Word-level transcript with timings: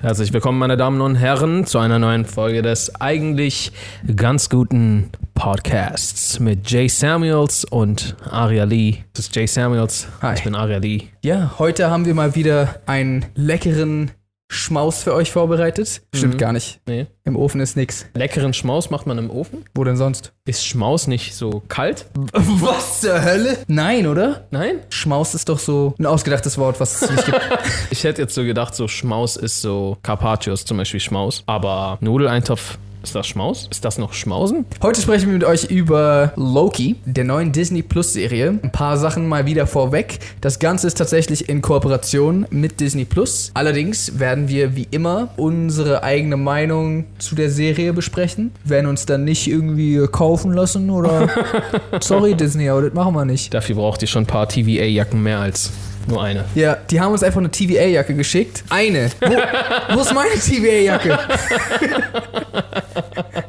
Herzlich 0.00 0.32
willkommen, 0.32 0.58
meine 0.58 0.76
Damen 0.76 1.00
und 1.00 1.16
Herren, 1.16 1.66
zu 1.66 1.78
einer 1.78 1.98
neuen 1.98 2.24
Folge 2.24 2.62
des 2.62 2.94
eigentlich 3.00 3.72
ganz 4.16 4.48
guten 4.48 5.10
Podcasts 5.34 6.38
mit 6.40 6.70
Jay 6.70 6.88
Samuels 6.88 7.64
und 7.64 8.16
Aria 8.30 8.64
Lee. 8.64 8.98
Das 9.12 9.26
ist 9.26 9.36
Jay 9.36 9.46
Samuels. 9.46 10.08
Hi. 10.22 10.34
Ich 10.34 10.44
bin 10.44 10.54
Aria 10.54 10.78
Lee. 10.78 11.04
Ja, 11.22 11.54
heute 11.58 11.90
haben 11.90 12.06
wir 12.06 12.14
mal 12.14 12.34
wieder 12.34 12.80
einen 12.86 13.26
leckeren 13.34 14.10
Schmaus 14.50 15.02
für 15.02 15.14
euch 15.14 15.32
vorbereitet. 15.32 16.02
Stimmt 16.14 16.34
Mhm. 16.34 16.38
gar 16.38 16.52
nicht. 16.52 16.80
Nee. 16.86 17.06
Im 17.24 17.34
Ofen 17.36 17.60
ist 17.60 17.76
nix. 17.76 18.06
Leckeren 18.14 18.52
Schmaus 18.52 18.90
macht 18.90 19.06
man 19.06 19.16
im 19.18 19.30
Ofen? 19.30 19.64
Wo 19.74 19.82
denn 19.84 19.96
sonst? 19.96 20.32
Ist 20.44 20.66
Schmaus 20.66 21.06
nicht 21.06 21.34
so 21.34 21.62
kalt? 21.68 22.06
Was 22.32 23.00
zur 23.00 23.24
Hölle? 23.24 23.56
Nein, 23.66 24.06
oder? 24.06 24.46
Nein? 24.50 24.80
Schmaus 24.90 25.34
ist 25.34 25.48
doch 25.48 25.58
so 25.58 25.94
ein 25.98 26.06
ausgedachtes 26.06 26.58
Wort, 26.58 26.78
was 26.78 27.00
es 27.02 27.10
nicht 27.10 27.24
gibt. 27.24 27.40
Ich 27.90 28.04
hätte 28.04 28.22
jetzt 28.22 28.34
so 28.34 28.44
gedacht, 28.44 28.74
so 28.74 28.86
Schmaus 28.86 29.36
ist 29.36 29.60
so 29.62 29.96
Carpaccios 30.02 30.64
zum 30.64 30.76
Beispiel 30.76 31.00
Schmaus. 31.00 31.42
Aber 31.46 31.96
Nudeleintopf, 32.00 32.76
ist 33.04 33.14
das 33.14 33.26
Schmaus? 33.26 33.68
Ist 33.70 33.84
das 33.84 33.98
noch 33.98 34.14
Schmausen? 34.14 34.64
Heute 34.82 35.00
sprechen 35.00 35.26
wir 35.26 35.34
mit 35.34 35.44
euch 35.44 35.64
über 35.64 36.32
Loki, 36.36 36.96
der 37.04 37.24
neuen 37.24 37.52
Disney 37.52 37.82
Plus 37.82 38.14
Serie. 38.14 38.58
Ein 38.62 38.72
paar 38.72 38.96
Sachen 38.96 39.28
mal 39.28 39.46
wieder 39.46 39.66
vorweg. 39.66 40.18
Das 40.40 40.58
Ganze 40.58 40.86
ist 40.86 40.96
tatsächlich 40.96 41.48
in 41.48 41.60
Kooperation 41.60 42.46
mit 42.50 42.80
Disney 42.80 43.04
Plus. 43.04 43.50
Allerdings 43.54 44.18
werden 44.18 44.48
wir 44.48 44.74
wie 44.74 44.88
immer 44.90 45.28
unsere 45.36 46.02
eigene 46.02 46.36
Meinung 46.36 47.04
zu 47.18 47.34
der 47.34 47.50
Serie 47.50 47.92
besprechen. 47.92 48.52
Wir 48.64 48.76
werden 48.76 48.86
uns 48.86 49.04
dann 49.04 49.24
nicht 49.24 49.46
irgendwie 49.46 50.06
kaufen 50.10 50.52
lassen 50.52 50.88
oder. 50.90 51.28
Sorry, 52.00 52.34
Disney, 52.34 52.70
aber 52.70 52.82
das 52.82 52.94
machen 52.94 53.14
wir 53.14 53.24
nicht. 53.26 53.52
Dafür 53.52 53.76
braucht 53.76 54.00
ihr 54.02 54.08
schon 54.08 54.22
ein 54.22 54.26
paar 54.26 54.48
TVA-Jacken 54.48 55.22
mehr 55.22 55.40
als 55.40 55.70
nur 56.08 56.22
eine. 56.22 56.44
Ja, 56.54 56.76
die 56.90 57.00
haben 57.00 57.12
uns 57.12 57.22
einfach 57.22 57.40
eine 57.40 57.50
TVA-Jacke 57.50 58.14
geschickt. 58.14 58.64
Eine. 58.70 59.10
Wo, 59.20 59.96
wo 59.96 60.00
ist 60.00 60.14
meine 60.14 60.34
TVA-Jacke? 60.34 61.18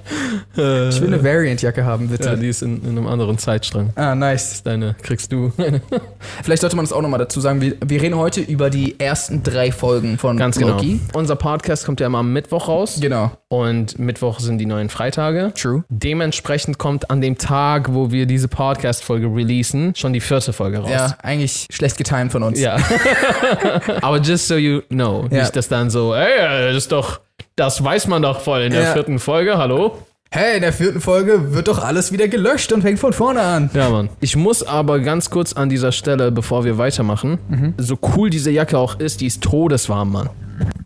ich 0.54 1.02
will 1.02 1.08
eine 1.14 1.24
Variant-Jacke 1.24 1.86
haben, 1.86 2.08
bitte. 2.10 2.30
Ja, 2.30 2.36
die 2.36 2.48
ist 2.48 2.62
in, 2.62 2.82
in 2.84 2.90
einem 2.90 3.08
anderen 3.08 3.38
Zeitstrang. 3.38 3.92
ah, 3.96 4.16
nice. 4.16 4.64
Deine 4.64 4.96
kriegst 5.02 5.32
du. 5.32 5.52
Vielleicht 6.44 6.62
sollte 6.62 6.76
man 6.76 6.86
das 6.86 6.94
auch 6.94 7.02
nochmal 7.02 7.20
dazu 7.20 7.40
sagen. 7.42 7.62
Wir, 7.62 7.76
wir 7.86 8.02
reden 8.02 8.16
heute 8.16 8.42
über 8.42 8.70
die 8.70 9.00
ersten 9.00 9.44
drei 9.44 9.72
Folgen 9.72 10.18
von 10.18 10.38
Ganz 10.38 10.58
genau. 10.58 10.74
Loki. 10.74 11.00
Unser 11.14 11.36
Podcast 11.36 11.86
kommt 11.86 12.00
ja 12.00 12.08
immer 12.08 12.20
am 12.20 12.34
Mittwoch 12.34 12.68
raus. 12.68 12.98
Genau. 13.02 13.32
Und 13.48 14.00
Mittwoch 14.00 14.40
sind 14.40 14.58
die 14.58 14.66
neuen 14.66 14.90
Freitage. 14.90 15.54
True. 15.56 15.84
Dementsprechend 15.90 16.78
kommt 16.78 17.10
an 17.10 17.22
dem 17.22 17.38
Tag, 17.38 17.94
wo 17.94 18.12
wir 18.12 18.26
diese 18.26 18.48
Podcast-Folge 18.48 19.28
releasen, 19.28 19.94
schon 19.96 20.14
die 20.14 20.20
vierte 20.20 20.52
Folge 20.54 20.80
raus. 20.80 20.90
Ja, 20.92 21.16
eigentlich 21.22 21.68
schlecht 21.72 21.98
getimt 21.98 22.32
von 22.32 22.44
uns. 22.44 22.60
Ja. 22.60 22.78
Aber 24.02 24.20
just 24.20 24.48
so 24.48 24.56
you 24.56 24.82
know. 24.90 25.26
Ja. 25.32 25.42
Nicht, 25.42 25.56
dass 25.56 25.68
dann 25.68 25.90
so, 25.90 26.14
ey, 26.14 26.68
das 26.68 26.76
ist 26.76 26.92
doch, 26.92 27.20
das 27.56 27.84
weiß 27.84 28.08
man 28.08 28.22
doch 28.22 28.42
voll 28.42 28.62
in 28.62 28.72
der 28.72 28.84
Ja. 28.84 28.94
vierten 28.94 29.20
Folge, 29.20 29.58
hallo? 29.58 29.98
Hey, 30.32 30.56
in 30.58 30.62
der 30.64 30.74
vierten 30.74 31.00
Folge 31.00 31.54
wird 31.54 31.68
doch 31.70 31.82
alles 31.82 32.12
wieder 32.12 32.28
gelöscht 32.28 32.74
und 32.74 32.82
fängt 32.82 33.00
von 33.00 33.14
vorne 33.14 33.42
an. 33.42 33.70
Ja, 33.74 33.90
Mann. 33.90 34.10
Ich 34.20 34.36
muss 34.36 34.64
aber 34.64 35.00
ganz 35.00 35.30
kurz 35.30 35.54
an 35.54 35.70
dieser 35.70 35.94
Stelle, 35.94 36.32
bevor 36.32 36.66
wir 36.66 36.78
weitermachen, 36.78 37.38
Mhm. 37.48 37.74
so 37.78 37.98
cool 38.16 38.30
diese 38.30 38.52
Jacke 38.52 38.78
auch 38.78 39.00
ist, 39.00 39.22
die 39.22 39.28
ist 39.28 39.42
todeswarm, 39.42 40.12
Mann. 40.12 40.30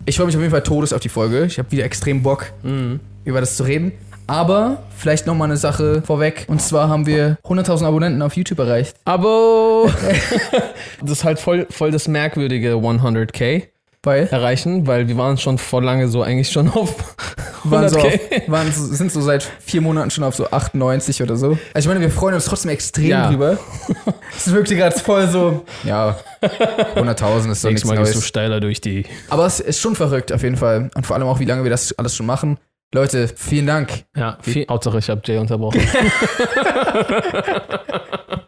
Ich 0.05 0.17
freue 0.17 0.27
mich 0.27 0.35
auf 0.35 0.41
jeden 0.41 0.51
Fall 0.51 0.61
todes 0.63 0.93
auf 0.93 0.99
die 0.99 1.09
Folge. 1.09 1.45
Ich 1.45 1.57
habe 1.57 1.71
wieder 1.71 1.83
extrem 1.83 2.21
Bock, 2.21 2.51
Mhm. 2.61 2.99
über 3.25 3.39
das 3.39 3.55
zu 3.57 3.63
reden. 3.63 3.91
Aber 4.27 4.83
vielleicht 4.95 5.25
nochmal 5.25 5.47
eine 5.47 5.57
Sache 5.57 6.03
vorweg. 6.05 6.45
Und 6.47 6.61
zwar 6.61 6.87
haben 6.87 7.07
wir 7.07 7.39
100.000 7.43 7.87
Abonnenten 7.87 8.21
auf 8.21 8.37
YouTube 8.37 8.59
erreicht. 8.59 8.95
Aber 9.05 9.85
das 11.01 11.09
ist 11.11 11.23
halt 11.23 11.39
voll, 11.39 11.65
voll 11.71 11.89
das 11.89 12.07
merkwürdige 12.07 12.73
100k 12.73 13.64
Weil 14.03 14.27
erreichen, 14.27 14.85
weil 14.85 15.08
wir 15.08 15.17
waren 15.17 15.37
schon 15.39 15.58
vor 15.58 15.81
lange 15.81 16.08
so 16.08 16.21
eigentlich 16.21 16.52
schon 16.52 16.69
auf 16.69 17.15
waren 17.64 17.89
so 17.89 17.97
100k. 17.99 18.42
auf, 18.43 18.49
waren 18.49 18.71
so, 18.71 18.86
sind 18.86 19.11
so 19.11 19.21
seit 19.21 19.43
vier 19.59 19.81
Monaten 19.81 20.11
schon 20.11 20.23
auf 20.23 20.36
so 20.36 20.49
98 20.49 21.21
oder 21.23 21.36
so. 21.36 21.58
Also 21.73 21.80
ich 21.80 21.87
meine, 21.87 22.02
wir 22.02 22.11
freuen 22.11 22.36
uns 22.36 22.45
trotzdem 22.45 22.71
extrem 22.71 23.08
Ja. 23.09 23.27
drüber. 23.30 23.58
Es 24.36 24.52
wirkte 24.52 24.75
gerade 24.75 24.97
voll 24.99 25.27
so, 25.27 25.65
ja, 25.83 26.17
100.000 26.95 27.52
ist 27.52 27.64
doch 27.64 27.70
nichts 27.70 27.86
Mal 27.86 27.95
Neues. 27.95 28.25
steiler 28.25 28.59
durch 28.59 28.81
die. 28.81 29.05
Aber 29.30 29.45
es 29.45 29.59
ist 29.59 29.80
schon 29.81 29.95
verrückt 29.95 30.31
auf 30.31 30.43
jeden 30.43 30.58
Fall. 30.58 30.89
Und 30.95 31.05
vor 31.05 31.15
allem 31.15 31.27
auch, 31.27 31.39
wie 31.39 31.45
lange 31.45 31.64
wir 31.64 31.71
das 31.71 31.97
alles 31.97 32.15
schon 32.15 32.25
machen. 32.25 32.58
Leute, 32.93 33.27
vielen 33.27 33.67
Dank. 33.67 34.05
Ja, 34.15 34.37
viel, 34.41 34.65
Hauptsache 34.70 34.97
ich 34.97 35.09
habe 35.09 35.21
Jay 35.23 35.37
unterbrochen. 35.37 35.80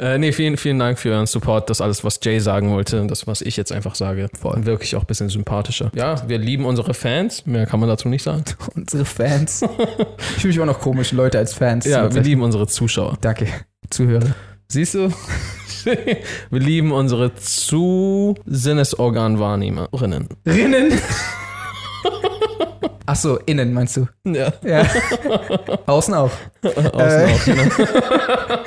äh, 0.00 0.18
nee, 0.18 0.32
vielen, 0.32 0.56
vielen 0.56 0.78
Dank 0.78 0.98
für 0.98 1.10
euren 1.10 1.26
Support. 1.26 1.68
Das 1.68 1.82
alles, 1.82 2.02
was 2.04 2.18
Jay 2.22 2.40
sagen 2.40 2.70
wollte, 2.70 3.06
das, 3.06 3.26
was 3.26 3.42
ich 3.42 3.54
jetzt 3.56 3.70
einfach 3.70 3.94
sage, 3.94 4.28
Voll. 4.40 4.64
wirklich 4.64 4.96
auch 4.96 5.02
ein 5.02 5.06
bisschen 5.06 5.28
sympathischer. 5.28 5.92
Ja, 5.94 6.26
wir 6.26 6.38
lieben 6.38 6.64
unsere 6.64 6.94
Fans. 6.94 7.44
Mehr 7.44 7.66
kann 7.66 7.80
man 7.80 7.88
dazu 7.88 8.08
nicht 8.08 8.22
sagen. 8.22 8.44
Unsere 8.74 9.04
Fans. 9.04 9.62
Ich 10.36 10.42
fühle 10.42 10.48
mich 10.48 10.56
immer 10.56 10.66
noch 10.66 10.80
komisch, 10.80 11.12
Leute 11.12 11.38
als 11.38 11.52
Fans. 11.52 11.84
Ja, 11.84 12.14
wir 12.14 12.22
lieben 12.22 12.40
unsere 12.42 12.66
Zuschauer. 12.66 13.18
Danke, 13.20 13.46
Zuhörer. 13.90 14.34
Siehst 14.68 14.94
du? 14.94 15.12
wir 15.84 16.60
lieben 16.60 16.92
unsere 16.92 17.34
Zu-Sinnesorganwahrnehmerinnen. 17.34 20.28
Rinnen. 20.46 20.92
Ach 23.12 23.16
so, 23.16 23.38
innen 23.44 23.74
meinst 23.74 23.96
du? 23.96 24.06
Ja, 24.24 24.52
Ja. 24.62 24.86
Außen 25.86 26.14
auch. 26.14 26.30
außen 26.62 26.94
Äh. 26.94 27.34
auch. 27.34 27.44
Genau. 27.44 27.62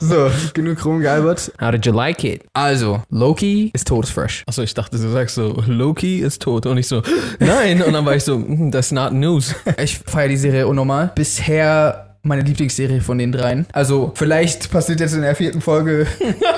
So, 0.00 0.30
genug 0.54 0.84
rumgealbert. 0.84 1.52
How 1.60 1.70
did 1.70 1.86
you 1.86 1.92
like 1.92 2.24
it? 2.24 2.42
Also, 2.52 3.02
Loki 3.10 3.70
ist 3.72 3.86
todesfresh. 3.86 4.42
Achso, 4.46 4.62
ich 4.62 4.74
dachte, 4.74 4.96
du 4.98 5.08
sagst 5.10 5.34
so, 5.36 5.62
Loki 5.66 6.18
ist 6.20 6.42
tot. 6.42 6.66
Und 6.66 6.78
ich 6.78 6.88
so, 6.88 7.02
nein. 7.38 7.80
Und 7.82 7.92
dann 7.92 8.04
war 8.04 8.14
ich 8.16 8.24
so, 8.24 8.38
"Mm, 8.38 8.70
that's 8.72 8.90
not 8.90 9.12
news. 9.12 9.54
Ich 9.78 9.98
feiere 9.98 10.28
die 10.28 10.36
Serie 10.36 10.66
unnormal. 10.66 11.12
Bisher 11.14 12.03
meine 12.24 12.42
Lieblingsserie 12.42 13.00
von 13.00 13.18
den 13.18 13.32
dreien. 13.32 13.66
Also, 13.72 14.12
vielleicht 14.14 14.70
passiert 14.70 15.00
jetzt 15.00 15.14
in 15.14 15.22
der 15.22 15.34
vierten 15.36 15.60
Folge, 15.60 16.06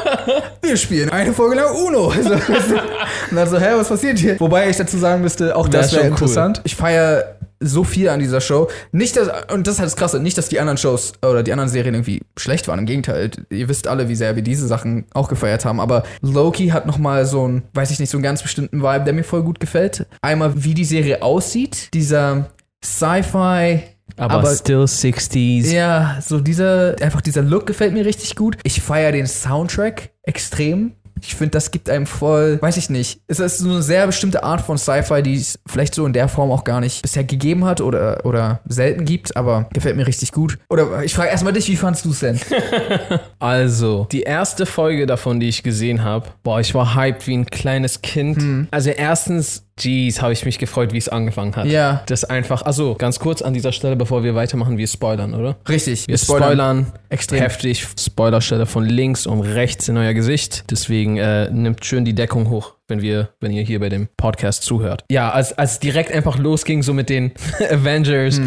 wir 0.62 0.77
spielen 0.77 1.10
eine 1.10 1.32
Folge 1.32 1.56
lang 1.56 1.75
Uno. 1.75 2.12
So, 2.27 2.32
und 2.32 3.37
dann 3.37 3.49
so, 3.49 3.59
hä, 3.59 3.69
was 3.76 3.88
passiert 3.88 4.19
hier? 4.19 4.38
Wobei 4.41 4.69
ich 4.69 4.76
dazu 4.76 4.99
sagen 4.99 5.22
müsste, 5.22 5.55
auch 5.55 5.69
das 5.69 5.93
Wär 5.93 5.99
wäre 5.99 6.06
cool. 6.06 6.12
interessant. 6.12 6.60
Ich 6.65 6.75
feiere 6.75 7.37
so 7.60 7.84
viel 7.84 8.09
an 8.09 8.21
dieser 8.21 8.41
Show. 8.41 8.69
Nicht, 8.93 9.16
dass, 9.16 9.28
und 9.53 9.66
das 9.66 9.75
ist 9.75 9.81
halt 9.81 9.91
das 9.91 9.97
Krasse, 9.97 10.21
nicht, 10.21 10.37
dass 10.37 10.49
die 10.49 10.60
anderen 10.60 10.76
Shows 10.76 11.15
oder 11.22 11.43
die 11.43 11.53
anderen 11.53 11.71
Serien 11.71 11.94
irgendwie 11.94 12.22
schlecht 12.37 12.69
waren. 12.69 12.78
Im 12.78 12.87
Gegenteil, 12.87 13.31
ihr 13.50 13.69
wisst 13.69 13.88
alle, 13.88 14.09
wie 14.09 14.15
sehr 14.15 14.37
wir 14.37 14.43
diese 14.43 14.66
Sachen 14.66 15.06
auch 15.15 15.28
gefeiert 15.28 15.65
haben. 15.65 15.81
Aber 15.81 16.03
Loki 16.21 16.69
hat 16.69 16.87
nochmal 16.87 17.25
so 17.26 17.44
einen, 17.44 17.62
weiß 17.72 17.91
ich 17.91 17.99
nicht, 17.99 18.10
so 18.10 18.19
einen 18.19 18.25
ganz 18.25 18.43
bestimmten 18.43 18.82
Vibe, 18.82 19.05
der 19.05 19.15
mir 19.15 19.25
voll 19.25 19.43
gut 19.43 19.60
gefällt. 19.60 20.06
Einmal, 20.21 20.65
wie 20.65 20.75
die 20.75 20.84
Serie 20.84 21.22
aussieht. 21.22 21.88
Dieser 21.94 22.50
Sci-Fi, 22.84 23.82
Aber, 24.16 24.34
Aber- 24.34 24.54
still 24.54 24.84
60s. 24.84 25.71
ja, 25.72 26.19
so 26.21 26.41
dieser, 26.41 26.97
einfach 27.00 27.21
dieser 27.21 27.43
Look 27.43 27.66
gefällt 27.66 27.93
mir 27.93 28.04
richtig 28.06 28.34
gut. 28.37 28.56
Ich 28.62 28.81
feiere 28.81 29.12
den 29.12 29.27
Soundtrack 29.27 30.10
extrem. 30.22 30.93
Ich 31.22 31.34
finde, 31.34 31.53
das 31.53 31.71
gibt 31.71 31.88
einem 31.88 32.04
voll, 32.04 32.60
weiß 32.60 32.76
ich 32.76 32.91
nicht. 32.91 33.21
Es 33.26 33.41
ist 33.41 33.59
so 33.59 33.71
eine 33.71 33.81
sehr 33.82 34.06
bestimmte 34.06 34.43
Art 34.44 34.60
von 34.60 34.76
Sci-Fi, 34.76 35.22
die 35.22 35.37
es 35.37 35.59
vielleicht 35.66 35.94
so 35.94 36.05
in 36.05 36.12
der 36.12 36.28
Form 36.28 36.50
auch 36.50 36.62
gar 36.62 36.78
nicht 36.82 37.00
bisher 37.00 37.25
gegeben 37.25 37.65
hat 37.65 37.81
oder, 37.81 38.25
oder 38.26 38.60
selten 38.66 39.06
gibt, 39.06 39.34
aber 39.34 39.66
gefällt 39.72 39.97
mir 39.97 40.06
richtig 40.06 40.32
gut. 40.32 40.59
Oder 40.69 41.03
ich 41.05 41.15
frage 41.15 41.31
erstmal 41.31 41.55
dich, 41.55 41.69
wie 41.71 41.76
fandst 41.76 42.05
du 42.05 42.10
es 42.10 42.21
denn? 42.21 42.38
Also, 43.38 44.06
die 44.12 44.22
erste 44.22 44.66
Folge 44.66 45.06
davon, 45.06 45.41
die 45.41 45.49
ich 45.49 45.62
gesehen 45.62 46.03
habe, 46.03 46.26
boah, 46.43 46.60
ich 46.60 46.75
war 46.75 46.94
hyped 46.94 47.26
wie 47.26 47.37
ein 47.37 47.47
kleines 47.47 48.03
Kind. 48.03 48.69
Also 48.71 48.91
erstens, 48.91 49.66
jeez, 49.78 50.22
habe 50.22 50.32
ich 50.32 50.44
mich 50.44 50.59
gefreut, 50.59 50.92
wie 50.92 50.98
es 50.98 51.09
angefangen 51.09 51.54
hat. 51.56 51.66
Ja. 51.66 52.03
Das 52.06 52.25
einfach, 52.25 52.62
also 52.62 52.94
ganz 52.94 53.19
kurz 53.19 53.42
an 53.42 53.53
dieser 53.54 53.72
Stelle, 53.72 53.97
bevor 53.97 54.25
wir 54.25 54.34
weitermachen, 54.34 54.78
wir 54.78 54.87
spoilern, 54.87 55.34
oder? 55.34 55.56
Richtig, 55.69 56.09
Wir 56.09 56.19
spoilern, 56.19 56.93
extrem. 57.08 57.40
heftig, 57.40 57.87
Spoilerstelle 57.99 58.67
von 58.67 58.84
links 58.84 59.26
und 59.26 59.40
rechts 59.43 59.88
in 59.88 59.96
euer 59.96 60.14
Gesicht. 60.14 60.64
Deswegen 60.70 61.19
äh, 61.19 61.50
nimmt 61.50 61.84
schön 61.84 62.05
die 62.05 62.14
Deckung 62.14 62.49
hoch, 62.49 62.75
wenn 62.88 63.02
wir, 63.02 63.28
wenn 63.40 63.52
ihr 63.52 63.62
hier 63.62 63.81
bei 63.81 63.88
dem 63.88 64.08
Podcast 64.17 64.62
zuhört. 64.62 65.05
Ja, 65.11 65.31
als, 65.31 65.52
als 65.56 65.79
direkt 65.79 66.11
einfach 66.12 66.38
losging, 66.38 66.82
so 66.82 66.94
mit 66.94 67.08
den 67.11 67.32
Avengers. 67.70 68.40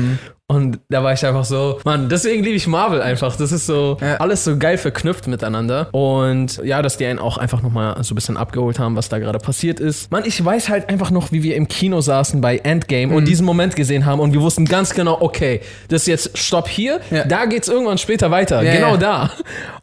Und 0.52 0.80
da 0.90 1.04
war 1.04 1.14
ich 1.14 1.24
einfach 1.24 1.46
so, 1.46 1.80
Mann, 1.86 2.10
deswegen 2.10 2.44
liebe 2.44 2.56
ich 2.56 2.66
Marvel 2.66 3.04
einfach. 3.04 3.36
Das 3.36 3.52
ist 3.52 3.68
so 3.68 3.98
Ja. 4.02 4.16
alles 4.18 4.44
so 4.44 4.58
geil 4.58 4.80
verknüpft 4.80 5.28
miteinander. 5.28 5.90
Und 5.94 6.60
ja, 6.64 6.82
dass 6.82 6.98
die 6.98 7.06
einen 7.06 7.20
auch 7.20 7.38
einfach 7.38 7.62
nochmal 7.62 8.04
so 8.04 8.14
ein 8.14 8.16
bisschen 8.16 8.36
abgeholt 8.36 8.80
haben, 8.80 8.96
was 8.96 9.10
da 9.10 9.20
gerade 9.20 9.38
passiert 9.38 9.80
ist. 9.80 10.12
Mann, 10.12 10.24
ich 10.26 10.44
weiß 10.44 10.70
halt 10.70 10.90
einfach 10.90 11.12
noch, 11.12 11.32
wie 11.32 11.44
wir 11.44 11.56
im 11.56 11.68
Kino 11.68 12.02
saßen 12.02 12.42
bei 12.42 12.58
Endgame 12.58 13.14
und 13.16 13.26
diesen 13.26 13.46
Moment 13.46 13.76
gesehen 13.76 14.08
haben 14.08 14.20
und 14.20 14.34
wir 14.34 14.42
wussten 14.42 14.66
ganz 14.66 14.96
genau, 14.96 15.18
okay, 15.22 15.62
das 15.90 16.02
ist 16.02 16.08
jetzt 16.08 16.38
Stopp 16.40 16.68
hier, 16.68 17.00
Ja. 17.12 17.26
da 17.26 17.46
geht's 17.46 17.68
irgendwann 17.68 18.00
später 18.00 18.32
weiter. 18.32 18.64
Ja, 18.64 18.74
genau 18.74 18.98
da. 18.98 19.30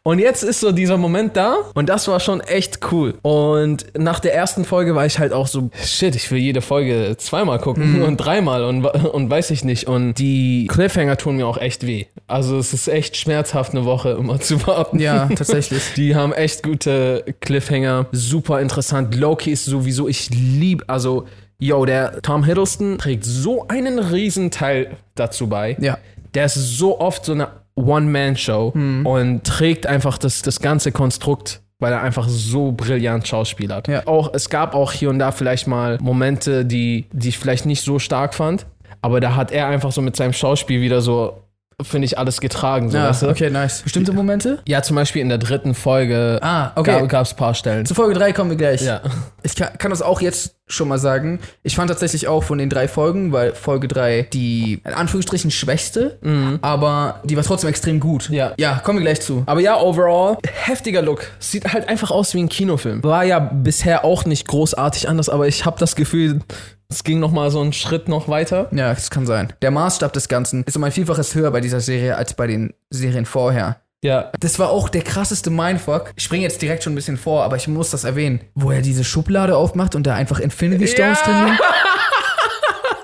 Und 0.03 0.19
jetzt 0.19 0.43
ist 0.43 0.59
so 0.61 0.73
dieser 0.73 0.97
Moment 0.97 1.37
da 1.37 1.59
und 1.75 1.89
das 1.89 2.09
war 2.09 2.19
schon 2.19 2.41
echt 2.41 2.81
cool. 2.91 3.15
Und 3.23 3.87
nach 3.97 4.19
der 4.19 4.35
ersten 4.35 4.65
Folge 4.65 4.97
war 4.97 5.07
ich 5.07 5.21
halt 5.21 5.33
auch 5.33 5.47
so, 5.47 5.71
shit, 5.85 6.17
ich 6.17 6.29
will 6.33 6.39
jede 6.41 6.61
Folge 6.61 7.15
zweimal 7.19 7.59
gucken 7.61 8.03
und 8.03 8.17
dreimal 8.17 8.65
und, 8.65 8.85
und 8.85 9.31
weiß 9.31 9.51
ich 9.53 9.63
nicht. 9.63 9.87
Und 9.87 10.15
die 10.15 10.56
Cliffhanger 10.67 11.19
tun 11.19 11.37
mir 11.37 11.47
auch 11.47 11.59
echt 11.59 11.87
weh. 11.87 12.07
Also 12.27 12.57
es 12.57 12.73
ist 12.73 12.89
echt 12.89 13.19
schmerzhaft, 13.19 13.73
eine 13.73 13.85
Woche 13.85 14.13
immer 14.13 14.41
zu 14.41 14.67
warten. 14.67 14.99
Ja, 14.99 15.27
tatsächlich. 15.29 15.83
Die 15.97 16.15
haben 16.17 16.33
echt 16.33 16.63
gute 16.63 17.23
Cliffhanger, 17.41 18.07
super 18.13 18.63
interessant. 18.63 19.15
Loki 19.15 19.51
ist 19.53 19.67
sowieso, 19.67 20.09
ich 20.09 20.31
liebe, 20.31 20.89
also, 20.89 21.27
yo, 21.59 21.85
der 21.85 22.23
Tom 22.23 22.45
Hiddleston 22.45 22.97
trägt 22.97 23.25
so 23.25 23.69
einen 23.69 23.99
riesen 23.99 24.51
Teil 24.51 24.97
dazu 25.15 25.49
bei. 25.49 25.77
Ja. 25.81 25.99
Der 26.35 26.47
ist 26.47 26.55
so 26.55 26.99
oft 26.99 27.27
so 27.27 27.33
eine 27.33 27.49
One-Man-Show 27.77 28.73
Hm. 28.75 29.05
und 29.07 29.45
trägt 29.45 29.87
einfach 29.87 30.17
das, 30.19 30.43
das 30.43 30.61
ganze 30.61 30.93
Konstrukt, 30.93 31.61
weil 31.79 31.93
er 31.93 32.03
einfach 32.03 32.27
so 32.29 32.73
brillant 32.73 33.29
schauspielert. 33.29 33.87
Ja. 33.89 34.07
Auch, 34.07 34.33
es 34.33 34.49
gab 34.49 34.75
auch 34.75 34.93
hier 34.93 35.11
und 35.11 35.19
da 35.19 35.31
vielleicht 35.31 35.67
mal 35.67 35.99
Momente, 36.01 36.65
die, 36.65 37.07
die 37.13 37.29
ich 37.29 37.39
vielleicht 37.39 37.67
nicht 37.67 37.83
so 37.83 37.99
stark 37.99 38.35
fand, 38.35 38.67
aber 39.07 39.21
da 39.21 39.37
hat 39.37 39.53
er 39.53 39.69
einfach 39.69 39.93
so 39.93 40.03
mit 40.03 40.17
seinem 40.17 40.33
Schauspiel 40.33 40.81
wieder 40.81 41.01
so, 41.01 41.43
finde 41.83 42.07
ich, 42.07 42.19
alles 42.19 42.41
getragen. 42.41 42.91
So, 42.91 42.97
Ja, 42.97 43.09
weißt 43.09 43.23
du? 43.23 43.29
okay, 43.29 43.51
nice. 43.51 43.83
Bestimmte 43.83 44.13
Momente? 44.13 44.59
Ja, 44.67 44.83
zum 44.83 44.97
Beispiel 44.97 45.23
in 45.23 45.29
der 45.29 45.39
dritten 45.39 45.75
Folge 45.75 46.39
Ah, 46.43 46.73
okay. 46.75 47.07
gab 47.07 47.25
es 47.27 47.33
ein 47.33 47.37
paar 47.37 47.55
Stellen. 47.55 47.87
Zu 47.87 47.95
Folge 47.95 48.15
3 48.15 48.33
kommen 48.33 48.51
wir 48.51 48.57
gleich. 48.57 48.83
Ja. 48.83 49.01
Ich 49.43 49.55
kann, 49.55 49.77
kann 49.79 49.91
das 49.91 50.03
auch 50.03 50.21
jetzt 50.21 50.57
schon 50.69 50.89
mal 50.89 50.99
sagen. 50.99 51.39
Ich 51.63 51.77
fand 51.77 51.89
tatsächlich 51.89 52.27
auch 52.27 52.43
von 52.43 52.59
den 52.59 52.69
drei 52.71 52.89
Folgen, 52.89 53.31
weil 53.31 53.55
Folge 53.55 53.87
3 53.87 54.23
die 54.33 54.81
in 54.85 54.95
Anführungsstrichen 54.95 55.53
schwächste, 55.53 56.19
aber 56.63 57.21
die 57.23 57.37
war 57.37 57.45
trotzdem 57.45 57.71
extrem 57.71 58.01
gut. 58.01 58.31
Ja. 58.31 58.53
Ja, 58.57 58.81
kommen 58.83 58.99
wir 58.99 59.05
gleich 59.05 59.21
zu. 59.21 59.45
Aber 59.47 59.61
ja, 59.61 59.79
overall, 59.79 60.39
heftiger 60.65 61.03
Look. 61.03 61.29
Sieht 61.39 61.73
halt 61.73 61.89
einfach 61.89 62.11
aus 62.11 62.35
wie 62.35 62.43
ein 62.43 62.49
Kinofilm. 62.49 63.05
War 63.05 63.23
ja 63.25 63.39
bisher 63.39 64.05
auch 64.05 64.25
nicht 64.25 64.49
großartig 64.49 65.09
anders, 65.09 65.29
aber 65.29 65.47
ich 65.47 65.65
habe 65.65 65.79
das 65.79 65.95
Gefühl, 65.95 66.41
es 66.89 67.05
ging 67.05 67.19
noch 67.21 67.33
mal 67.33 67.51
so 67.51 67.61
einen 67.61 67.73
Schritt 67.73 68.09
noch 68.09 68.29
weiter. 68.29 68.69
Ja, 68.73 68.93
das 68.95 69.11
kann 69.11 69.27
sein. 69.27 69.53
Der 69.63 69.71
Maßstab 69.71 70.13
des 70.13 70.29
Ganzen 70.29 70.63
ist 70.65 70.77
um 70.77 70.85
ein 70.85 70.93
Vielfaches 70.93 71.35
höher 71.35 71.51
bei 71.51 71.61
dieser 71.61 71.81
Serie 71.81 72.17
als 72.17 72.35
bei 72.35 72.47
den 72.47 72.75
Serien 72.91 73.27
vorher. 73.27 73.81
Ja. 74.03 74.31
Das 74.41 74.59
war 74.59 74.71
auch 74.71 74.89
der 74.89 75.03
krasseste 75.03 75.51
Mindfuck. 75.51 76.13
Ich 76.17 76.25
springe 76.25 76.43
jetzt 76.45 76.63
direkt 76.63 76.83
schon 76.85 76.93
ein 76.93 76.97
bisschen 76.97 77.17
vor, 77.17 77.43
aber 77.45 77.57
ich 77.57 77.67
muss 77.67 77.91
das 77.91 78.05
erwähnen. 78.05 78.41
Wo 78.55 78.71
er 78.71 78.83
diese 78.83 79.03
Schublade 79.05 79.57
aufmacht 79.57 79.95
und 79.95 80.07
da 80.07 80.15
einfach 80.15 80.39
Infinity 80.39 80.87
Stones 80.87 81.19
Ja. 81.27 81.47
drin 81.47 81.59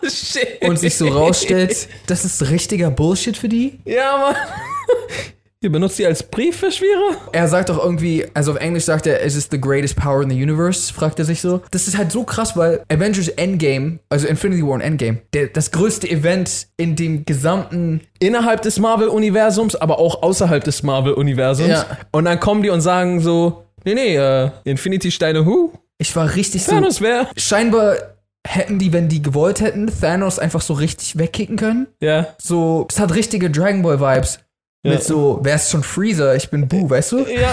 sind 0.03 0.13
Shit. 0.13 0.63
und 0.69 0.79
sich 0.79 0.97
so 0.97 1.09
rausstellt, 1.09 1.89
das 2.07 2.25
ist 2.25 2.51
richtiger 2.51 2.91
Bullshit 2.91 3.37
für 3.37 3.49
die. 3.49 3.81
Ja, 3.85 4.19
Mann. 4.19 4.37
Ihr 5.63 5.71
benutzt 5.71 5.97
die 5.97 6.05
als 6.05 6.25
Briefverschwierer? 6.25 7.19
Er 7.31 7.47
sagt 7.47 7.69
doch 7.69 7.83
irgendwie, 7.83 8.27
also 8.35 8.51
auf 8.51 8.59
Englisch 8.59 8.85
sagt 8.85 9.07
er, 9.07 9.23
es 9.23 9.37
ist 9.37 9.53
the 9.53 9.61
greatest 9.61 9.95
power 9.95 10.21
in 10.21 10.29
the 10.29 10.35
universe, 10.35 10.93
fragt 10.93 11.21
er 11.21 11.25
sich 11.25 11.41
so. 11.41 11.61
Das 11.71 11.87
ist 11.87 11.97
halt 11.97 12.11
so 12.11 12.25
krass, 12.25 12.57
weil 12.57 12.83
Avengers 12.89 13.29
Endgame, 13.29 14.01
also 14.09 14.27
Infinity 14.27 14.67
War 14.67 14.73
und 14.73 14.81
Endgame, 14.81 15.19
der, 15.33 15.47
das 15.47 15.71
größte 15.71 16.11
Event 16.11 16.67
in 16.77 16.97
dem 16.97 17.25
gesamten 17.25 18.01
Innerhalb 18.19 18.63
des 18.63 18.81
Marvel-Universums, 18.81 19.77
aber 19.77 20.01
auch 20.01 20.25
außerhalb 20.25 20.65
des 20.65 20.83
Marvel-Universums. 20.83 21.69
Ja. 21.69 21.87
Und 22.11 22.25
dann 22.25 22.41
kommen 22.41 22.65
die 22.65 22.71
und 22.71 22.81
sagen 22.81 23.21
so, 23.21 23.63
nee, 23.85 23.95
nee, 23.95 24.17
äh, 24.17 24.51
Infinity-Steine, 24.65 25.47
who? 25.47 25.73
Ich 25.99 26.17
war 26.17 26.35
richtig 26.35 26.65
so. 26.65 26.73
Thanos 26.73 27.01
wer? 27.01 27.29
Scheinbar 27.37 27.95
hätten 28.45 28.81
die, 28.81 28.93
wenn 28.93 29.09
die 29.09 29.23
gewollt 29.23 29.61
hätten, 29.61 29.89
Thanos 30.01 30.41
einfach 30.41 30.61
so 30.61 30.75
richtig 30.75 31.19
wegkicken 31.19 31.55
können. 31.55 31.87
Ja. 32.01 32.27
So, 32.39 32.89
es 32.91 32.99
hat 32.99 33.15
richtige 33.15 33.49
Dragon 33.49 33.83
Ball 33.83 34.01
Vibes. 34.01 34.41
Ja. 34.85 34.95
Mit 34.95 35.05
so, 35.05 35.39
wer 35.43 35.55
ist 35.55 35.71
schon 35.71 35.85
Freezer? 35.85 36.35
Ich 36.35 36.51
bin 36.51 36.67
Boo, 36.67 36.91
weißt 36.91 37.13
du? 37.13 37.19
Ja. 37.29 37.53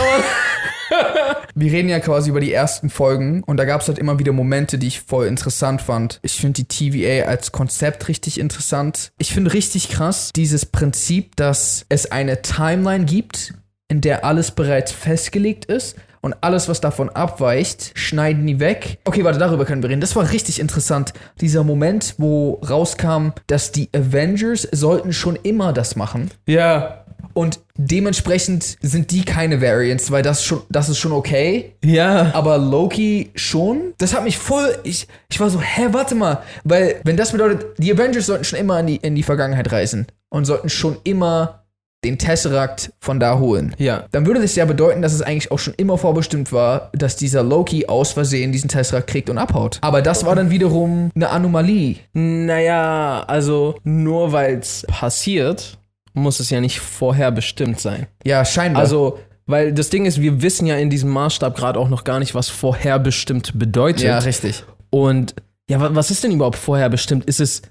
Wir 1.56 1.72
reden 1.72 1.90
ja 1.90 2.00
quasi 2.00 2.31
über 2.31 2.40
die 2.40 2.52
ersten 2.52 2.90
Folgen 2.90 3.44
und 3.44 3.58
da 3.58 3.66
gab 3.66 3.81
es 3.81 3.88
halt 3.88 4.00
immer 4.00 4.18
wieder 4.18 4.31
Momente, 4.31 4.80
die 4.80 4.88
ich 4.88 5.02
voll 5.02 5.28
interessant 5.28 5.81
fand. 5.81 6.20
Ich 6.24 6.38
finde 6.38 6.64
die 6.64 6.66
TVA 6.66 7.28
als 7.28 7.52
Konzept 7.52 8.08
richtig 8.08 8.40
interessant. 8.40 9.12
Ich 9.20 9.31
finde 9.31 9.54
richtig 9.54 9.90
krass 9.90 10.31
dieses 10.36 10.66
Prinzip, 10.66 11.36
dass 11.36 11.86
es 11.90 12.12
eine 12.12 12.42
Timeline 12.42 13.06
gibt, 13.06 13.54
in 13.90 14.02
der 14.02 14.26
alles 14.26 14.50
bereits 14.50 14.92
festgelegt 14.92 15.66
ist 15.66 15.98
und 16.22 16.36
alles, 16.42 16.68
was 16.68 16.81
davon 16.81 17.10
abweicht, 17.10 17.92
schneiden 17.94 18.48
die 18.48 18.60
weg. 18.60 18.98
Okay, 19.06 19.24
warte, 19.24 19.38
darüber 19.38 19.66
können 19.66 19.84
wir 19.84 19.90
reden. 19.90 20.02
Das 20.02 20.16
war 20.16 20.31
richtig 20.31 20.60
interessant. 20.60 21.14
Dieser 21.40 21.64
Moment, 21.64 22.16
wo 22.18 22.54
rauskam, 22.68 23.30
dass 23.46 23.72
die 23.72 23.90
Avengers 23.96 24.68
sollten 24.72 25.14
schon 25.14 25.36
immer 25.36 25.74
das 25.74 25.96
machen. 25.96 26.31
Ja. 26.48 27.06
Und 27.34 27.60
dementsprechend 27.76 28.78
sind 28.81 29.12
die 29.12 29.24
keine 29.24 29.62
Variants, 29.62 30.12
weil 30.12 30.24
das 30.24 30.44
schon, 30.44 30.62
das 30.70 30.90
ist 30.90 30.98
schon 30.98 31.12
okay. 31.12 31.74
Ja. 31.84 32.31
Aber 32.34 32.58
Loki 32.58 33.31
schon. 33.36 33.94
Das 33.98 34.14
hat 34.14 34.24
mich 34.24 34.38
voll. 34.38 34.78
Ich, 34.84 35.08
ich 35.30 35.40
war 35.40 35.50
so, 35.50 35.62
hä, 35.62 35.88
warte 35.92 36.16
mal. 36.16 36.44
Weil, 36.64 37.02
wenn 37.04 37.18
das 37.18 37.31
bedeutet, 37.31 37.66
die 37.78 37.92
Avengers 37.92 38.26
sollten 38.26 38.44
schon 38.44 38.60
immer 38.60 38.80
in 38.80 38.88
die, 38.88 38.96
in 38.98 39.16
die 39.16 39.24
Vergangenheit 39.24 39.72
reisen 39.72 40.08
und 40.30 40.46
sollten 40.46 40.70
schon 40.70 40.98
immer 41.04 41.60
den 42.04 42.18
Tesseract 42.18 42.94
von 43.00 43.20
da 43.20 43.40
holen. 43.40 43.76
Ja. 43.78 44.06
Dann 44.12 44.26
würde 44.26 44.42
das 44.42 44.56
ja 44.56 44.66
bedeuten, 44.66 45.02
dass 45.02 45.14
es 45.14 45.22
eigentlich 45.22 45.52
auch 45.52 45.60
schon 45.60 45.74
immer 45.76 45.98
vorbestimmt 45.98 46.54
war, 46.54 46.92
dass 46.94 47.18
dieser 47.18 47.44
Loki 47.44 47.88
aus 47.88 48.14
Versehen 48.14 48.52
diesen 48.52 48.70
Tesseract 48.70 49.08
kriegt 49.08 49.30
und 49.30 49.38
abhaut. 49.38 49.80
Aber 49.81 50.02
das 50.02 50.26
war 50.26 50.36
dann 50.36 50.50
wiederum 50.50 51.12
eine 51.14 51.30
Anomalie. 51.30 51.98
Naja, 52.14 53.24
also 53.28 53.76
nur 53.84 54.31
weil 54.31 54.60
es 54.60 54.86
passiert, 54.88 55.78
muss 56.13 56.39
es 56.39 56.50
ja 56.50 56.61
nicht 56.61 56.79
vorher 56.79 57.31
bestimmt 57.31 57.79
sein. 57.79 58.07
Ja, 58.25 58.44
scheinbar. 58.45 58.81
Also, 58.83 59.19
weil 59.45 59.73
das 59.73 59.89
Ding 59.89 60.06
ist, 60.06 60.21
wir 60.21 60.41
wissen 60.41 60.67
ja 60.67 60.75
in 60.77 60.89
diesem 60.89 61.09
Maßstab 61.09 61.56
gerade 61.56 61.79
auch 61.79 61.89
noch 61.89 62.03
gar 62.03 62.19
nicht, 62.19 62.35
was 62.35 62.50
vorherbestimmt 62.50 63.57
bedeutet. 63.57 64.01
ja, 64.03 64.19
richtig. 64.19 64.63
Und 64.89 65.35
ja, 65.69 65.79
wa- 65.79 65.89
was 65.94 66.11
ist 66.11 66.23
denn 66.23 66.31
überhaupt 66.31 66.57
vorherbestimmt? 66.57 67.25
Ist 67.25 67.39
es, 67.39 67.61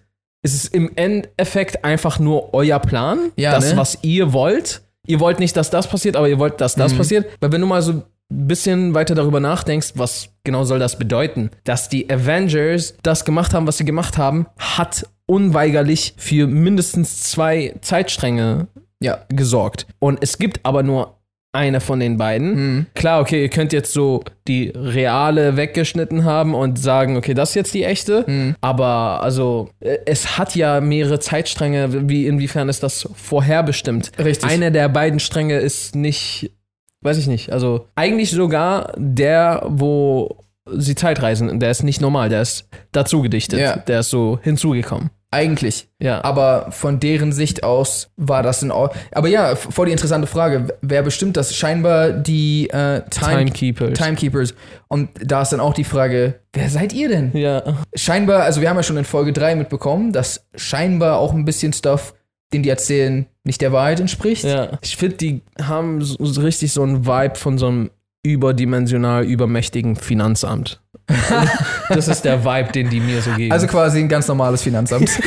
ist 0.42 0.54
es 0.54 0.64
im 0.66 0.90
Endeffekt 0.96 1.84
einfach 1.84 2.18
nur 2.18 2.54
euer 2.54 2.78
Plan? 2.78 3.30
Ja, 3.36 3.52
das, 3.52 3.72
ne? 3.72 3.76
was 3.76 3.98
ihr 4.02 4.32
wollt? 4.32 4.82
Ihr 5.06 5.20
wollt 5.20 5.38
nicht, 5.40 5.56
dass 5.56 5.70
das 5.70 5.88
passiert, 5.88 6.16
aber 6.16 6.28
ihr 6.28 6.38
wollt, 6.38 6.60
dass 6.60 6.76
Mhm. 6.76 6.80
das 6.80 6.94
passiert? 6.94 7.26
Weil 7.40 7.52
wenn 7.52 7.60
du 7.60 7.66
mal 7.66 7.82
so 7.82 7.92
ein 7.92 8.02
bisschen 8.28 8.94
weiter 8.94 9.14
darüber 9.14 9.40
nachdenkst, 9.40 9.92
was 9.94 10.28
genau 10.44 10.64
soll 10.64 10.78
das 10.78 10.98
bedeuten? 10.98 11.50
Dass 11.64 11.88
die 11.88 12.10
Avengers 12.10 12.94
das 13.02 13.24
gemacht 13.24 13.54
haben, 13.54 13.66
was 13.66 13.78
sie 13.78 13.84
gemacht 13.84 14.18
haben, 14.18 14.46
hat 14.58 15.06
unweigerlich 15.28 16.14
für 16.16 16.46
mindestens 16.46 17.22
zwei 17.22 17.74
Zeitstränge 17.82 18.66
Ja. 19.00 19.18
gesorgt. 19.28 19.86
Und 20.00 20.18
es 20.22 20.38
gibt 20.38 20.60
aber 20.64 20.82
nur 20.82 21.14
eine 21.52 21.80
von 21.80 21.98
den 21.98 22.18
beiden. 22.18 22.54
Mhm. 22.54 22.86
Klar, 22.94 23.20
okay, 23.20 23.42
ihr 23.42 23.48
könnt 23.48 23.72
jetzt 23.72 23.92
so 23.92 24.22
die 24.46 24.70
reale 24.74 25.56
weggeschnitten 25.56 26.24
haben 26.24 26.54
und 26.54 26.78
sagen, 26.78 27.16
okay, 27.16 27.32
das 27.34 27.50
ist 27.50 27.54
jetzt 27.54 27.74
die 27.74 27.84
echte. 27.84 28.24
Mhm. 28.26 28.54
Aber 28.60 29.22
also, 29.22 29.70
äh, 29.80 29.98
es 30.04 30.38
hat 30.38 30.54
ja 30.54 30.80
mehrere 30.80 31.20
Zeitstränge. 31.20 32.08
Wie 32.08 32.26
inwiefern 32.26 32.68
ist 32.68 32.82
das 32.82 33.08
vorherbestimmt? 33.14 34.12
Richtig. 34.18 34.48
Einer 34.50 34.70
der 34.70 34.88
beiden 34.88 35.20
Stränge 35.20 35.58
ist 35.58 35.94
nicht, 35.94 36.52
weiß 37.00 37.16
ich 37.18 37.26
nicht. 37.28 37.50
Also 37.50 37.86
eigentlich 37.94 38.30
sogar 38.30 38.92
der, 38.96 39.62
wo 39.66 40.44
sie 40.70 40.94
Zeitreisen, 40.94 41.60
der 41.60 41.70
ist 41.70 41.82
nicht 41.82 42.02
normal, 42.02 42.28
der 42.28 42.42
ist 42.42 42.68
dazu 42.92 43.22
gedichtet. 43.22 43.58
Ja. 43.58 43.76
Der 43.78 44.00
ist 44.00 44.10
so 44.10 44.38
hinzugekommen. 44.42 45.10
Eigentlich. 45.30 45.88
Ja. 45.98 46.24
Aber 46.24 46.68
von 46.70 47.00
deren 47.00 47.32
Sicht 47.32 47.62
aus 47.62 48.10
war 48.16 48.42
das 48.42 48.62
in 48.62 48.70
Ordnung. 48.70 49.02
Aber 49.12 49.28
ja, 49.28 49.56
v- 49.56 49.70
voll 49.70 49.86
die 49.86 49.92
interessante 49.92 50.26
Frage. 50.26 50.68
Wer 50.80 51.02
bestimmt 51.02 51.36
das? 51.36 51.54
Scheinbar 51.54 52.12
die 52.12 52.70
äh, 52.70 53.02
Time 53.10 53.36
Timekeepers. 53.44 53.92
Timekeepers. 53.98 54.54
Und 54.88 55.10
da 55.22 55.42
ist 55.42 55.50
dann 55.52 55.60
auch 55.60 55.74
die 55.74 55.84
Frage, 55.84 56.40
wer 56.54 56.70
seid 56.70 56.94
ihr 56.94 57.08
denn? 57.08 57.30
ja. 57.36 57.62
Scheinbar, 57.94 58.42
also 58.44 58.60
wir 58.62 58.70
haben 58.70 58.76
ja 58.76 58.82
schon 58.82 58.96
in 58.96 59.04
Folge 59.04 59.32
3 59.34 59.54
mitbekommen, 59.56 60.12
dass 60.12 60.46
scheinbar 60.54 61.18
auch 61.18 61.34
ein 61.34 61.44
bisschen 61.44 61.74
Stuff, 61.74 62.14
den 62.54 62.62
die 62.62 62.70
erzählen, 62.70 63.26
nicht 63.44 63.60
der 63.60 63.72
Wahrheit 63.72 64.00
entspricht. 64.00 64.44
Ja, 64.44 64.78
ich 64.82 64.96
finde, 64.96 65.16
die 65.16 65.42
haben 65.62 66.00
so, 66.02 66.16
so 66.24 66.40
richtig 66.40 66.72
so 66.72 66.82
einen 66.82 67.06
Vibe 67.06 67.34
von 67.34 67.58
so 67.58 67.66
einem 67.66 67.90
überdimensional 68.28 69.24
übermächtigen 69.24 69.96
Finanzamt. 69.96 70.80
das 71.88 72.08
ist 72.08 72.24
der 72.24 72.44
Vibe, 72.44 72.72
den 72.72 72.90
die 72.90 73.00
mir 73.00 73.22
so 73.22 73.30
geben. 73.30 73.50
Also 73.52 73.66
quasi 73.66 74.00
ein 74.00 74.08
ganz 74.08 74.28
normales 74.28 74.62
Finanzamt. 74.62 75.10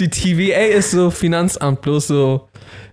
die 0.00 0.08
TVA 0.08 0.60
ist 0.76 0.90
so 0.90 1.10
Finanzamt, 1.10 1.80
bloß 1.82 2.06
so. 2.08 2.48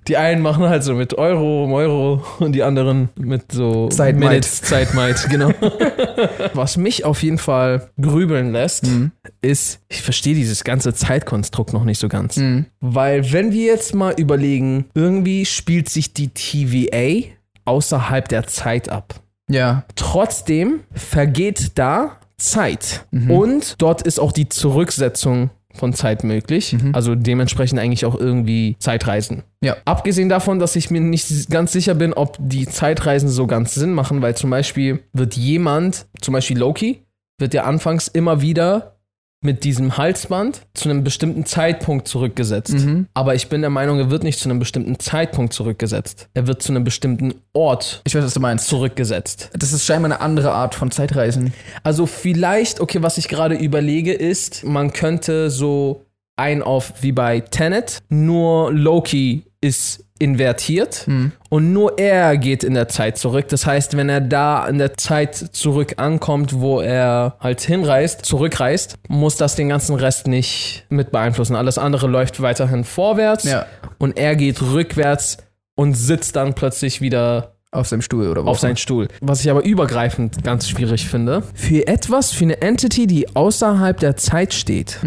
Die 0.08 0.16
einen 0.16 0.42
machen 0.42 0.70
halt 0.70 0.84
so 0.84 0.94
mit 0.94 1.18
Euro 1.18 1.66
um 1.66 1.74
Euro 1.74 2.24
und 2.40 2.54
die 2.54 2.64
anderen 2.64 3.10
mit 3.18 3.52
so 3.52 3.90
Zeitmite. 3.90 4.30
Minutes, 4.30 4.62
Zeitmite, 4.62 5.28
genau. 5.28 5.52
Was 6.54 6.78
mich 6.78 7.04
auf 7.04 7.22
jeden 7.24 7.38
Fall 7.38 7.90
grübeln 8.02 8.52
lässt, 8.54 8.86
Mhm. 8.86 9.12
ist, 9.42 9.80
ich 9.90 10.02
verstehe 10.02 10.34
dieses 10.36 10.64
ganze 10.64 10.94
Zeitkonstrukt 10.94 11.74
noch 11.74 11.84
nicht 11.84 12.00
so 12.00 12.08
ganz. 12.08 12.38
Mhm. 12.38 12.68
Weil 12.80 13.32
wenn 13.34 13.52
wir 13.52 13.66
jetzt 13.66 13.94
mal 13.96 14.14
überlegen, 14.18 14.86
irgendwie 14.94 15.46
spielt 15.46 15.90
sich 15.90 16.14
die 16.14 16.30
TVA 16.30 17.28
außerhalb 17.66 18.30
der 18.30 18.48
Zeit 18.48 18.88
ab. 18.90 19.16
Ja. 19.50 19.84
Trotzdem 19.96 20.82
vergeht 20.94 21.72
da 21.76 22.18
Zeit. 22.38 23.06
Mhm. 23.12 23.32
Und 23.32 23.76
dort 23.82 24.04
ist 24.04 24.20
auch 24.20 24.32
die 24.32 24.48
Zurücksetzung 24.48 25.50
von 25.77 25.93
Zeit 25.93 26.24
möglich. 26.24 26.75
Also 26.93 27.15
dementsprechend 27.15 27.79
eigentlich 27.79 28.05
auch 28.05 28.15
irgendwie 28.15 28.75
Zeitreisen. 28.79 29.43
Ja. 29.62 29.77
Abgesehen 29.86 30.29
davon, 30.29 30.60
dass 30.60 30.75
ich 30.75 30.91
mir 30.91 31.01
nicht 31.01 31.50
ganz 31.50 31.72
sicher 31.72 31.96
bin, 31.96 32.13
ob 32.13 32.38
die 32.39 32.67
Zeitreisen 32.67 33.29
so 33.29 33.48
ganz 33.48 33.74
Sinn 33.75 33.93
machen, 33.93 34.22
weil 34.22 34.36
zum 34.36 34.50
Beispiel 34.50 35.00
wird 35.13 35.36
jemand, 35.36 36.05
zum 36.22 36.34
Beispiel 36.34 36.57
Loki, 36.57 37.03
wird 37.39 37.53
ja 37.53 37.63
anfangs 37.63 38.07
immer 38.07 38.41
wieder 38.41 38.97
mit 39.41 39.63
diesem 39.63 39.98
Halsband 39.98 40.62
zu 40.74 40.89
einem 40.89 41.03
bestimmten 41.03 41.46
Zeitpunkt 41.46 42.08
zurückgesetzt. 42.08 42.74
Mhm. 42.74 43.08
Aber 43.13 43.36
ich 43.36 43.50
bin 43.50 43.62
der 43.62 43.70
Meinung, 43.70 44.00
er 44.00 44.10
wird 44.10 44.24
nicht 44.24 44.39
zu 44.39 44.50
einem 44.50 44.60
bestimmten 44.60 45.00
Zeitpunkt 45.00 45.53
zurückgesetzt. 45.53 46.27
Er 46.34 46.48
wird 46.48 46.62
zu 46.63 46.72
einem 46.72 46.84
bestimmten 46.84 47.36
Ort 47.53 48.01
Ich 48.06 48.15
weiß, 48.15 48.24
was 48.24 48.34
du 48.34 48.39
meinst. 48.39 48.67
zurückgesetzt. 48.67 49.51
Das 49.53 49.74
ist 49.74 49.86
scheinbar 49.86 50.12
eine 50.12 50.22
andere 50.22 50.51
Art 50.51 50.74
von 50.74 50.89
Zeitreisen. 50.89 51.53
Also 51.84 52.08
vielleicht, 52.08 52.79
okay, 52.79 53.03
was 53.03 53.17
ich 53.17 53.27
gerade 53.27 53.56
überlege, 53.56 54.13
ist, 54.13 54.63
man 54.63 54.91
könnte 54.91 55.51
so 55.51 56.06
ein 56.36 56.63
auf 56.63 56.94
wie 57.01 57.12
bei 57.12 57.39
Tenet, 57.39 58.03
nur 58.10 58.72
Loki 58.72 59.44
ist 59.62 60.04
invertiert 60.20 61.06
und 61.50 61.74
nur 61.74 61.98
er 62.00 62.38
geht 62.38 62.64
in 62.64 62.74
der 62.74 62.88
Zeit 62.88 63.18
zurück. 63.18 63.48
Das 63.50 63.66
heißt, 63.68 63.96
wenn 63.98 64.10
er 64.10 64.20
da 64.22 64.68
in 64.68 64.78
der 64.80 64.98
Zeit 64.98 65.36
zurück 65.36 65.96
ankommt, 65.98 66.60
wo 66.60 66.80
er 66.82 67.36
halt 67.40 67.62
hinreist, 67.62 68.26
zurückreist, 68.26 68.96
muss 69.08 69.36
das 69.38 69.56
den 69.56 69.70
ganzen 69.70 69.96
Rest 69.96 70.26
nicht 70.28 70.86
mit 70.90 71.12
beeinflussen. 71.12 71.56
Alles 71.56 71.78
andere 71.78 72.08
läuft 72.08 72.42
weiterhin 72.42 72.84
vorwärts 72.84 73.44
Ja. 73.46 73.66
und 74.00 74.18
er 74.18 74.36
geht 74.36 74.62
rückwärts 74.62 75.38
und 75.76 75.94
sitzt 75.96 76.36
dann 76.36 76.56
plötzlich 76.56 77.00
wieder 77.02 77.54
Auf 77.72 77.88
seinem 77.88 78.02
Stuhl 78.02 78.28
oder 78.28 78.44
wo? 78.46 78.50
auf 78.50 78.60
seinen 78.60 78.78
Stuhl. 78.78 79.08
Was 79.22 79.42
ich 79.42 79.52
aber 79.52 79.64
übergreifend 79.64 80.44
ganz 80.44 80.68
schwierig 80.68 81.08
finde. 81.08 81.44
Für 81.54 81.86
etwas, 81.88 82.32
für 82.32 82.46
eine 82.46 82.60
Entity, 82.62 83.06
die 83.06 83.36
außerhalb 83.36 84.00
der 84.00 84.18
Zeit 84.18 84.54
steht, 84.56 85.00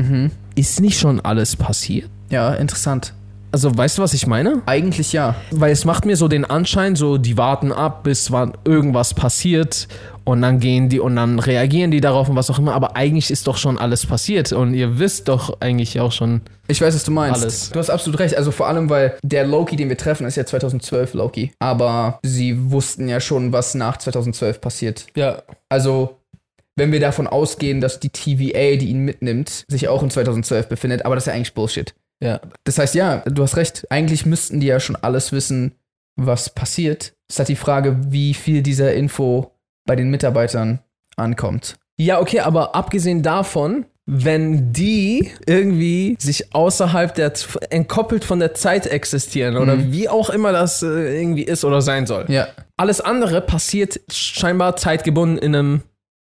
ist 0.55 0.81
nicht 0.81 1.01
schon 1.01 1.21
alles 1.21 1.57
passiert? 1.57 2.09
Ja, 2.31 2.55
interessant. 2.55 3.13
Also, 3.53 3.77
weißt 3.77 3.99
du, 3.99 4.03
was 4.03 4.15
ich 4.15 4.27
meine? 4.27 4.63
Eigentlich 4.67 5.13
ja. 5.13 5.35
Weil 5.51 5.73
es 5.73 5.85
macht 5.85 6.07
mir 6.07 6.17
so 6.17 6.29
den 6.29 6.45
Anschein, 6.45 6.95
so 6.95 7.19
die 7.19 7.37
warten 7.37 7.73
ab, 7.73 8.05
bis 8.05 8.31
wann 8.31 8.53
irgendwas 8.65 9.15
passiert 9.15 9.89
und 10.25 10.43
dann 10.43 10.61
gehen 10.61 10.89
die 10.89 11.01
und 11.01 11.17
dann 11.17 11.39
reagieren 11.39 11.91
die 11.91 12.01
darauf 12.01 12.29
und 12.29 12.37
was 12.37 12.51
auch 12.51 12.59
immer. 12.59 12.75
Aber 12.75 12.97
eigentlich 12.97 13.31
ist 13.31 13.47
doch 13.47 13.57
schon 13.57 13.79
alles 13.79 14.07
passiert 14.07 14.53
und 14.53 14.75
ihr 14.75 14.99
wisst 14.99 15.29
doch 15.29 15.61
eigentlich 15.61 15.99
auch 16.01 16.13
schon. 16.13 16.43
Ich 16.69 16.81
weiß, 16.81 16.95
was 16.95 17.05
du 17.05 17.11
meinst. 17.11 17.43
Alles. 17.43 17.71
Du 17.71 17.79
hast 17.79 17.91
absolut 17.91 18.21
recht. 18.21 18.37
Also 18.37 18.53
vor 18.53 18.69
allem, 18.69 18.89
weil 18.89 19.17
der 19.23 19.47
Loki, 19.47 19.77
den 19.77 19.89
wir 19.89 19.97
treffen, 19.97 20.27
ist 20.27 20.37
ja 20.37 20.47
2012 20.47 21.15
Loki. 21.15 21.53
Aber 21.59 22.21
sie 22.23 22.71
wussten 22.71 23.09
ja 23.09 23.21
schon, 23.21 23.53
was 23.53 23.75
nach 23.75 23.97
2012 23.97 24.61
passiert. 24.61 25.07
Ja. 25.17 25.43
Also, 25.69 26.19
wenn 26.77 26.93
wir 26.93 27.01
davon 27.01 27.27
ausgehen, 27.27 27.81
dass 27.81 27.99
die 27.99 28.11
TVA, 28.11 28.77
die 28.77 28.91
ihn 28.91 29.05
mitnimmt, 29.05 29.65
sich 29.69 29.89
auch 29.89 30.03
in 30.03 30.11
2012 30.11 30.69
befindet, 30.69 31.05
aber 31.05 31.17
das 31.17 31.25
ist 31.25 31.29
ja 31.29 31.35
eigentlich 31.35 31.55
Bullshit. 31.55 31.95
Ja. 32.23 32.41
Das 32.65 32.79
heißt, 32.79 32.95
ja, 32.95 33.19
du 33.27 33.43
hast 33.43 33.57
recht. 33.57 33.87
Eigentlich 33.91 34.27
müssten 34.27 34.61
die 34.61 34.67
ja 34.67 34.81
schon 34.81 34.97
alles 34.97 35.33
wissen, 35.33 35.75
was 36.17 36.51
passiert. 36.51 37.15
Es 37.29 37.37
ist 37.37 37.39
halt 37.39 37.49
die 37.49 37.57
Frage, 37.57 37.97
wie 38.09 38.35
viel 38.35 38.63
dieser 38.63 38.93
Info 38.95 39.53
bei 39.87 39.97
den 39.97 40.11
Mitarbeitern 40.11 40.81
ankommt. 41.17 41.77
Ja, 41.99 42.21
okay, 42.21 42.41
aber 42.41 42.75
abgesehen 42.75 43.23
davon, 43.23 43.87
wenn 44.07 44.73
die 44.73 45.31
irgendwie 45.47 46.17
sich 46.19 46.55
außerhalb 46.55 47.15
der, 47.15 47.33
entkoppelt 47.71 48.25
von 48.25 48.41
der 48.41 48.55
Zeit 48.55 48.87
existieren 48.87 49.57
oder 49.57 49.93
wie 49.93 50.09
auch 50.09 50.31
immer 50.31 50.51
das 50.53 50.83
äh, 50.83 51.21
irgendwie 51.21 51.45
ist 51.45 51.65
oder 51.65 51.81
sein 51.81 52.07
soll. 52.07 52.25
Ja. 52.29 52.49
Alles 52.77 53.01
andere 53.01 53.41
passiert 53.41 54.01
scheinbar 54.11 54.77
zeitgebunden 54.77 55.39
in 55.39 55.55
einem, 55.55 55.83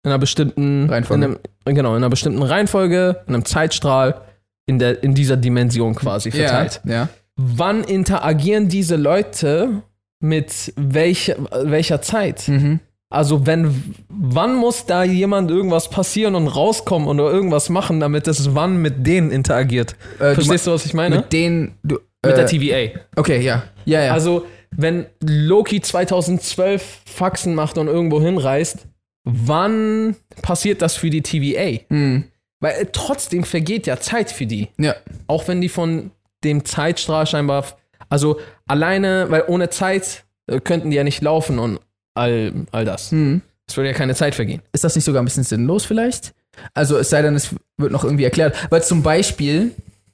in 0.02 0.10
einer 0.10 0.18
bestimmten 0.18 0.88
Reihenfolge. 0.88 1.24
In 1.24 1.30
einem, 1.30 1.76
genau, 1.76 1.90
in 1.90 1.96
einer 1.98 2.10
bestimmten 2.10 2.42
Reihenfolge, 2.42 3.22
in 3.28 3.34
einem 3.34 3.44
Zeitstrahl, 3.44 4.22
in, 4.68 4.78
der, 4.78 5.02
in 5.02 5.14
dieser 5.14 5.36
Dimension 5.36 5.94
quasi 5.94 6.30
verteilt. 6.30 6.80
Ja. 6.84 6.92
ja. 6.92 7.08
Wann 7.36 7.84
interagieren 7.84 8.68
diese 8.68 8.96
Leute 8.96 9.82
mit 10.20 10.72
welcher, 10.76 11.36
welcher 11.64 12.02
Zeit? 12.02 12.48
Mhm. 12.48 12.80
Also 13.10 13.46
wenn, 13.46 13.94
wann 14.08 14.54
muss 14.54 14.84
da 14.84 15.02
jemand 15.02 15.50
irgendwas 15.50 15.88
passieren 15.88 16.34
und 16.34 16.48
rauskommen 16.48 17.08
oder 17.08 17.30
irgendwas 17.32 17.70
machen, 17.70 18.00
damit 18.00 18.28
es 18.28 18.54
wann 18.54 18.82
mit 18.82 19.06
denen 19.06 19.30
interagiert? 19.30 19.96
Äh, 20.18 20.34
Verstehst 20.34 20.66
du, 20.66 20.72
was 20.72 20.84
ich 20.84 20.92
meine? 20.92 21.16
Mit 21.16 21.32
denen, 21.32 21.78
du. 21.82 21.98
Mit 22.22 22.32
äh, 22.32 22.36
der 22.36 22.46
TVA. 22.46 23.00
Okay, 23.16 23.40
ja. 23.40 23.62
Ja, 23.86 24.04
ja. 24.04 24.12
Also 24.12 24.44
wenn 24.76 25.06
Loki 25.22 25.80
2012 25.80 27.02
Faxen 27.06 27.54
macht 27.54 27.78
und 27.78 27.86
irgendwo 27.86 28.20
hinreist, 28.20 28.86
wann 29.24 30.16
passiert 30.42 30.82
das 30.82 30.96
für 30.96 31.08
die 31.08 31.22
TVA? 31.22 31.80
Hm. 31.88 32.24
Weil 32.60 32.82
äh, 32.82 32.86
trotzdem 32.92 33.44
vergeht 33.44 33.86
ja 33.86 33.98
Zeit 34.00 34.30
für 34.30 34.46
die. 34.46 34.68
Ja. 34.78 34.96
Auch 35.26 35.48
wenn 35.48 35.60
die 35.60 35.68
von 35.68 36.10
dem 36.44 36.64
Zeitstrahl 36.64 37.26
scheinbar, 37.26 37.64
also 38.08 38.40
alleine, 38.66 39.26
weil 39.30 39.44
ohne 39.46 39.70
Zeit 39.70 40.24
äh, 40.46 40.60
könnten 40.60 40.90
die 40.90 40.96
ja 40.96 41.04
nicht 41.04 41.22
laufen 41.22 41.58
und 41.58 41.80
all, 42.14 42.52
all 42.72 42.84
das. 42.84 43.10
Hm. 43.10 43.42
Es 43.66 43.76
würde 43.76 43.90
ja 43.90 43.94
keine 43.94 44.14
Zeit 44.14 44.34
vergehen. 44.34 44.62
Ist 44.72 44.84
das 44.84 44.94
nicht 44.94 45.04
sogar 45.04 45.22
ein 45.22 45.26
bisschen 45.26 45.44
sinnlos 45.44 45.84
vielleicht? 45.84 46.32
Also 46.74 46.96
es 46.96 47.10
sei 47.10 47.22
denn, 47.22 47.34
es 47.34 47.54
wird 47.76 47.92
noch 47.92 48.04
irgendwie 48.04 48.24
erklärt. 48.24 48.56
Weil 48.70 48.82
zum 48.82 49.02
Beispiel, 49.02 49.72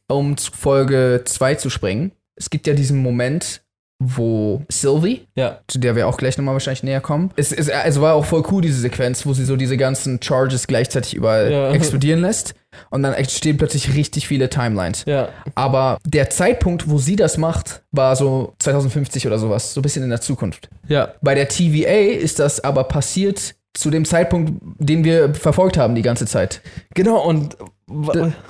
um 0.09 0.37
zu 0.37 0.53
Folge 0.53 1.23
2 1.25 1.55
zu 1.55 1.71
springen, 1.71 2.13
es 2.37 2.51
gibt 2.51 2.67
ja 2.67 2.75
diesen 2.75 2.99
Moment, 2.99 3.63
wo 4.07 4.63
Sylvie, 4.69 5.27
Ja. 5.35 5.61
zu 5.69 5.79
der 5.79 5.97
wir 5.97 6.07
auch 6.09 6.17
gleich 6.17 6.37
nochmal 6.37 6.55
wahrscheinlich 6.55 6.83
näher 6.83 7.01
kommen, 7.01 7.31
es, 7.37 7.53
es, 7.53 7.69
es 7.69 8.01
war 8.01 8.15
auch 8.15 8.25
voll 8.25 8.43
cool, 8.51 8.63
diese 8.63 8.81
Sequenz, 8.81 9.25
wo 9.27 9.33
sie 9.33 9.45
so 9.45 9.57
diese 9.57 9.77
ganzen 9.77 10.21
Charges 10.23 10.67
gleichzeitig 10.67 11.15
überall 11.15 11.51
Ja. 11.51 11.71
explodieren 11.73 12.21
lässt. 12.21 12.55
Und 12.91 13.05
dann 13.05 13.15
entstehen 13.15 13.57
plötzlich 13.57 13.95
richtig 13.95 14.27
viele 14.27 14.51
Timelines. 14.51 15.05
Ja. 15.07 15.29
Aber 15.55 15.99
der 16.05 16.29
Zeitpunkt, 16.31 16.89
wo 16.91 16.99
sie 16.99 17.15
das 17.17 17.39
macht, 17.39 17.83
war 17.93 18.17
so 18.17 18.55
2050 18.59 19.27
oder 19.29 19.39
sowas, 19.39 19.75
so 19.75 19.81
ein 19.81 19.83
bisschen 19.83 20.03
in 20.03 20.11
der 20.11 20.21
Zukunft. 20.21 20.69
Ja. 20.89 21.15
Bei 21.23 21.35
der 21.37 21.49
TVA 21.49 22.19
ist 22.19 22.41
das 22.41 22.63
aber 22.65 22.85
passiert 22.85 23.55
zu 23.75 23.91
dem 23.91 24.05
Zeitpunkt, 24.05 24.53
den 24.79 25.05
wir 25.05 25.35
verfolgt 25.35 25.77
haben 25.79 25.95
die 25.95 26.03
ganze 26.03 26.27
Zeit. 26.27 26.61
Genau, 26.95 27.25
und 27.25 27.57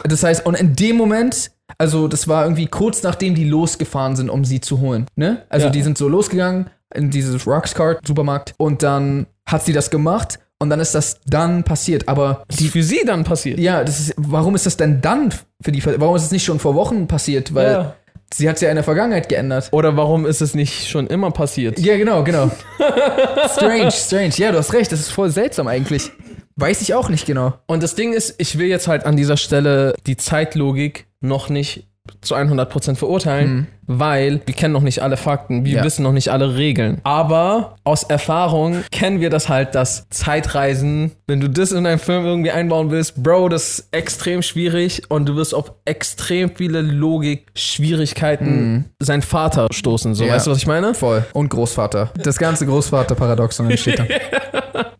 Das 0.04 0.22
heißt, 0.22 0.44
und 0.46 0.54
in 0.54 0.74
dem 0.76 0.96
Moment, 0.96 1.50
also 1.78 2.08
das 2.08 2.28
war 2.28 2.44
irgendwie 2.44 2.66
kurz 2.66 3.02
nachdem 3.02 3.34
die 3.34 3.44
losgefahren 3.44 4.16
sind, 4.16 4.30
um 4.30 4.44
sie 4.44 4.60
zu 4.60 4.80
holen. 4.80 5.06
Ne? 5.16 5.42
Also 5.48 5.66
Ja. 5.66 5.72
die 5.72 5.82
sind 5.82 5.98
so 5.98 6.08
losgegangen 6.08 6.70
in 6.94 7.10
dieses 7.10 7.46
Roxcart 7.46 8.06
Supermarkt 8.06 8.54
und 8.58 8.82
dann 8.82 9.26
hat 9.46 9.64
sie 9.64 9.72
das 9.72 9.90
gemacht 9.90 10.38
und 10.60 10.70
dann 10.70 10.80
ist 10.80 10.94
das 10.94 11.20
dann 11.26 11.64
passiert. 11.64 12.08
Aber 12.08 12.44
die 12.58 12.68
für 12.68 12.82
sie 12.82 13.00
dann 13.04 13.24
passiert. 13.24 13.58
ja, 13.58 13.82
das 13.84 14.00
ist, 14.00 14.14
warum 14.16 14.54
ist 14.54 14.66
das 14.66 14.76
denn 14.76 15.00
dann 15.00 15.32
für 15.60 15.72
die? 15.72 15.84
Warum 15.84 16.16
ist 16.16 16.22
es 16.24 16.30
nicht 16.30 16.44
schon 16.44 16.58
vor 16.60 16.74
Wochen 16.74 17.06
passiert? 17.08 17.52
Weil 17.54 17.70
Ja. 17.72 17.94
sie 18.32 18.48
hat 18.48 18.56
es 18.56 18.62
ja 18.62 18.68
in 18.70 18.76
der 18.76 18.84
Vergangenheit 18.84 19.28
geändert. 19.28 19.68
Oder 19.72 19.96
warum 19.96 20.24
ist 20.26 20.40
es 20.40 20.54
nicht 20.54 20.88
schon 20.88 21.08
immer 21.08 21.30
passiert? 21.32 21.78
Ja, 21.80 21.96
genau, 21.96 22.22
genau. 22.24 22.50
strange, 23.52 23.90
strange. 23.90 24.32
Ja, 24.36 24.52
du 24.52 24.58
hast 24.58 24.72
recht, 24.72 24.92
das 24.92 25.00
ist 25.00 25.10
voll 25.10 25.30
seltsam 25.30 25.66
eigentlich. 25.68 26.10
Weiß 26.56 26.80
ich 26.82 26.94
auch 26.94 27.08
nicht 27.08 27.26
genau. 27.26 27.54
Und 27.66 27.82
das 27.82 27.96
Ding 27.96 28.12
ist, 28.12 28.36
ich 28.38 28.56
will 28.58 28.68
jetzt 28.68 28.86
halt 28.86 29.04
an 29.06 29.16
dieser 29.16 29.36
Stelle 29.36 29.94
die 30.06 30.16
Zeitlogik 30.16 31.06
noch 31.24 31.48
nicht 31.48 31.88
zu 32.20 32.36
100% 32.36 32.94
verurteilen, 32.96 33.66
weil 33.86 34.40
wir 34.46 34.54
kennen 34.54 34.72
noch 34.72 34.82
nicht 34.82 35.02
alle 35.02 35.16
Fakten, 35.16 35.64
wir 35.64 35.78
Ja. 35.78 35.84
wissen 35.84 36.02
noch 36.02 36.12
nicht 36.12 36.28
alle 36.30 36.56
Regeln. 36.56 37.00
Aber 37.04 37.76
aus 37.84 38.02
Erfahrung 38.04 38.82
kennen 38.90 39.20
wir 39.20 39.30
das 39.30 39.48
halt, 39.48 39.74
dass 39.74 40.06
Zeitreisen, 40.10 41.12
wenn 41.26 41.40
du 41.40 41.48
das 41.48 41.72
in 41.72 41.86
einen 41.86 41.98
Film 41.98 42.24
irgendwie 42.24 42.50
einbauen 42.50 42.90
willst, 42.90 43.22
Bro, 43.22 43.48
das 43.50 43.78
ist 43.78 43.88
extrem 43.92 44.42
schwierig 44.42 45.02
und 45.10 45.26
du 45.28 45.36
wirst 45.36 45.54
auf 45.54 45.72
extrem 45.84 46.50
viele 46.54 46.80
Logik-Schwierigkeiten 46.82 48.86
sein 49.00 49.22
Vater 49.22 49.68
stoßen. 49.72 50.14
So, 50.14 50.24
Ja. 50.24 50.34
weißt 50.34 50.46
du, 50.46 50.50
was 50.50 50.58
ich 50.58 50.66
meine? 50.66 50.94
Voll. 50.94 51.24
Und 51.32 51.48
Großvater. 51.50 52.10
Das 52.22 52.38
ganze 52.38 52.66
Großvater-Paradoxon 52.66 53.70
entsteht 53.70 53.98
dann. 53.98 54.08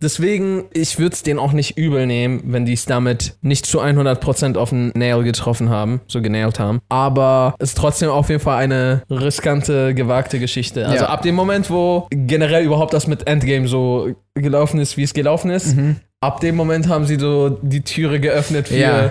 Deswegen, 0.03 0.64
ich 0.73 0.99
würde 0.99 1.14
es 1.14 1.23
denen 1.23 1.38
auch 1.38 1.53
nicht 1.53 1.79
übel 1.79 2.07
nehmen, 2.07 2.43
wenn 2.47 2.67
die 2.67 2.75
es 2.75 2.85
damit 2.85 3.37
nicht 3.41 3.64
zu 3.67 3.81
100% 3.81 4.57
auf 4.59 4.71
den 4.71 4.93
Nail 4.95 5.23
getroffen 5.23 5.71
haben, 5.71 6.00
so 6.09 6.21
genailt 6.21 6.59
haben. 6.59 6.81
Aber 6.91 7.55
es 7.59 7.71
ist 7.71 7.79
trotzdem 7.79 8.11
auf 8.11 8.29
jeden 8.29 8.41
Fall 8.41 8.59
eine 8.59 8.74
riskante, 9.11 9.95
gewagte 9.95 10.38
Geschichte. 10.38 10.87
Also 10.87 11.04
Ja. 11.04 11.11
ab 11.11 11.23
dem 11.23 11.35
Moment, 11.35 11.71
wo 11.71 12.07
generell 12.11 12.64
überhaupt 12.64 12.93
das 12.95 13.07
mit 13.07 13.26
Endgame 13.26 13.69
so 13.69 14.09
gelaufen 14.35 14.81
ist, 14.81 14.97
wie 14.97 15.02
es 15.02 15.14
gelaufen 15.14 15.50
ist, 15.50 15.75
ab 16.21 16.40
dem 16.40 16.57
Moment 16.57 16.88
haben 16.88 17.04
sie 17.07 17.16
so 17.16 17.50
die 17.62 17.83
Türe 17.83 18.21
geöffnet 18.21 18.69
für 18.69 18.75
Mhm. 18.75 18.81
Ja. 18.81 19.11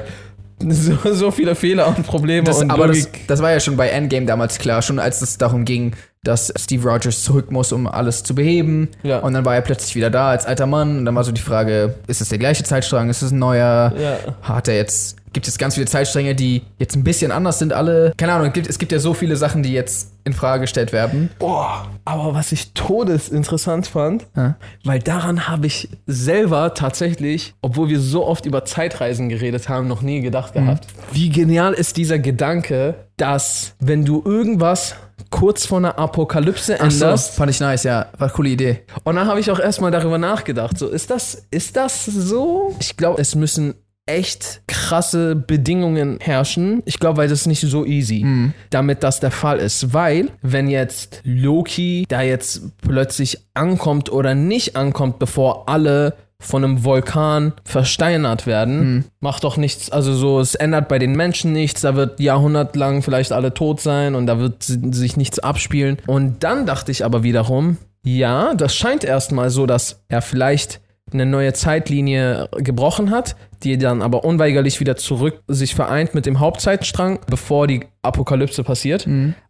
so, 0.69 1.13
so 1.13 1.31
viele 1.31 1.55
Fehler 1.55 1.87
und 1.87 2.05
Probleme 2.05 2.43
Das, 2.45 2.61
und 2.61 2.71
aber 2.71 2.87
das, 2.87 3.09
das 3.27 3.41
war 3.41 3.51
ja 3.51 3.59
schon 3.59 3.75
bei 3.75 3.89
Endgame 3.89 4.25
damals 4.25 4.59
klar, 4.59 4.81
schon 4.81 4.99
als 4.99 5.21
es 5.21 5.37
darum 5.37 5.65
ging, 5.65 5.93
dass 6.23 6.53
Steve 6.57 6.89
Rogers 6.89 7.23
zurück 7.23 7.51
muss, 7.51 7.71
um 7.71 7.85
alles 7.87 8.23
zu 8.23 8.33
beheben. 8.33 8.87
Ja. 9.03 9.19
Und 9.19 9.33
dann 9.33 9.43
war 9.45 9.55
er 9.55 9.61
plötzlich 9.61 9.95
wieder 9.95 10.09
da 10.09 10.29
als 10.29 10.45
alter 10.45 10.65
Mann. 10.65 10.99
Und 10.99 11.05
dann 11.05 11.15
war 11.15 11.23
so 11.23 11.31
die 11.31 11.41
Frage, 11.41 11.95
ist 12.07 12.21
es 12.21 12.29
der 12.29 12.37
gleiche 12.37 12.63
Zeitstrang? 12.63 13.09
Ist 13.09 13.21
es 13.21 13.31
ein 13.31 13.39
neuer? 13.39 13.91
Ja. 13.97 14.17
Hat 14.41 14.67
er 14.69 14.75
jetzt, 14.77 15.17
gibt 15.33 15.47
es 15.49 15.57
ganz 15.57 15.73
viele 15.75 15.85
Zeitstränge, 15.85 16.33
die 16.33 16.61
jetzt 16.79 16.95
ein 16.95 17.03
bisschen 17.03 17.31
anders 17.31 17.59
sind 17.59 17.73
alle? 17.73 18.13
Keine 18.15 18.31
Ahnung, 18.33 18.47
es 18.47 18.53
gibt, 18.53 18.69
es 18.69 18.79
gibt 18.79 18.91
ja 18.93 18.99
so 18.99 19.13
viele 19.13 19.35
Sachen, 19.35 19.63
die 19.63 19.73
jetzt 19.73 20.11
in 20.23 20.31
Frage 20.31 20.61
gestellt 20.61 20.93
werden. 20.93 21.29
Boah, 21.39 21.87
aber 22.05 22.33
was 22.33 22.53
ich 22.53 22.71
todesinteressant 22.73 23.87
fand, 23.87 24.25
Ja. 24.37 24.55
weil 24.85 24.99
daran 24.99 25.49
habe 25.49 25.67
ich 25.67 25.89
selber 26.07 26.73
tatsächlich, 26.73 27.53
obwohl 27.61 27.89
wir 27.89 27.99
so 27.99 28.25
oft 28.25 28.45
über 28.45 28.63
Zeitreisen 28.63 29.27
geredet 29.27 29.67
haben, 29.67 29.87
noch 29.89 30.01
nie 30.01 30.21
gedacht 30.21 30.53
gehabt. 30.53 30.87
Wie 31.11 31.29
genial 31.29 31.73
ist 31.73 31.97
dieser 31.97 32.19
Gedanke, 32.19 32.95
dass 33.17 33.75
wenn 33.79 34.05
du 34.05 34.21
irgendwas 34.25 34.95
kurz 35.29 35.65
vor 35.65 35.79
einer 35.79 35.97
Apokalypse 35.97 36.77
Ach 36.79 36.91
so, 36.91 37.05
änderst, 37.05 37.35
fand 37.35 37.51
ich 37.51 37.59
nice, 37.59 37.83
ja. 37.83 38.07
War 38.17 38.27
eine 38.27 38.35
coole 38.35 38.49
Idee. 38.49 38.81
und 39.03 39.15
dann 39.15 39.27
habe 39.27 39.39
ich 39.39 39.49
auch 39.51 39.59
erstmal 39.59 39.91
darüber 39.91 40.17
nachgedacht, 40.17 40.77
so 40.77 40.87
ist 40.87 41.09
das, 41.09 41.45
ist 41.51 41.75
das 41.75 42.05
so? 42.05 42.75
Ich 42.79 42.97
glaube, 42.97 43.21
es 43.21 43.35
müssen 43.35 43.75
echt 44.05 44.61
krasse 44.67 45.35
Bedingungen 45.35 46.19
herrschen. 46.19 46.83
Ich 46.85 46.99
glaube, 46.99 47.17
weil 47.17 47.29
das 47.29 47.41
ist 47.41 47.47
nicht 47.47 47.61
so 47.61 47.85
easy, 47.85 48.51
damit 48.69 49.01
das 49.01 49.21
der 49.21 49.31
Fall 49.31 49.59
ist. 49.59 49.93
Weil, 49.93 50.29
wenn 50.41 50.67
jetzt 50.67 51.21
Loki 51.23 52.05
da 52.09 52.21
jetzt 52.21 52.63
plötzlich 52.81 53.37
ankommt 53.53 54.11
oder 54.11 54.35
nicht 54.35 54.75
ankommt, 54.75 55.19
bevor 55.19 55.69
alle 55.69 56.15
von 56.43 56.63
einem 56.63 56.83
Vulkan 56.83 57.53
versteinert 57.65 58.45
werden, 58.47 59.05
macht 59.19 59.43
doch 59.43 59.57
nichts, 59.57 59.89
also 59.91 60.13
so, 60.13 60.39
es 60.39 60.55
ändert 60.55 60.87
bei 60.87 60.99
den 60.99 61.13
Menschen 61.15 61.53
nichts, 61.53 61.81
da 61.81 61.95
wird 61.95 62.19
jahrhundertlang 62.19 63.01
vielleicht 63.01 63.31
alle 63.31 63.53
tot 63.53 63.81
sein 63.81 64.15
und 64.15 64.27
da 64.27 64.39
wird 64.39 64.63
si- 64.63 64.79
sich 64.91 65.17
nichts 65.17 65.39
abspielen. 65.39 65.97
Und 66.07 66.43
dann 66.43 66.65
dachte 66.65 66.91
ich 66.91 67.03
aber 67.05 67.23
wiederum, 67.23 67.77
ja, 68.05 68.53
das 68.53 68.75
scheint 68.75 69.03
erstmal 69.03 69.49
so, 69.49 69.65
dass 69.65 70.03
er 70.09 70.21
vielleicht 70.21 70.81
eine 71.11 71.25
neue 71.25 71.53
Zeitlinie 71.53 72.49
gebrochen 72.57 73.11
hat, 73.11 73.35
die 73.63 73.77
dann 73.77 74.01
aber 74.01 74.23
unweigerlich 74.25 74.79
wieder 74.79 74.95
zurück 74.95 75.41
sich 75.47 75.75
vereint 75.75 76.15
mit 76.15 76.25
dem 76.25 76.39
Hauptzeitstrang, 76.39 77.19
bevor 77.29 77.67
die 77.67 77.81
Apokalypse 78.01 78.63
passiert. 78.63 79.07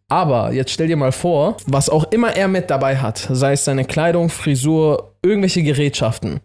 Aber 0.10 0.52
jetzt 0.52 0.72
stell 0.72 0.88
dir 0.88 0.98
mal 0.98 1.12
vor, 1.12 1.58
was 1.66 1.90
auch 1.90 2.12
immer 2.12 2.36
er 2.36 2.48
mit 2.48 2.70
dabei 2.70 2.98
hat, 2.98 3.28
sei 3.32 3.54
es 3.54 3.66
seine 3.66 3.86
Kleidung, 3.86 4.30
Frisur, 4.30 5.14
irgendwelche 5.24 5.64
Gerätschaften, 5.64 6.42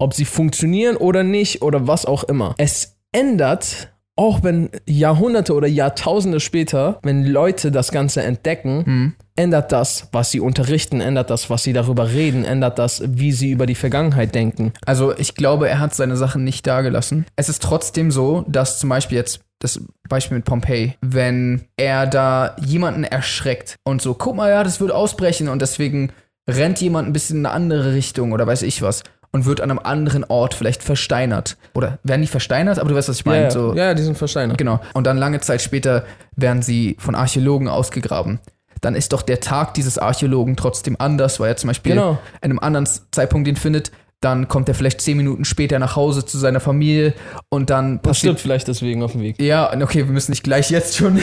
ob 0.00 0.14
sie 0.14 0.24
funktionieren 0.24 0.96
oder 0.96 1.22
nicht 1.22 1.62
oder 1.62 1.86
was 1.86 2.06
auch 2.06 2.24
immer. 2.24 2.54
Es 2.58 2.96
ändert, 3.12 3.92
auch 4.16 4.42
wenn 4.42 4.70
Jahrhunderte 4.86 5.54
oder 5.54 5.68
Jahrtausende 5.68 6.40
später, 6.40 6.98
wenn 7.02 7.24
Leute 7.24 7.70
das 7.70 7.90
Ganze 7.92 8.22
entdecken, 8.22 9.14
ändert 9.36 9.72
das, 9.72 10.08
was 10.12 10.30
sie 10.30 10.40
unterrichten, 10.40 11.00
ändert 11.00 11.30
das, 11.30 11.48
was 11.48 11.62
sie 11.62 11.72
darüber 11.72 12.10
reden, 12.10 12.44
ändert 12.44 12.78
das, 12.78 13.02
wie 13.06 13.32
sie 13.32 13.50
über 13.50 13.66
die 13.66 13.74
Vergangenheit 13.74 14.34
denken. 14.34 14.72
Also 14.84 15.16
ich 15.16 15.34
glaube, 15.34 15.68
er 15.68 15.78
hat 15.78 15.94
seine 15.94 16.16
Sachen 16.16 16.44
nicht 16.44 16.66
dagelassen. 16.66 17.26
Es 17.36 17.48
ist 17.48 17.62
trotzdem 17.62 18.10
so, 18.10 18.44
dass 18.48 18.78
zum 18.78 18.90
Beispiel 18.90 19.18
jetzt 19.18 19.40
das 19.60 19.80
Beispiel 20.08 20.38
mit 20.38 20.46
Pompeii, 20.46 20.94
wenn 21.02 21.62
er 21.76 22.06
da 22.06 22.56
jemanden 22.64 23.04
erschreckt 23.04 23.76
und 23.84 24.00
so, 24.00 24.14
guck 24.14 24.34
mal, 24.34 24.50
ja, 24.50 24.64
das 24.64 24.80
wird 24.80 24.90
ausbrechen 24.90 25.48
und 25.48 25.60
deswegen 25.60 26.12
rennt 26.48 26.80
jemand 26.80 27.08
ein 27.08 27.12
bisschen 27.12 27.38
in 27.38 27.46
eine 27.46 27.54
andere 27.54 27.94
Richtung 27.94 28.32
oder 28.32 28.46
weiß 28.46 28.62
ich 28.62 28.80
was 28.82 29.02
und 29.32 29.46
wird 29.46 29.60
an 29.60 29.70
einem 29.70 29.78
anderen 29.82 30.24
Ort 30.24 30.54
vielleicht 30.54 30.82
versteinert. 30.82 31.56
Oder 31.74 31.98
werden 32.02 32.22
die 32.22 32.26
versteinert? 32.28 32.78
Aber 32.78 32.88
du 32.88 32.94
weißt, 32.96 33.08
was 33.08 33.16
ich 33.16 33.24
meine. 33.26 33.44
ja, 33.44 33.50
So, 33.50 33.74
ja, 33.74 33.94
die 33.94 34.02
sind 34.02 34.18
versteinert. 34.18 34.58
Genau. 34.58 34.80
Und 34.94 35.06
dann 35.06 35.18
lange 35.18 35.40
Zeit 35.40 35.62
später 35.62 36.04
werden 36.36 36.62
sie 36.62 36.96
von 36.98 37.14
Archäologen 37.14 37.68
ausgegraben. 37.68 38.40
Dann 38.80 38.94
ist 38.94 39.12
doch 39.12 39.22
der 39.22 39.40
Tag 39.40 39.74
dieses 39.74 39.98
Archäologen 39.98 40.56
trotzdem 40.56 40.96
anders, 40.98 41.38
weil 41.38 41.48
er 41.50 41.56
zum 41.56 41.68
Beispiel 41.68 41.92
Genau. 41.92 42.12
an 42.12 42.18
einem 42.42 42.58
anderen 42.58 42.88
Zeitpunkt 43.12 43.46
ihn 43.46 43.56
findet. 43.56 43.92
Dann 44.22 44.48
kommt 44.48 44.68
er 44.68 44.74
vielleicht 44.74 45.00
zehn 45.00 45.16
Minuten 45.16 45.44
später 45.46 45.78
nach 45.78 45.96
Hause 45.96 46.26
zu 46.26 46.36
seiner 46.38 46.60
Familie 46.60 47.14
und 47.48 47.70
dann 47.70 47.96
Das 47.96 48.02
passiert. 48.02 48.18
stirbt 48.18 48.40
vielleicht 48.40 48.68
deswegen 48.68 49.02
auf 49.02 49.12
dem 49.12 49.22
Weg. 49.22 49.40
Ja, 49.40 49.72
okay, 49.82 50.04
wir 50.06 50.12
müssen 50.12 50.32
nicht 50.32 50.42
gleich 50.44 50.70
jetzt 50.70 50.96
schon. 50.96 51.18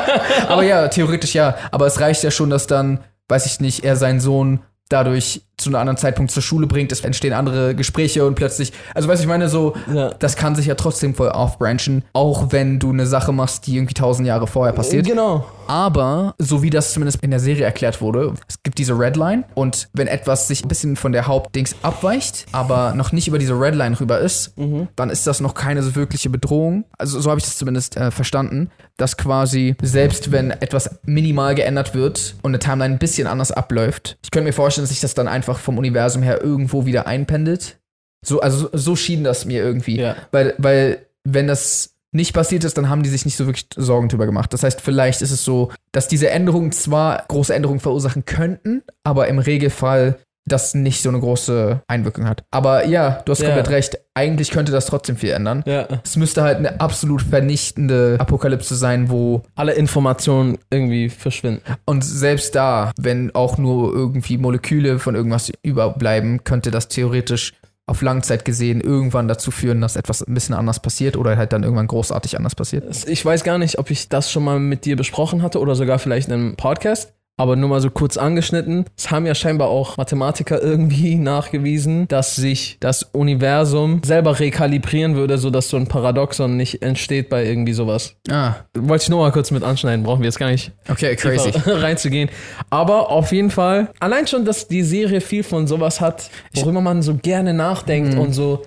Aber 0.48 0.62
ja, 0.62 0.88
theoretisch 0.88 1.34
ja. 1.34 1.54
Aber 1.70 1.86
es 1.86 2.00
reicht 2.00 2.22
ja 2.22 2.30
schon, 2.30 2.50
dass 2.50 2.66
dann, 2.66 3.00
weiß 3.28 3.46
ich 3.46 3.60
nicht, 3.60 3.84
er 3.84 3.96
seinen 3.96 4.20
Sohn 4.20 4.60
dadurch 4.88 5.42
zu 5.62 5.70
einem 5.70 5.76
anderen 5.76 5.96
Zeitpunkt 5.96 6.30
zur 6.32 6.42
Schule 6.42 6.66
bringt, 6.66 6.92
es 6.92 7.00
entstehen 7.00 7.32
andere 7.32 7.74
Gespräche 7.74 8.24
und 8.26 8.34
plötzlich, 8.34 8.72
also 8.94 9.08
weißt 9.08 9.20
du, 9.20 9.24
ich 9.24 9.28
meine 9.28 9.48
so, 9.48 9.74
Ja. 9.92 10.10
das 10.18 10.36
kann 10.36 10.54
sich 10.54 10.66
ja 10.66 10.74
trotzdem 10.74 11.14
voll 11.14 11.30
aufbranchen, 11.30 12.04
auch 12.12 12.48
wenn 12.50 12.78
du 12.78 12.90
eine 12.90 13.06
Sache 13.06 13.32
machst, 13.32 13.66
die 13.66 13.76
irgendwie 13.76 13.94
tausend 13.94 14.26
Jahre 14.28 14.46
vorher 14.46 14.72
passiert. 14.74 15.06
Genau. 15.06 15.46
Aber, 15.68 16.34
so 16.38 16.62
wie 16.62 16.70
das 16.70 16.92
zumindest 16.92 17.22
in 17.22 17.30
der 17.30 17.40
Serie 17.40 17.64
erklärt 17.64 18.00
wurde, 18.00 18.34
es 18.48 18.56
gibt 18.62 18.78
diese 18.78 18.98
Redline 18.98 19.44
und 19.54 19.88
wenn 19.94 20.06
etwas 20.08 20.48
sich 20.48 20.64
ein 20.64 20.68
bisschen 20.68 20.96
von 20.96 21.12
der 21.12 21.26
Hauptdings 21.26 21.76
abweicht, 21.82 22.46
aber 22.52 22.92
noch 22.94 23.12
nicht 23.12 23.28
über 23.28 23.38
diese 23.38 23.58
Redline 23.58 23.98
rüber 23.98 24.18
ist, 24.18 24.52
dann 24.96 25.08
ist 25.08 25.26
das 25.26 25.40
noch 25.40 25.54
keine 25.54 25.82
so 25.82 25.94
wirkliche 25.94 26.28
Bedrohung. 26.30 26.84
Also 26.98 27.20
so 27.20 27.30
habe 27.30 27.38
ich 27.38 27.44
das 27.44 27.56
zumindest 27.56 27.96
äh, 27.96 28.10
verstanden, 28.10 28.70
dass 28.96 29.16
quasi 29.16 29.74
selbst 29.82 30.32
wenn 30.32 30.50
etwas 30.50 30.90
minimal 31.04 31.54
geändert 31.54 31.94
wird 31.94 32.34
und 32.42 32.50
eine 32.50 32.58
Timeline 32.58 32.94
ein 32.94 32.98
bisschen 32.98 33.26
anders 33.26 33.52
abläuft, 33.52 34.18
ich 34.22 34.30
könnte 34.30 34.46
mir 34.46 34.52
vorstellen, 34.52 34.82
dass 34.84 34.90
sich 34.90 35.00
das 35.00 35.14
dann 35.14 35.28
einfach 35.28 35.51
vom 35.58 35.78
Universum 35.78 36.22
her 36.22 36.42
irgendwo 36.42 36.86
wieder 36.86 37.06
einpendelt. 37.06 37.78
So, 38.24 38.40
also 38.40 38.68
so, 38.72 38.78
so 38.78 38.96
schien 38.96 39.24
das 39.24 39.44
mir 39.44 39.62
irgendwie. 39.62 39.98
Ja. 39.98 40.16
Weil, 40.30 40.54
weil, 40.58 41.06
wenn 41.24 41.46
das 41.46 41.94
nicht 42.12 42.34
passiert 42.34 42.64
ist, 42.64 42.76
dann 42.76 42.88
haben 42.88 43.02
die 43.02 43.08
sich 43.08 43.24
nicht 43.24 43.36
so 43.36 43.46
wirklich 43.46 43.66
Sorgen 43.74 44.08
drüber 44.08 44.26
gemacht. 44.26 44.52
Das 44.52 44.62
heißt, 44.62 44.80
vielleicht 44.80 45.22
ist 45.22 45.30
es 45.30 45.44
so, 45.44 45.72
dass 45.92 46.08
diese 46.08 46.30
Änderungen 46.30 46.70
zwar 46.72 47.24
große 47.26 47.54
Änderungen 47.54 47.80
verursachen 47.80 48.24
könnten, 48.24 48.82
aber 49.02 49.28
im 49.28 49.38
Regelfall 49.38 50.18
das 50.44 50.74
nicht 50.74 51.02
so 51.02 51.08
eine 51.08 51.20
große 51.20 51.82
Einwirkung 51.86 52.26
hat. 52.28 52.42
Aber 52.50 52.86
ja, 52.86 53.22
du 53.24 53.30
hast 53.32 53.40
Ja. 53.40 53.46
komplett 53.48 53.68
recht. 53.70 53.98
Eigentlich 54.14 54.50
könnte 54.50 54.72
das 54.72 54.86
trotzdem 54.86 55.16
viel 55.16 55.30
ändern. 55.30 55.62
Ja. 55.66 55.86
Es 56.04 56.16
müsste 56.16 56.42
halt 56.42 56.58
eine 56.58 56.80
absolut 56.80 57.22
vernichtende 57.22 58.16
Apokalypse 58.18 58.74
sein, 58.74 59.08
wo 59.10 59.42
Alle 59.54 59.72
Informationen 59.74 60.58
irgendwie 60.70 61.08
verschwinden. 61.10 61.62
und 61.84 62.04
selbst 62.04 62.54
da, 62.54 62.90
wenn 62.98 63.34
auch 63.34 63.56
nur 63.58 63.94
irgendwie 63.94 64.36
Moleküle 64.38 64.98
von 64.98 65.14
irgendwas 65.14 65.52
überbleiben, 65.62 66.44
könnte 66.44 66.70
das 66.70 66.88
theoretisch 66.88 67.52
auf 67.86 68.00
Langzeit 68.00 68.44
gesehen 68.44 68.80
irgendwann 68.80 69.26
dazu 69.28 69.50
führen, 69.50 69.80
dass 69.80 69.96
etwas 69.96 70.22
ein 70.22 70.34
bisschen 70.34 70.54
anders 70.54 70.80
passiert 70.80 71.16
oder 71.16 71.36
halt 71.36 71.52
dann 71.52 71.62
irgendwann 71.64 71.88
großartig 71.88 72.36
anders 72.36 72.54
passiert. 72.54 73.06
Ich 73.08 73.24
weiß 73.24 73.42
gar 73.44 73.58
nicht, 73.58 73.78
ob 73.78 73.90
ich 73.90 74.08
das 74.08 74.30
schon 74.30 74.44
mal 74.44 74.60
mit 74.60 74.84
dir 74.84 74.96
besprochen 74.96 75.42
hatte 75.42 75.58
oder 75.60 75.74
sogar 75.74 75.98
vielleicht 75.98 76.28
in 76.28 76.34
einem 76.34 76.56
Podcast. 76.56 77.12
Aber 77.38 77.56
nur 77.56 77.70
mal 77.70 77.80
so 77.80 77.90
kurz 77.90 78.16
angeschnitten. 78.16 78.84
Es 78.96 79.10
haben 79.10 79.24
ja 79.26 79.34
scheinbar 79.34 79.68
auch 79.68 79.96
Mathematiker 79.96 80.62
irgendwie 80.62 81.14
nachgewiesen, 81.16 82.06
dass 82.08 82.36
sich 82.36 82.76
das 82.80 83.04
Universum 83.04 84.02
selber 84.04 84.38
rekalibrieren 84.38 85.16
würde, 85.16 85.38
sodass 85.38 85.68
so 85.68 85.76
ein 85.76 85.86
Paradoxon 85.88 86.56
nicht 86.56 86.82
entsteht 86.82 87.30
bei 87.30 87.44
irgendwie 87.44 87.72
sowas. 87.72 88.16
Ah, 88.30 88.56
Wollte 88.76 89.04
ich 89.04 89.08
nur 89.08 89.20
mal 89.20 89.32
kurz 89.32 89.50
mit 89.50 89.62
anschneiden, 89.62 90.04
brauchen 90.04 90.20
wir 90.20 90.26
jetzt 90.26 90.38
gar 90.38 90.50
nicht 90.50 90.72
okay, 90.88 91.16
crazy. 91.16 91.50
reinzugehen. 91.66 92.28
Aber 92.70 93.10
auf 93.10 93.32
jeden 93.32 93.50
Fall, 93.50 93.88
allein 93.98 94.26
schon, 94.26 94.44
dass 94.44 94.68
die 94.68 94.82
Serie 94.82 95.20
viel 95.20 95.42
von 95.42 95.66
sowas 95.66 96.00
hat, 96.00 96.30
worüber 96.54 96.80
man 96.80 97.02
so 97.02 97.14
gerne 97.14 97.54
nachdenkt 97.54 98.16
und 98.16 98.32
so. 98.32 98.62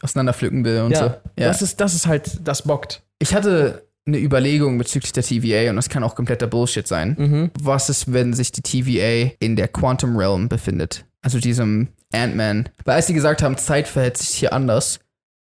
Auseinanderpflücken 0.00 0.64
will 0.64 0.80
und 0.82 0.92
Ja, 0.92 0.98
so. 0.98 1.04
Ja. 1.04 1.48
Das, 1.48 1.60
ist, 1.60 1.80
das 1.80 1.94
ist 1.94 2.06
halt, 2.06 2.38
das 2.42 2.62
bockt. 2.62 3.02
Ich 3.18 3.34
hatte 3.34 3.87
eine 4.08 4.18
Überlegung 4.18 4.78
bezüglich 4.78 5.12
der 5.12 5.22
TVA 5.22 5.70
und 5.70 5.76
das 5.76 5.88
kann 5.88 6.02
auch 6.02 6.14
kompletter 6.14 6.46
Bullshit 6.46 6.86
sein. 6.86 7.16
Mhm. 7.18 7.50
Was 7.60 7.88
ist, 7.88 8.12
wenn 8.12 8.32
sich 8.32 8.50
die 8.50 8.62
TVA 8.62 9.32
in 9.38 9.54
der 9.54 9.68
Quantum 9.68 10.16
Realm 10.16 10.48
befindet? 10.48 11.04
Also 11.22 11.38
diesem 11.38 11.88
Ant-Man. 12.12 12.68
Weil 12.84 12.96
als 12.96 13.06
sie 13.06 13.14
gesagt 13.14 13.42
haben, 13.42 13.56
Zeit 13.56 13.86
verhält 13.86 14.16
sich 14.16 14.30
hier 14.30 14.52
anders, 14.52 15.00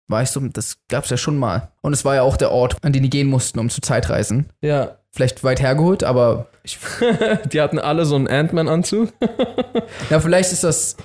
war 0.09 0.22
ich 0.22 0.31
so, 0.31 0.40
das 0.40 0.79
gab's 0.88 1.11
ja 1.11 1.16
schon 1.16 1.37
mal. 1.37 1.72
Und 1.81 1.92
es 1.92 2.05
war 2.05 2.14
ja 2.14 2.22
auch 2.22 2.37
der 2.37 2.53
Ort, 2.53 2.77
an 2.83 2.92
den 2.92 3.03
die 3.03 3.11
gehen 3.11 3.29
mussten, 3.29 3.59
um 3.59 3.68
zu 3.68 3.81
Zeitreisen. 3.81 4.46
Ja, 4.61 4.98
Vielleicht 5.14 5.44
weit 5.44 5.61
hergeholt, 5.61 6.05
aber 6.05 6.46
ich, 6.62 6.79
die 7.53 7.61
hatten 7.61 7.79
alle 7.79 8.07
so 8.07 8.16
einen 8.16 8.29
Ant-Man-Anzug. 8.29 9.12
ja, 10.11 10.20
vielleicht 10.20 10.53
ist 10.53 10.64
das 10.64 10.96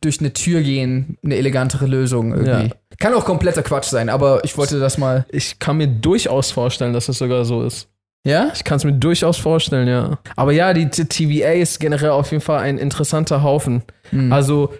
durch 0.00 0.20
eine 0.20 0.34
Tür 0.34 0.60
gehen 0.60 1.16
eine 1.24 1.36
elegantere 1.36 1.86
Lösung 1.86 2.32
irgendwie. 2.32 2.68
Ja. 2.68 2.74
Kann 2.98 3.14
auch 3.14 3.24
kompletter 3.24 3.62
Quatsch 3.62 3.86
sein, 3.86 4.08
aber 4.08 4.44
ich 4.44 4.56
wollte 4.56 4.78
das 4.80 4.98
mal. 4.98 5.24
Ich 5.30 5.58
kann 5.58 5.76
mir 5.76 5.88
durchaus 5.88 6.50
vorstellen, 6.50 6.92
dass 6.92 7.08
es 7.08 7.18
sogar 7.18 7.44
so 7.44 7.62
ist. 7.62 7.88
Ja? 8.26 8.50
Ich 8.54 8.64
kann 8.64 8.76
es 8.76 8.84
mir 8.84 8.92
durchaus 8.94 9.36
vorstellen, 9.36 9.86
ja. 9.88 10.18
Aber 10.36 10.52
ja, 10.52 10.72
die 10.72 10.88
TVA 10.88 11.52
ist 11.52 11.78
generell 11.80 12.10
auf 12.10 12.30
jeden 12.30 12.42
Fall 12.42 12.60
ein 12.60 12.78
interessanter 12.78 13.42
Haufen. 13.42 13.82
Hm. 14.10 14.32
Also, 14.32 14.72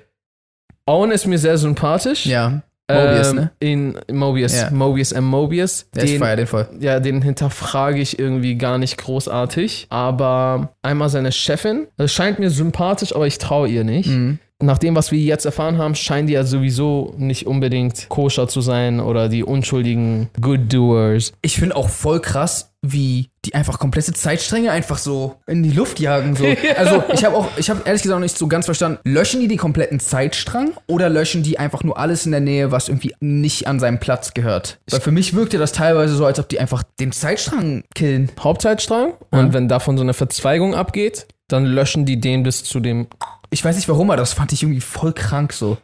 Owen 0.86 1.10
ist 1.10 1.26
mir 1.26 1.38
sehr 1.38 1.58
sympathisch. 1.58 2.26
ja. 2.26 2.62
Mobius, 2.90 3.30
ähm, 3.30 3.36
ne? 3.36 3.50
In 3.60 3.98
Mobius. 4.12 4.60
Ja. 4.60 4.70
Mobius 4.70 5.12
M. 5.12 5.24
Mobius. 5.24 5.86
Ist 5.96 6.06
Den, 6.06 6.18
feier 6.18 6.36
den 6.36 6.46
voll. 6.46 6.68
ja, 6.80 7.00
den 7.00 7.22
hinterfrage 7.22 7.98
ich 7.98 8.18
irgendwie 8.18 8.56
gar 8.56 8.76
nicht 8.76 8.98
großartig. 8.98 9.86
Aber 9.88 10.74
einmal 10.82 11.08
seine 11.08 11.32
Chefin, 11.32 11.86
das 11.96 12.12
scheint 12.12 12.38
mir 12.40 12.50
sympathisch, 12.50 13.14
aber 13.14 13.26
ich 13.26 13.38
traue 13.38 13.68
ihr 13.68 13.84
nicht. 13.84 14.10
Mhm. 14.10 14.38
Nach 14.62 14.78
dem, 14.78 14.94
was 14.94 15.10
wir 15.10 15.18
jetzt 15.18 15.44
erfahren 15.44 15.78
haben, 15.78 15.94
scheinen 15.94 16.26
die 16.26 16.34
ja 16.34 16.44
sowieso 16.44 17.14
nicht 17.18 17.46
unbedingt 17.46 18.08
koscher 18.08 18.48
zu 18.48 18.60
sein 18.60 19.00
oder 19.00 19.28
die 19.28 19.42
unschuldigen 19.42 20.30
Good 20.40 20.72
Doers. 20.72 21.32
Ich 21.42 21.56
finde 21.56 21.76
auch 21.76 21.88
voll 21.88 22.20
krass, 22.20 22.72
wie 22.80 23.30
die 23.44 23.54
einfach 23.54 23.78
komplette 23.78 24.12
Zeitstränge 24.12 24.70
einfach 24.70 24.98
so 24.98 25.36
in 25.46 25.62
die 25.62 25.70
Luft 25.70 26.00
jagen. 26.00 26.36
So. 26.36 26.44
Also 26.76 27.02
ich 27.12 27.24
habe 27.24 27.36
auch, 27.36 27.48
ich 27.56 27.70
habe 27.70 27.82
ehrlich 27.84 28.02
gesagt 28.02 28.16
noch 28.16 28.22
nicht 28.22 28.36
so 28.36 28.46
ganz 28.46 28.66
verstanden, 28.66 28.98
löschen 29.04 29.40
die 29.40 29.48
den 29.48 29.58
kompletten 29.58 30.00
Zeitstrang 30.00 30.72
oder 30.86 31.08
löschen 31.08 31.42
die 31.42 31.58
einfach 31.58 31.82
nur 31.82 31.98
alles 31.98 32.26
in 32.26 32.32
der 32.32 32.40
Nähe, 32.40 32.70
was 32.70 32.88
irgendwie 32.88 33.14
nicht 33.20 33.66
an 33.66 33.80
seinem 33.80 34.00
Platz 34.00 34.34
gehört? 34.34 34.78
Weil 34.90 35.00
für 35.00 35.12
mich 35.12 35.34
wirkte 35.34 35.58
das 35.58 35.72
teilweise 35.72 36.14
so, 36.14 36.26
als 36.26 36.38
ob 36.38 36.48
die 36.48 36.60
einfach 36.60 36.82
den 37.00 37.12
Zeitstrang 37.12 37.84
killen. 37.94 38.30
Hauptzeitstrang 38.38 39.14
und 39.30 39.52
wenn 39.52 39.68
davon 39.68 39.96
so 39.96 40.02
eine 40.02 40.14
Verzweigung 40.14 40.74
abgeht, 40.74 41.26
dann 41.48 41.64
löschen 41.64 42.06
die 42.06 42.20
den 42.20 42.42
bis 42.42 42.64
zu 42.64 42.80
dem. 42.80 43.06
Ich 43.54 43.64
weiß 43.64 43.76
nicht 43.76 43.88
warum, 43.88 44.10
aber 44.10 44.16
das 44.16 44.32
fand 44.32 44.52
ich 44.52 44.62
irgendwie 44.64 44.80
voll 44.80 45.12
krank 45.12 45.52
so. 45.52 45.78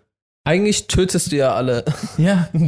Eigentlich 0.45 0.89
tötest 0.89 1.31
du 1.31 1.37
ja 1.37 1.55
alle. 1.55 1.85
Ja. 2.19 2.49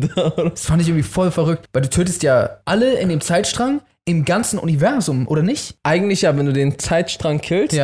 Das 0.51 0.67
fand 0.67 0.81
ich 0.81 0.88
irgendwie 0.88 1.03
voll 1.03 1.31
verrückt, 1.33 1.67
weil 1.73 1.83
du 1.83 1.91
tötest 1.91 2.23
ja 2.23 2.59
alle 2.65 2.95
in 3.01 3.09
dem 3.09 3.21
Zeitstrang 3.21 3.81
im 4.05 4.25
ganzen 4.25 4.59
Universum, 4.61 5.27
oder 5.27 5.43
nicht? 5.43 5.75
Eigentlich 5.83 6.23
ja, 6.23 6.37
wenn 6.37 6.47
du 6.47 6.53
den 6.53 6.79
Zeitstrang 6.79 7.41
killst, 7.41 7.77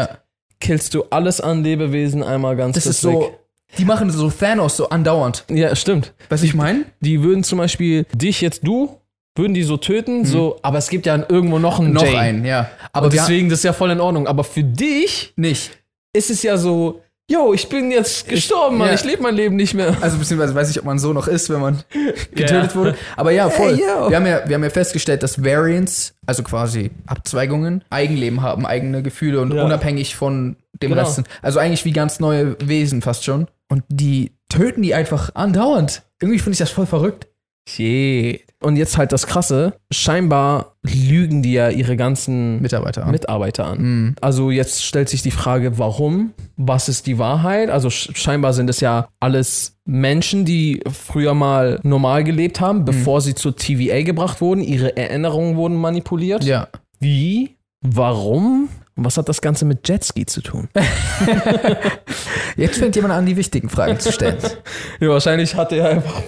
killst 0.61 0.95
du 0.95 1.05
alles 1.11 1.41
an 1.41 1.65
Lebewesen 1.65 2.23
einmal 2.23 2.55
ganz 2.57 2.75
Das 2.77 2.87
ist 2.87 3.01
so, 3.01 3.21
weg. 3.23 3.39
die 3.79 3.85
machen 3.85 4.11
so 4.11 4.31
Thanos 4.31 4.77
so 4.77 4.89
andauernd. 4.91 5.45
Ja, 5.51 5.75
stimmt. 5.75 6.13
Weißt 6.29 6.43
du, 6.43 6.47
ich 6.47 6.55
meine? 6.55 6.85
Die 7.01 7.23
würden 7.23 7.43
zum 7.43 7.59
Beispiel 7.59 8.07
dich 8.15 8.41
jetzt, 8.41 8.65
du, 8.67 8.97
würden 9.37 9.55
die 9.55 9.63
so 9.65 9.77
töten, 9.77 10.25
so, 10.25 10.59
aber 10.63 10.79
es 10.79 10.89
gibt 10.89 11.07
ja 11.07 11.17
irgendwo 11.29 11.59
noch 11.59 11.79
einen 11.81 11.89
Mhm. 11.89 11.95
Noch 11.95 12.03
Jay. 12.05 12.17
einen, 12.17 12.45
ja. 12.45 12.69
Aber 12.93 13.09
deswegen, 13.09 13.49
das 13.49 13.61
ist 13.61 13.65
ja 13.65 13.73
voll 13.73 13.91
in 13.91 14.01
Ordnung. 14.01 14.27
Aber 14.29 14.45
für 14.45 14.63
dich 14.65 15.33
nicht. 15.37 15.71
ist 16.13 16.31
es 16.31 16.43
ja 16.43 16.57
so, 16.57 17.03
yo, 17.31 17.53
ich 17.53 17.69
bin 17.69 17.91
jetzt 17.91 18.27
gestorben, 18.29 18.79
Mann, 18.79 18.89
ja. 18.89 18.95
ich 18.95 19.05
lebe 19.05 19.23
mein 19.23 19.35
Leben 19.35 19.57
nicht 19.57 19.75
mehr. 19.75 19.97
Also 20.01 20.17
beziehungsweise 20.19 20.55
weiß 20.55 20.71
ich, 20.71 20.79
ob 20.79 20.85
man 20.85 20.99
so 20.99 21.13
noch 21.13 21.29
ist, 21.29 21.51
wenn 21.51 21.61
man 21.61 21.83
getötet 22.35 22.71
Ja. 22.71 22.75
wurde. 22.75 22.95
Aber 23.17 23.31
ja, 23.33 23.51
voll. 23.51 23.77
Hey, 23.77 23.79
wir, 24.09 24.17
haben 24.17 24.27
ja, 24.27 24.49
wir 24.49 24.55
haben 24.55 24.65
ja 24.65 24.71
festgestellt, 24.71 25.23
dass 25.23 25.45
Variants, 25.45 26.15
also 26.27 26.43
quasi 26.43 26.91
Abzweigungen, 27.07 27.85
Eigenleben 27.91 28.43
haben, 28.43 28.65
eigene 28.67 29.03
Gefühle 29.03 29.41
und 29.41 29.53
Ja. 29.53 29.65
unabhängig 29.65 30.17
von 30.17 30.57
dem 30.83 30.91
Genau. 30.91 31.03
Rest 31.03 31.17
sind. 31.17 31.29
Also 31.43 31.59
eigentlich 31.59 31.85
wie 31.85 31.93
ganz 31.93 32.19
neue 32.21 32.57
Wesen 32.67 33.03
fast 33.03 33.25
schon. 33.25 33.47
Und 33.69 33.83
die 33.89 34.33
töten 34.49 34.81
die 34.83 34.95
einfach 34.95 35.35
andauernd. 35.35 36.03
Irgendwie 36.21 36.39
finde 36.39 36.53
ich 36.55 36.59
das 36.59 36.71
voll 36.71 36.87
verrückt. 36.87 37.27
Shit. 37.69 38.45
Und 38.63 38.77
jetzt 38.77 38.97
halt 38.97 39.13
das 39.13 39.27
Krasse, 39.27 39.75
scheinbar 39.93 40.77
lügen 40.83 41.43
die 41.43 41.53
ja 41.53 41.69
ihre 41.69 41.97
ganzen 41.97 42.61
Mitarbeiter. 42.63 43.05
an. 43.05 43.11
Mitarbeiter 43.11 43.67
an. 43.67 43.79
Mhm. 43.81 44.15
Also 44.23 44.51
jetzt 44.51 44.85
stellt 44.85 45.09
sich 45.11 45.23
die 45.23 45.31
Frage, 45.31 45.79
warum? 45.79 46.33
Was 46.61 46.89
ist 46.89 47.07
die 47.07 47.19
Wahrheit? 47.19 47.71
Also 47.71 47.87
sch- 47.89 48.17
scheinbar 48.17 48.53
sind 48.53 48.69
es 48.69 48.81
ja 48.81 49.07
alles 49.21 49.77
Menschen, 49.85 50.45
die 50.45 50.83
früher 50.93 51.33
mal 51.33 51.79
normal 51.85 52.25
gelebt 52.25 52.61
Mhm. 52.61 52.65
haben, 52.65 52.85
bevor 52.85 53.21
sie 53.21 53.35
zur 53.37 53.55
TVA 53.55 54.03
gebracht 54.03 54.41
wurden. 54.41 54.63
Ihre 54.63 54.97
Erinnerungen 54.97 55.55
wurden 55.57 55.77
manipuliert. 55.77 56.43
Ja. 56.43 56.67
Wie? 56.99 57.57
Warum? 57.81 58.69
Und 58.97 59.05
was 59.05 59.17
hat 59.17 59.29
das 59.29 59.41
Ganze 59.41 59.65
mit 59.65 59.89
Jetski 59.89 60.27
zu 60.27 60.41
tun? 60.43 60.69
Jetzt 62.57 62.79
fängt 62.79 62.97
jemand 62.97 63.15
an, 63.15 63.25
die 63.27 63.37
wichtigen 63.37 63.69
Fragen 63.69 63.99
zu 64.01 64.11
stellen. 64.13 64.39
Ja, 65.01 65.11
wahrscheinlich 65.11 65.55
hat 65.55 65.71
er 65.73 65.89
einfach 65.91 66.23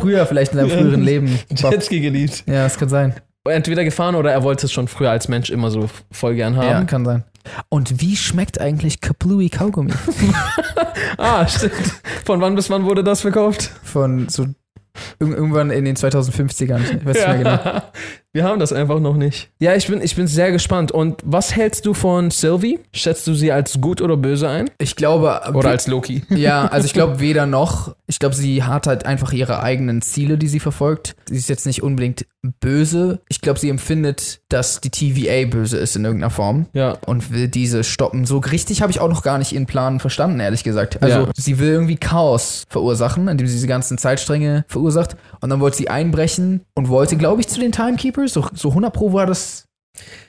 Früher 0.00 0.24
vielleicht 0.24 0.52
in 0.52 0.60
seinem 0.60 0.70
früheren 0.70 1.02
Leben. 1.02 1.38
Jetski 1.54 2.00
geliebt. 2.00 2.42
Ja, 2.46 2.64
das 2.64 2.78
kann 2.78 2.88
sein. 2.88 3.14
Entweder 3.46 3.84
gefahren 3.84 4.14
oder 4.14 4.32
er 4.32 4.42
wollte 4.42 4.64
es 4.66 4.72
schon 4.72 4.88
früher 4.88 5.10
als 5.10 5.28
Mensch 5.28 5.50
immer 5.50 5.70
so 5.70 5.88
voll 6.10 6.34
gern 6.36 6.54
Ja, 6.54 6.62
haben. 6.74 6.86
kann 6.86 7.04
sein. 7.04 7.24
Und 7.68 8.00
wie 8.00 8.16
schmeckt 8.16 8.60
eigentlich 8.60 9.00
Kaplui 9.00 9.48
Kaugummi? 9.48 9.92
Ah, 11.16 11.46
stimmt. 11.46 11.72
Von 12.24 12.40
wann 12.40 12.54
bis 12.54 12.70
wann 12.70 12.84
wurde 12.84 13.02
das 13.04 13.20
verkauft? 13.20 13.70
Von 13.82 14.28
so 14.28 14.44
irg- 14.44 14.54
irgendwann 15.34 15.70
in 15.70 15.84
den 15.84 15.96
2050ern. 15.96 16.80
Ich 16.80 17.04
weiß 17.04 17.16
nicht 17.16 17.26
mehr 17.28 17.38
genau. 17.38 17.82
Wir 18.34 18.44
haben 18.44 18.60
das 18.60 18.72
einfach 18.74 19.00
noch 19.00 19.16
nicht. 19.16 19.48
Ja, 19.58 19.74
ich 19.74 19.86
bin, 19.88 20.02
ich 20.02 20.14
bin 20.14 20.26
sehr 20.26 20.52
gespannt. 20.52 20.92
Und 20.92 21.22
was 21.24 21.56
hältst 21.56 21.86
du 21.86 21.94
von 21.94 22.30
Sylvie? 22.30 22.78
Schätzt 22.92 23.26
du 23.26 23.32
sie 23.34 23.50
als 23.52 23.80
gut 23.80 24.02
oder 24.02 24.18
böse 24.18 24.48
ein? 24.48 24.68
Ich 24.78 24.96
glaube. 24.96 25.40
Oder 25.54 25.70
als 25.70 25.86
Loki? 25.86 26.22
Ja, 26.30 26.66
also 26.66 26.84
ich 26.86 26.92
glaube 26.92 27.20
weder 27.20 27.46
noch. 27.46 27.94
Ich 28.06 28.18
glaube, 28.18 28.34
sie 28.34 28.62
hat 28.62 28.86
halt 28.86 29.06
einfach 29.06 29.32
ihre 29.32 29.62
eigenen 29.62 30.02
Ziele, 30.02 30.36
die 30.38 30.48
sie 30.48 30.60
verfolgt. 30.60 31.16
Sie 31.28 31.36
ist 31.36 31.48
jetzt 31.48 31.66
nicht 31.66 31.82
unbedingt 31.82 32.26
böse. 32.60 33.20
Ich 33.28 33.40
glaube, 33.40 33.58
sie 33.58 33.68
empfindet, 33.68 34.40
dass 34.48 34.80
die 34.80 34.90
TVA 34.90 35.46
böse 35.50 35.78
ist 35.78 35.96
in 35.96 36.04
irgendeiner 36.04 36.30
Form. 36.30 36.66
Ja. 36.74 36.96
Und 37.06 37.32
will 37.32 37.48
diese 37.48 37.82
stoppen. 37.82 38.24
So 38.26 38.38
richtig 38.38 38.82
habe 38.82 38.92
ich 38.92 39.00
auch 39.00 39.08
noch 39.08 39.22
gar 39.22 39.38
nicht 39.38 39.52
ihren 39.52 39.66
Plan 39.66 40.00
verstanden, 40.00 40.38
ehrlich 40.40 40.64
gesagt. 40.64 41.02
Also 41.02 41.18
Ja. 41.20 41.28
sie 41.34 41.58
will 41.58 41.68
irgendwie 41.70 41.96
Chaos 41.96 42.64
verursachen, 42.68 43.28
indem 43.28 43.46
sie 43.46 43.54
diese 43.54 43.66
ganzen 43.66 43.98
Zeitstränge 43.98 44.64
verursacht. 44.68 45.16
Und 45.40 45.50
dann 45.50 45.60
wollte 45.60 45.76
sie 45.78 45.88
einbrechen 45.90 46.60
und 46.74 46.88
wollte, 46.88 47.16
glaube 47.16 47.40
ich, 47.40 47.48
zu 47.48 47.58
den 47.60 47.72
Timekeepers. 47.72 48.17
So, 48.26 48.44
so 48.54 48.70
100 48.70 48.92
Pro 48.92 49.12
war 49.12 49.26
das 49.26 49.66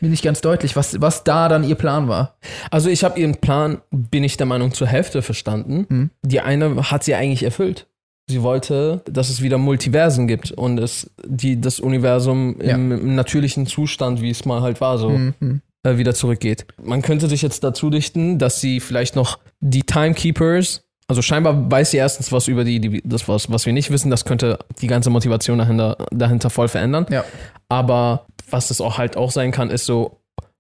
mir 0.02 0.10
nicht 0.10 0.24
ganz 0.24 0.42
deutlich, 0.42 0.76
was, 0.76 1.00
was 1.02 1.24
da 1.24 1.48
dann 1.48 1.64
ihr 1.64 1.76
Plan 1.76 2.08
war. 2.08 2.38
Also 2.72 2.90
ich 2.90 3.04
habe 3.04 3.20
ihren 3.20 3.36
Plan, 3.36 3.82
bin 3.92 4.24
ich 4.24 4.36
der 4.38 4.46
Meinung, 4.48 4.74
zur 4.74 4.88
Hälfte 4.88 5.22
verstanden. 5.22 5.86
Hm. 5.90 6.10
Die 6.24 6.42
eine 6.42 6.92
hat 6.92 7.04
sie 7.04 7.16
eigentlich 7.16 7.44
erfüllt. 7.44 7.88
Sie 8.30 8.44
wollte, 8.44 9.02
dass 9.10 9.30
es 9.30 9.42
wieder 9.42 9.58
Multiversen 9.58 10.28
gibt 10.28 10.52
und 10.52 10.80
es 10.80 11.10
die, 11.26 11.60
das 11.60 11.80
Universum 11.80 12.58
Ja. 12.62 12.76
im, 12.76 12.92
im 12.92 13.16
natürlichen 13.16 13.66
Zustand, 13.66 14.22
wie 14.22 14.30
es 14.30 14.46
mal 14.46 14.62
halt 14.62 14.82
war, 14.82 14.98
so 15.00 15.10
Mhm. 15.10 15.62
äh, 15.84 15.98
wieder 15.98 16.14
zurückgeht. 16.14 16.66
Man 16.82 17.02
könnte 17.02 17.28
sich 17.28 17.42
jetzt 17.42 17.64
dazu 17.64 17.90
dichten, 17.90 18.38
dass 18.38 18.62
sie 18.62 18.80
vielleicht 18.80 19.16
noch 19.16 19.40
die 19.62 19.84
Timekeepers, 19.84 20.84
also 21.08 21.22
scheinbar 21.24 21.72
weiß 21.72 21.92
sie 21.92 21.98
erstens 21.98 22.32
was 22.32 22.48
über 22.48 22.64
die, 22.64 22.80
die 22.80 23.02
das 23.04 23.28
was, 23.28 23.52
was 23.52 23.66
wir 23.66 23.74
nicht 23.74 23.90
wissen, 23.90 24.12
das 24.12 24.26
könnte 24.26 24.60
die 24.82 24.88
ganze 24.88 25.10
Motivation 25.10 25.58
dahinter, 25.58 25.98
dahinter 26.12 26.50
voll 26.52 26.68
verändern. 26.68 27.08
Ja. 27.10 27.24
Aber 27.70 28.26
was 28.50 28.72
es 28.72 28.82
auch 28.82 28.98
halt 28.98 29.16
auch 29.16 29.32
sein 29.32 29.52
kann, 29.52 29.70
ist 29.70 29.86
so, 29.86 30.18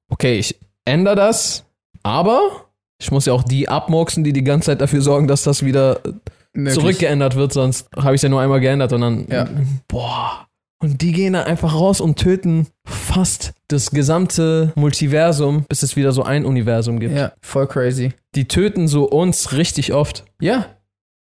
okay, 0.10 0.38
ich 0.38 0.60
ändere 0.86 1.15
das, 1.15 1.65
aber 2.04 2.39
ich 3.02 3.12
muss 3.12 3.26
ja 3.26 3.34
auch 3.34 3.43
die 3.43 3.67
abmurksen, 3.69 4.24
die 4.24 4.34
die 4.34 4.43
ganze 4.43 4.67
Zeit 4.67 4.82
dafür 4.82 5.02
sorgen, 5.02 5.28
dass 5.28 5.43
das 5.43 5.63
wieder 5.65 6.00
Möglich. 6.54 6.76
zurückgeändert 6.80 7.36
wird, 7.36 7.54
sonst 7.54 7.88
habe 7.95 8.15
ich 8.15 8.19
es 8.19 8.24
ja 8.24 8.30
nur 8.30 8.41
einmal 8.41 8.60
geändert 8.60 8.93
und 8.93 9.02
dann, 9.02 9.28
Ja. 9.30 9.48
boah. 9.88 10.45
Und 10.82 11.02
die 11.02 11.12
gehen 11.12 11.34
da 11.34 11.43
einfach 11.43 11.74
raus 11.76 12.00
und 12.00 12.17
töten 12.17 12.67
fast 12.88 13.52
das 13.67 13.91
gesamte 13.91 14.72
Multiversum, 14.76 15.65
bis 15.67 15.84
es 15.84 15.98
wieder 15.98 16.13
so 16.13 16.24
ein 16.24 16.45
Universum 16.45 17.00
gibt. 17.02 17.13
Ja, 17.15 17.34
voll 17.41 17.67
crazy. 17.67 18.13
Die 18.36 18.48
töten 18.48 18.88
so 18.88 19.04
uns 19.04 19.52
richtig 19.52 19.91
oft. 19.93 20.24
Ja, 20.39 20.67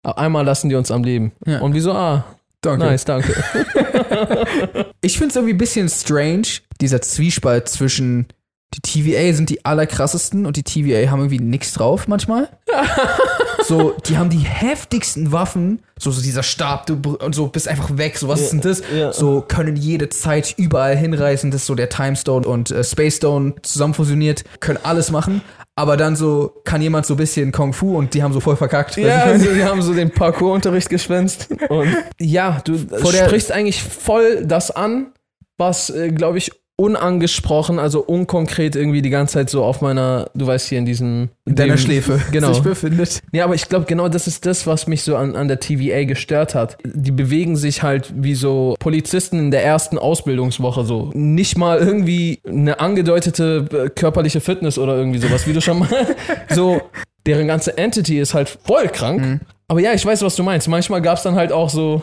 Aber 0.03 0.19
Einmal 0.19 0.45
lassen 0.45 0.69
die 0.69 0.75
uns 0.75 0.91
am 0.91 1.03
Leben. 1.03 1.33
Ja. 1.47 1.61
Und 1.61 1.73
wieso? 1.75 1.93
Ah, 1.93 2.25
danke. 2.61 2.87
nice, 2.87 3.05
danke. 3.05 3.35
Ich 5.01 5.17
finde 5.17 5.31
es 5.31 5.37
irgendwie 5.37 5.55
ein 5.55 5.59
bisschen 5.59 5.89
strange, 5.89 6.49
dieser 6.81 7.01
Zwiespalt 7.01 7.69
zwischen 7.69 8.27
die 8.75 8.81
TVA 8.83 9.33
sind 9.33 9.49
die 9.49 9.65
allerkrassesten 9.65 10.45
und 10.45 10.57
die 10.57 10.63
TVA 10.63 11.11
haben 11.11 11.21
irgendwie 11.21 11.39
nichts 11.39 11.73
drauf 11.73 12.07
manchmal. 12.07 12.51
so, 13.67 13.97
die 14.07 14.19
haben 14.19 14.29
die 14.29 14.41
heftigsten 14.41 15.33
Waffen, 15.33 15.81
so, 15.99 16.11
so 16.11 16.21
dieser 16.21 16.43
Stab 16.43 16.87
du, 16.87 17.17
und 17.17 17.35
so 17.35 17.47
bist 17.47 17.67
einfach 17.67 17.97
weg, 17.97 18.19
so 18.19 18.29
was 18.29 18.41
ist 18.43 18.53
denn 18.53 18.61
das? 18.61 18.83
ja. 18.95 19.13
So 19.13 19.41
können 19.41 19.75
jede 19.77 20.11
Zeit 20.11 20.55
überall 20.59 20.97
hinreisen, 20.97 21.51
das 21.51 21.63
ist 21.63 21.67
so 21.67 21.75
der 21.75 21.89
Time 21.89 22.15
Stone 22.15 22.47
und 22.47 22.71
äh, 22.71 22.85
Space 22.85 23.17
Stone 23.17 23.55
zusammen 23.63 23.95
fusioniert, 23.95 24.45
können 24.61 24.79
alles 24.83 25.11
machen. 25.11 25.41
Aber 25.79 25.97
dann 25.97 26.17
so 26.17 26.61
kann 26.65 26.83
jemand 26.83 27.07
so 27.07 27.15
ein 27.15 27.19
bisschen 27.19 27.53
Kung 27.53 27.73
Fu 27.73 27.97
und 27.97 28.13
die 28.13 28.25
haben 28.25 28.33
so 28.33 28.41
voll 28.41 28.57
verkackt. 28.57 28.97
Ja, 28.97 29.23
also 29.23 29.55
die 29.55 29.63
haben 29.63 29.81
so 29.81 29.95
den 29.95 30.11
Parkour-Unterricht 30.11 30.91
geschwänzt. 30.91 31.51
Und 31.69 31.97
ja, 32.19 32.61
du 32.65 32.77
sprichst 32.77 33.53
eigentlich 33.53 33.81
voll 33.81 34.45
das 34.45 34.73
an, 34.73 35.13
was, 35.57 35.91
äh, 35.91 36.11
glaube 36.11 36.39
ich, 36.39 36.51
unangesprochen, 36.81 37.79
also 37.81 38.01
unkonkret 38.01 38.77
irgendwie 38.77 39.03
die 39.03 39.11
ganze 39.11 39.35
Zeit 39.35 39.51
so 39.51 39.65
auf 39.65 39.81
meiner, 39.81 40.31
du 40.35 40.47
weißt 40.47 40.69
hier 40.69 40.79
in 40.79 40.87
diesem 40.87 41.29
in 41.45 41.57
deiner 41.57 41.75
dem- 41.75 41.79
Schläfe 41.79 42.21
genau. 42.33 42.53
sich 42.53 42.63
befindet. 42.63 43.21
Ja, 43.33 43.45
aber 43.45 43.55
ich 43.57 43.69
glaube, 43.69 43.87
genau 43.87 44.09
das 44.09 44.27
ist 44.29 44.47
das, 44.47 44.67
was 44.67 44.87
mich 44.87 45.03
so 45.03 45.17
an, 45.17 45.35
an 45.35 45.49
der 45.49 45.59
TVA 45.59 46.05
gestört 46.05 46.55
hat. 46.55 46.79
Die 46.85 47.11
bewegen 47.11 47.57
sich 47.57 47.83
halt 47.83 48.13
wie 48.17 48.35
so 48.35 48.77
Polizisten 48.79 49.39
in 49.41 49.51
der 49.51 49.65
ersten 49.65 49.99
Ausbildungswoche 49.99 50.85
so. 50.85 51.11
Nicht 51.15 51.59
mal 51.59 51.79
irgendwie 51.79 52.41
eine 52.47 52.79
angedeutete 52.79 53.67
äh, 53.73 53.89
körperliche 53.91 54.41
Fitness 54.41 54.79
oder 54.79 54.97
irgendwie 54.97 55.19
sowas, 55.19 55.47
wie 55.49 55.53
du 55.53 55.61
schon 55.61 55.81
mal. 55.81 55.89
so, 56.55 56.81
deren 57.27 57.49
ganze 57.49 57.77
Entity 57.77 58.21
ist 58.21 58.35
halt 58.35 58.49
voll 58.65 58.89
krank. 58.89 59.21
Mhm. 59.21 59.41
Aber 59.67 59.81
ja, 59.81 59.93
ich 59.95 60.07
weiß, 60.07 60.23
was 60.23 60.37
du 60.37 60.45
meinst. 60.45 60.69
Manchmal 60.69 61.03
gab 61.03 61.17
es 61.17 61.25
dann 61.25 61.35
halt 61.35 61.51
auch 61.53 61.71
so. 61.71 62.03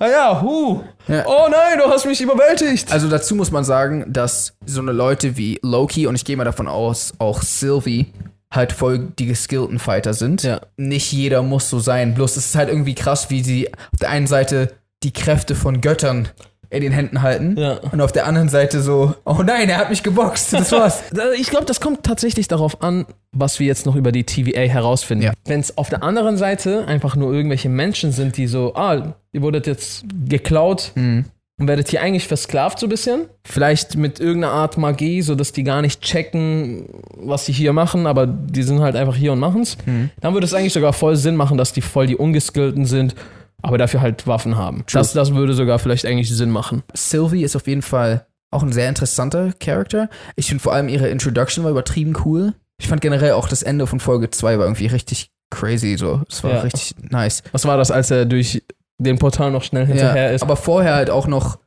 Ah 0.00 0.08
ja, 0.08 0.40
hu. 0.40 0.82
Ja. 1.08 1.24
Oh 1.26 1.46
nein, 1.50 1.78
du 1.78 1.84
hast 1.84 2.06
mich 2.06 2.22
überwältigt. 2.22 2.90
Also 2.90 3.08
dazu 3.08 3.34
muss 3.34 3.50
man 3.50 3.64
sagen, 3.64 4.06
dass 4.08 4.54
so 4.64 4.80
eine 4.80 4.92
Leute 4.92 5.36
wie 5.36 5.58
Loki 5.62 6.06
und 6.06 6.14
ich 6.14 6.24
gehe 6.24 6.38
mal 6.38 6.44
davon 6.44 6.68
aus, 6.68 7.12
auch 7.18 7.42
Sylvie 7.42 8.06
halt 8.50 8.72
voll 8.72 9.12
die 9.18 9.26
geskillten 9.26 9.78
Fighter 9.78 10.14
sind. 10.14 10.42
Ja. 10.42 10.62
Nicht 10.78 11.12
jeder 11.12 11.42
muss 11.42 11.68
so 11.68 11.80
sein. 11.80 12.14
Bloß 12.14 12.38
es 12.38 12.46
ist 12.46 12.54
halt 12.54 12.70
irgendwie 12.70 12.94
krass, 12.94 13.28
wie 13.28 13.42
sie 13.42 13.68
auf 13.92 13.98
der 14.00 14.08
einen 14.08 14.26
Seite 14.26 14.72
die 15.02 15.12
Kräfte 15.12 15.54
von 15.54 15.82
Göttern 15.82 16.28
in 16.70 16.82
den 16.82 16.92
Händen 16.92 17.20
halten 17.22 17.56
Ja. 17.58 17.78
und 17.90 18.00
auf 18.00 18.12
der 18.12 18.26
anderen 18.26 18.48
Seite 18.48 18.80
so, 18.80 19.14
oh 19.24 19.42
nein, 19.44 19.68
er 19.68 19.78
hat 19.78 19.90
mich 19.90 20.02
geboxt. 20.02 20.52
Das 20.60 20.70
war's. 20.72 21.02
Ich 21.38 21.50
glaube, 21.50 21.66
das 21.66 21.80
kommt 21.80 22.04
tatsächlich 22.04 22.46
darauf 22.48 22.82
an, 22.82 23.06
was 23.32 23.58
wir 23.58 23.66
jetzt 23.66 23.86
noch 23.86 23.96
über 23.96 24.12
die 24.12 24.24
TVA 24.24 24.60
herausfinden. 24.62 25.24
Ja. 25.24 25.32
Wenn 25.46 25.60
es 25.60 25.76
auf 25.76 25.88
der 25.88 26.02
anderen 26.02 26.36
Seite 26.36 26.86
einfach 26.86 27.16
nur 27.16 27.32
irgendwelche 27.32 27.68
Menschen 27.68 28.12
sind, 28.12 28.36
die 28.36 28.46
so, 28.46 28.74
ah, 28.74 29.14
ihr 29.32 29.42
wurdet 29.42 29.66
jetzt 29.66 30.04
geklaut 30.28 30.92
Mhm. 30.94 31.24
und 31.58 31.68
werdet 31.68 31.88
hier 31.88 32.02
eigentlich 32.02 32.26
versklavt 32.28 32.78
so 32.78 32.86
ein 32.86 32.90
bisschen. 32.90 33.22
Vielleicht 33.44 33.96
mit 33.96 34.20
irgendeiner 34.20 34.54
Art 34.54 34.78
Magie, 34.78 35.22
sodass 35.22 35.52
die 35.52 35.64
gar 35.64 35.82
nicht 35.82 36.00
checken, 36.02 36.86
was 37.16 37.46
sie 37.46 37.52
hier 37.52 37.72
machen, 37.72 38.06
aber 38.06 38.26
die 38.26 38.62
sind 38.62 38.80
halt 38.80 38.94
einfach 38.96 39.16
hier 39.16 39.32
und 39.32 39.40
machen's. 39.40 39.76
Mhm. 39.86 40.10
Dann 40.20 40.34
würde 40.34 40.46
es 40.46 40.54
eigentlich 40.54 40.72
sogar 40.72 40.92
voll 40.92 41.16
Sinn 41.16 41.34
machen, 41.36 41.58
dass 41.58 41.72
die 41.72 41.82
voll 41.82 42.06
die 42.06 42.16
Ungeskillten 42.16 42.84
sind, 42.86 43.14
aber 43.62 43.78
dafür 43.78 44.00
halt 44.00 44.26
Waffen 44.26 44.56
haben. 44.56 44.84
True. 44.86 45.00
Das, 45.00 45.12
das 45.12 45.34
würde 45.34 45.54
sogar 45.54 45.78
vielleicht 45.78 46.06
eigentlich 46.06 46.30
Sinn 46.34 46.50
machen. 46.50 46.82
Sylvie 46.94 47.42
ist 47.44 47.56
auf 47.56 47.66
jeden 47.66 47.82
Fall 47.82 48.26
auch 48.50 48.62
ein 48.62 48.72
sehr 48.72 48.88
interessanter 48.88 49.52
Charakter. 49.60 50.08
Ich 50.36 50.46
finde 50.48 50.62
vor 50.62 50.72
allem 50.72 50.88
ihre 50.88 51.08
Introduction 51.08 51.62
war 51.64 51.70
übertrieben 51.70 52.14
cool. 52.24 52.54
Ich 52.80 52.88
fand 52.88 53.00
generell 53.00 53.32
auch 53.32 53.48
das 53.48 53.62
Ende 53.62 53.86
von 53.86 54.00
Folge 54.00 54.30
2 54.30 54.58
war 54.58 54.64
irgendwie 54.66 54.86
richtig 54.86 55.30
crazy, 55.50 55.96
so. 55.96 56.22
Es 56.28 56.42
war 56.42 56.52
Ja. 56.54 56.60
richtig 56.60 56.94
nice. 57.10 57.42
Was 57.52 57.64
war 57.66 57.76
das, 57.76 57.90
als 57.90 58.10
er 58.10 58.24
durch 58.24 58.62
den 58.98 59.18
Portal 59.18 59.50
noch 59.50 59.62
schnell 59.62 59.86
hinterher 59.86 60.32
ist? 60.32 60.42
Aber 60.42 60.56
vorher 60.56 60.94
halt 60.94 61.10
auch 61.10 61.26
noch 61.26 61.58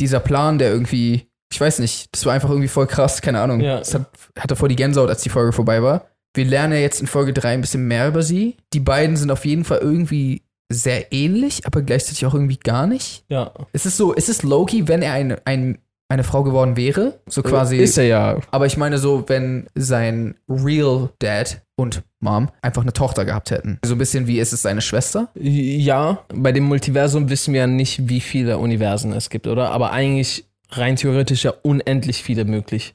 dieser 0.00 0.20
Plan, 0.20 0.58
der 0.58 0.70
irgendwie, 0.70 1.26
ich 1.52 1.60
weiß 1.60 1.78
nicht, 1.80 2.08
das 2.12 2.24
war 2.26 2.32
einfach 2.34 2.50
irgendwie 2.50 2.68
voll 2.68 2.86
krass, 2.86 3.20
keine 3.22 3.40
Ahnung. 3.40 3.60
Ja. 3.60 3.78
Es 3.78 3.94
hat, 3.94 4.06
hatte 4.38 4.56
voll 4.56 4.68
die 4.68 4.76
Gänsehaut, 4.76 5.08
als 5.08 5.22
die 5.22 5.30
Folge 5.30 5.52
vorbei 5.52 5.82
war. 5.82 6.06
Wir 6.34 6.44
lernen 6.44 6.74
ja 6.74 6.78
jetzt 6.80 7.00
in 7.00 7.06
Folge 7.06 7.32
3 7.32 7.54
ein 7.54 7.60
bisschen 7.62 7.86
mehr 7.88 8.08
über 8.08 8.22
sie. 8.22 8.56
Die 8.74 8.80
beiden 8.80 9.16
sind 9.16 9.30
auf 9.30 9.44
jeden 9.46 9.64
Fall 9.64 9.78
irgendwie 9.78 10.42
sehr 10.68 11.12
ähnlich, 11.12 11.66
aber 11.66 11.82
gleichzeitig 11.82 12.26
auch 12.26 12.34
irgendwie 12.34 12.58
gar 12.58 12.86
nicht. 12.86 13.24
Ja. 13.28 13.52
Es 13.72 13.86
ist 13.86 13.96
so, 13.96 14.14
es 14.14 14.28
ist 14.28 14.42
Loki, 14.42 14.88
wenn 14.88 15.02
er 15.02 15.12
ein, 15.12 15.36
ein, 15.44 15.78
eine 16.08 16.24
Frau 16.24 16.42
geworden 16.42 16.76
wäre. 16.76 17.20
So 17.28 17.42
quasi. 17.42 17.76
Ist 17.78 17.98
er 17.98 18.04
ja. 18.06 18.38
aber 18.50 18.66
ich 18.66 18.76
meine 18.76 18.98
so, 18.98 19.24
wenn 19.28 19.66
sein 19.74 20.34
Real 20.48 21.10
Dad 21.20 21.62
und 21.76 22.02
Mom 22.20 22.48
einfach 22.62 22.82
eine 22.82 22.92
Tochter 22.92 23.24
gehabt 23.24 23.50
hätten. 23.50 23.78
So 23.84 23.94
ein 23.94 23.98
bisschen 23.98 24.26
wie 24.26 24.38
ist 24.40 24.52
es 24.52 24.62
seine 24.62 24.80
Schwester? 24.80 25.28
Ja, 25.34 26.24
bei 26.34 26.52
dem 26.52 26.64
Multiversum 26.64 27.28
wissen 27.28 27.52
wir 27.54 27.60
ja 27.60 27.66
nicht, 27.66 28.08
wie 28.08 28.20
viele 28.20 28.58
Universen 28.58 29.12
es 29.12 29.30
gibt, 29.30 29.46
oder? 29.46 29.70
Aber 29.70 29.92
eigentlich 29.92 30.46
rein 30.70 30.96
theoretisch 30.96 31.44
ja 31.44 31.52
unendlich 31.62 32.22
viele 32.22 32.44
möglich. 32.44 32.92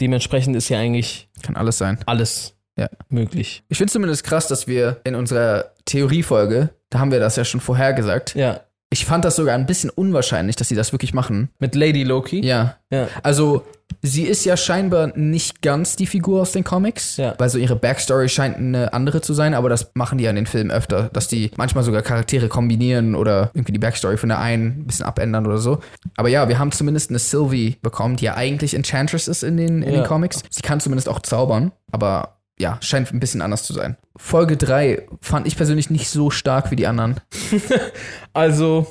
Dementsprechend 0.00 0.56
ist 0.56 0.68
ja 0.68 0.78
eigentlich 0.78 1.28
Kann 1.42 1.56
alles 1.56 1.78
sein. 1.78 1.98
alles 2.06 2.54
Ja. 2.78 2.88
möglich. 3.08 3.62
Ich 3.68 3.78
finde 3.78 3.92
zumindest 3.92 4.24
krass, 4.24 4.48
dass 4.48 4.66
wir 4.66 5.00
in 5.04 5.14
unserer 5.14 5.72
Theoriefolge, 5.84 6.70
da 6.90 6.98
haben 6.98 7.10
wir 7.12 7.20
das 7.20 7.36
ja 7.36 7.44
schon 7.44 7.60
vorher 7.60 7.92
gesagt, 7.92 8.34
Ja. 8.34 8.60
ich 8.90 9.04
fand 9.04 9.24
das 9.24 9.36
sogar 9.36 9.54
ein 9.54 9.66
bisschen 9.66 9.90
unwahrscheinlich, 9.90 10.56
dass 10.56 10.68
sie 10.68 10.76
das 10.76 10.92
wirklich 10.92 11.12
machen. 11.14 11.50
Mit 11.58 11.74
Lady 11.74 12.04
Loki. 12.04 12.44
Ja. 12.44 12.76
Ja. 12.90 13.08
Also, 13.22 13.64
sie 14.02 14.22
ist 14.24 14.44
ja 14.44 14.56
scheinbar 14.56 15.16
nicht 15.16 15.62
ganz 15.62 15.96
die 15.96 16.06
Figur 16.06 16.42
aus 16.42 16.52
den 16.52 16.62
Comics, 16.64 17.16
Ja. 17.16 17.34
weil 17.38 17.48
so 17.48 17.58
ihre 17.58 17.74
Backstory 17.76 18.28
scheint 18.28 18.56
eine 18.56 18.92
andere 18.92 19.20
zu 19.20 19.32
sein, 19.34 19.54
aber 19.54 19.68
das 19.68 19.90
machen 19.94 20.18
die 20.18 20.24
ja 20.24 20.30
in 20.30 20.36
den 20.36 20.46
Filmen 20.46 20.70
öfter, 20.70 21.08
dass 21.12 21.26
die 21.28 21.50
manchmal 21.56 21.82
sogar 21.82 22.02
Charaktere 22.02 22.48
kombinieren 22.48 23.14
oder 23.16 23.50
irgendwie 23.54 23.72
die 23.72 23.78
Backstory 23.80 24.16
von 24.16 24.28
der 24.28 24.38
einen 24.38 24.66
ein 24.80 24.86
bisschen 24.86 25.06
abändern 25.06 25.46
oder 25.46 25.58
so. 25.58 25.80
Aber 26.16 26.28
ja, 26.28 26.48
wir 26.48 26.58
haben 26.60 26.70
zumindest 26.72 27.10
eine 27.10 27.18
Sylvie 27.18 27.76
bekommen, 27.82 28.16
die 28.16 28.24
ja 28.26 28.36
eigentlich 28.36 28.74
Enchantress 28.74 29.26
ist 29.28 29.42
in 29.42 29.56
den, 29.56 29.82
in 29.82 29.94
Ja. 29.94 30.00
den 30.02 30.06
Comics. 30.06 30.42
Sie 30.50 30.62
kann 30.62 30.78
zumindest 30.80 31.08
auch 31.08 31.20
zaubern, 31.20 31.72
aber 31.90 32.35
ja, 32.58 32.78
scheint 32.80 33.12
ein 33.12 33.20
bisschen 33.20 33.42
anders 33.42 33.64
zu 33.64 33.72
sein. 33.72 33.96
Folge 34.16 34.56
3 34.56 35.06
fand 35.20 35.46
ich 35.46 35.56
persönlich 35.56 35.90
nicht 35.90 36.08
so 36.08 36.30
stark 36.30 36.70
wie 36.70 36.76
die 36.76 36.86
anderen. 36.86 37.20
Also, 38.32 38.86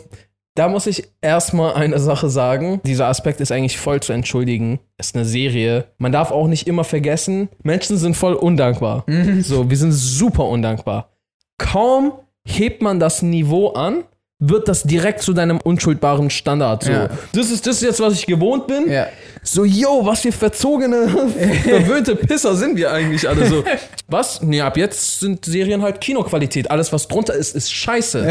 da 0.56 0.70
muss 0.70 0.88
ich 0.88 1.10
erstmal 1.22 1.74
eine 1.74 2.00
Sache 2.00 2.30
sagen. 2.30 2.82
Dieser 2.86 3.08
Aspekt 3.08 3.42
ist 3.42 3.52
eigentlich 3.52 3.78
voll 3.78 4.00
zu 4.00 4.14
entschuldigen. 4.14 4.80
Es 4.98 5.08
ist 5.08 5.16
eine 5.16 5.26
Serie. 5.26 5.86
Man 5.98 6.12
darf 6.12 6.32
auch 6.32 6.48
nicht 6.48 6.66
immer 6.68 6.84
vergessen, 6.84 7.50
Menschen 7.62 7.98
sind 7.98 8.16
voll 8.16 8.34
undankbar. 8.34 9.06
So, 9.42 9.70
wir 9.70 9.78
sind 9.78 9.92
super 9.92 10.46
undankbar. 10.46 11.10
Kaum 11.58 12.14
hebt 12.46 12.82
man 12.82 13.00
das 13.00 13.22
Niveau 13.22 13.70
an, 13.74 14.04
wird 14.50 14.68
das 14.68 14.84
direkt 14.84 15.22
zu 15.22 15.34
deinem 15.34 15.60
unschuldbaren 15.60 16.30
Standard. 16.30 16.84
So, 16.84 16.92
Ja. 16.92 17.10
das, 17.34 17.52
ist, 17.52 17.66
das 17.68 17.78
ist 17.78 17.82
jetzt, 17.84 18.00
was 18.00 18.14
ich 18.14 18.26
gewohnt 18.26 18.68
bin. 18.68 18.90
Ja. 18.92 19.08
So, 19.44 19.64
yo, 19.64 20.02
was 20.06 20.22
für 20.22 20.32
verzogene, 20.32 21.08
verwöhnte 21.64 22.16
Pisser 22.16 22.56
sind 22.56 22.78
wir 22.78 22.92
eigentlich 22.92 23.28
alle 23.30 23.46
so. 23.48 23.64
Was? 24.08 24.42
Nee, 24.42 24.62
ab 24.62 24.78
jetzt 24.78 25.20
sind 25.20 25.46
Serien 25.46 25.82
halt 25.82 26.00
Kinoqualität. 26.02 26.70
Alles, 26.70 26.92
was 26.94 27.08
drunter 27.08 27.34
ist, 27.34 27.56
ist 27.56 27.72
scheiße. 27.74 28.24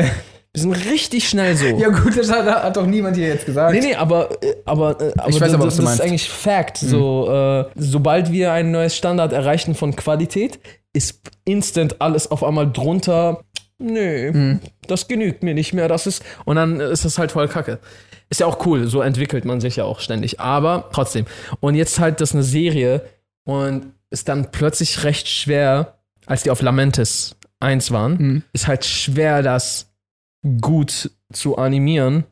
Wir 0.53 0.61
sind 0.61 0.73
richtig 0.91 1.29
schnell 1.29 1.57
so. 1.57 1.65
Ja 1.67 1.89
gut, 1.89 2.17
das 2.17 2.31
hat, 2.31 2.47
hat 2.47 2.77
doch 2.77 2.87
niemand 2.87 3.17
hier 3.17 3.27
jetzt 3.29 3.45
gesagt. 3.47 3.73
Nee, 3.75 3.81
nee, 3.81 3.95
aber, 3.97 4.31
äh, 4.43 4.55
aber, 4.65 5.01
äh, 5.01 5.13
aber 5.17 5.29
Ich 5.29 5.41
weiß 5.41 5.55
aber, 5.55 5.65
was 5.67 5.75
das, 5.75 5.77
du 5.77 5.83
das 5.83 5.85
meinst. 5.85 6.01
ist 6.01 6.07
eigentlich 6.07 6.29
Fact. 6.31 6.79
So, 6.79 7.29
äh, 7.29 7.65
sobald 7.75 8.31
wir 8.31 8.53
ein 8.53 8.71
neues 8.71 8.97
Standard 8.97 9.33
erreichen 9.33 9.75
von 9.75 9.97
Qualität, 9.97 10.61
ist 10.93 11.21
instant 11.45 12.01
alles 12.01 12.31
auf 12.31 12.45
einmal 12.45 12.71
drunter. 12.71 13.41
Nö, 13.79 14.31
Mhm. 14.33 14.61
das 14.87 15.09
genügt 15.09 15.43
mir 15.43 15.55
nicht 15.55 15.73
mehr. 15.73 15.89
Das 15.89 16.07
ist 16.07 16.23
und 16.45 16.57
dann 16.57 16.81
ist 16.81 17.05
es 17.05 17.19
halt 17.19 17.33
voll 17.33 17.49
Kacke. 17.49 17.79
Ist 18.31 18.41
ja 18.41 18.47
auch 18.47 18.65
cool. 18.67 18.87
So 18.87 19.01
entwickelt 19.03 19.45
man 19.45 19.61
sich 19.61 19.77
ja 19.77 19.85
auch 19.85 20.01
ständig. 20.01 20.41
Aber 20.41 20.89
trotzdem. 20.93 21.27
Und 21.61 21.75
jetzt 21.75 21.99
halt 21.99 22.21
das 22.21 22.33
eine 22.33 22.43
Serie 22.43 23.03
und 23.45 23.93
ist 24.11 24.29
dann 24.29 24.51
plötzlich 24.53 25.03
recht 25.05 25.29
schwer, 25.29 25.99
als 26.27 26.43
die 26.45 26.51
auf 26.51 26.63
Lamentis 26.63 27.37
1 27.61 27.91
waren, 27.91 28.17
Mhm. 28.17 28.43
ist 28.53 28.67
halt 28.69 28.85
schwer, 28.85 29.43
das 29.43 29.93
gut 30.61 31.11
zu 31.33 31.57
animieren 31.57 32.25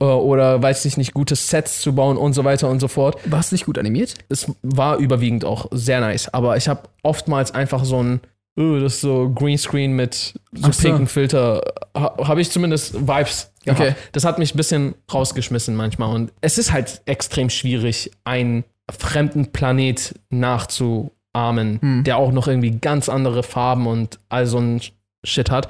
äh, 0.00 0.04
oder 0.04 0.60
weiß 0.62 0.84
ich 0.86 0.96
nicht, 0.96 1.12
gute 1.14 1.36
Sets 1.36 1.80
zu 1.82 1.94
bauen 1.94 2.16
und 2.16 2.32
so 2.32 2.44
weiter 2.44 2.68
und 2.68 2.80
so 2.80 2.88
fort. 2.88 3.18
War 3.30 3.40
es 3.40 3.52
nicht 3.52 3.66
gut 3.66 3.78
animiert? 3.78 4.14
Es 4.28 4.50
war 4.62 4.96
überwiegend 4.96 5.44
auch 5.44 5.66
sehr 5.70 6.00
nice, 6.00 6.32
aber 6.32 6.56
ich 6.56 6.68
habe 6.68 6.88
oftmals 7.02 7.52
einfach 7.52 7.84
so 7.84 8.02
ein, 8.02 8.20
öh, 8.58 8.80
das 8.80 8.94
ist 8.94 9.00
so 9.02 9.30
Greenscreen 9.30 9.92
mit 9.92 10.34
so 10.52 10.72
so. 10.72 10.82
pinken 10.82 11.06
Filter, 11.06 11.62
ha, 11.96 12.16
habe 12.26 12.40
ich 12.40 12.50
zumindest 12.50 12.94
Vibes 13.06 13.52
gehabt. 13.64 13.80
Okay. 13.80 13.94
Das 14.12 14.24
hat 14.24 14.38
mich 14.38 14.54
ein 14.54 14.56
bisschen 14.56 14.94
rausgeschmissen 15.12 15.76
manchmal 15.76 16.14
und 16.14 16.32
es 16.40 16.58
ist 16.58 16.72
halt 16.72 17.02
extrem 17.06 17.50
schwierig, 17.50 18.10
einen 18.24 18.64
fremden 18.90 19.52
Planet 19.52 20.14
nachzuahmen, 20.30 21.80
Hm. 21.80 22.04
der 22.04 22.16
auch 22.16 22.32
noch 22.32 22.48
irgendwie 22.48 22.72
ganz 22.72 23.08
andere 23.08 23.42
Farben 23.42 23.86
und 23.86 24.18
all 24.28 24.46
so 24.46 24.58
ein 24.58 24.80
Shit 25.24 25.50
hat. 25.50 25.68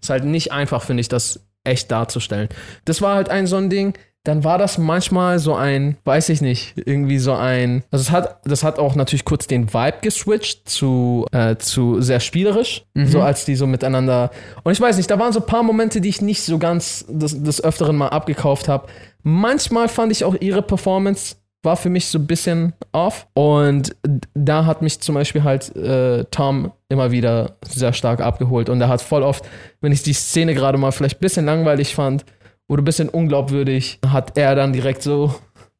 Ist 0.00 0.10
halt 0.10 0.24
nicht 0.24 0.52
einfach, 0.52 0.82
finde 0.82 1.00
ich, 1.02 1.08
das 1.08 1.40
echt 1.64 1.90
darzustellen. 1.90 2.48
Das 2.84 3.02
war 3.02 3.14
halt 3.16 3.28
ein 3.28 3.46
so 3.46 3.56
ein 3.56 3.68
Ding. 3.70 3.94
Dann 4.24 4.44
war 4.44 4.56
das 4.56 4.78
manchmal 4.78 5.40
so 5.40 5.54
ein, 5.54 5.96
weiß 6.04 6.28
ich 6.28 6.40
nicht, 6.40 6.74
irgendwie 6.76 7.18
so 7.18 7.32
ein. 7.32 7.82
Also 7.90 8.02
es 8.02 8.10
hat, 8.12 8.38
das 8.44 8.62
hat 8.62 8.78
auch 8.78 8.94
natürlich 8.94 9.24
kurz 9.24 9.48
den 9.48 9.74
Vibe 9.74 9.98
geswitcht 10.00 10.68
zu, 10.68 11.26
äh, 11.32 11.56
zu 11.56 12.00
sehr 12.00 12.20
spielerisch, 12.20 12.84
so 12.94 13.20
als 13.20 13.44
die 13.44 13.56
so 13.56 13.66
miteinander. 13.66 14.30
Und 14.62 14.72
ich 14.72 14.80
weiß 14.80 14.96
nicht, 14.96 15.10
da 15.10 15.18
waren 15.18 15.32
so 15.32 15.40
ein 15.40 15.46
paar 15.46 15.64
Momente, 15.64 16.00
die 16.00 16.08
ich 16.08 16.20
nicht 16.20 16.42
so 16.42 16.58
ganz 16.58 17.04
des, 17.08 17.42
des 17.42 17.64
Öfteren 17.64 17.96
mal 17.96 18.08
abgekauft 18.08 18.68
habe. 18.68 18.86
Manchmal 19.24 19.88
fand 19.88 20.12
ich 20.12 20.24
auch 20.24 20.36
ihre 20.40 20.62
Performance 20.62 21.36
war 21.64 21.76
für 21.76 21.90
mich 21.90 22.06
so 22.06 22.18
ein 22.18 22.26
bisschen 22.26 22.72
off. 22.92 23.26
Und 23.34 23.94
da 24.34 24.66
hat 24.66 24.82
mich 24.82 25.00
zum 25.00 25.14
Beispiel 25.14 25.44
halt 25.44 25.74
äh, 25.76 26.24
Tom 26.24 26.72
immer 26.88 27.10
wieder 27.10 27.56
sehr 27.68 27.92
stark 27.92 28.20
abgeholt. 28.20 28.68
Und 28.68 28.80
er 28.80 28.88
hat 28.88 29.00
voll 29.00 29.22
oft, 29.22 29.44
wenn 29.80 29.92
ich 29.92 30.02
die 30.02 30.12
Szene 30.12 30.54
gerade 30.54 30.78
mal 30.78 30.92
vielleicht 30.92 31.18
ein 31.18 31.20
bisschen 31.20 31.46
langweilig 31.46 31.94
fand 31.94 32.24
oder 32.68 32.82
ein 32.82 32.84
bisschen 32.84 33.08
unglaubwürdig, 33.08 33.98
hat 34.06 34.36
er 34.38 34.54
dann 34.54 34.72
direkt 34.72 35.02
so, 35.02 35.34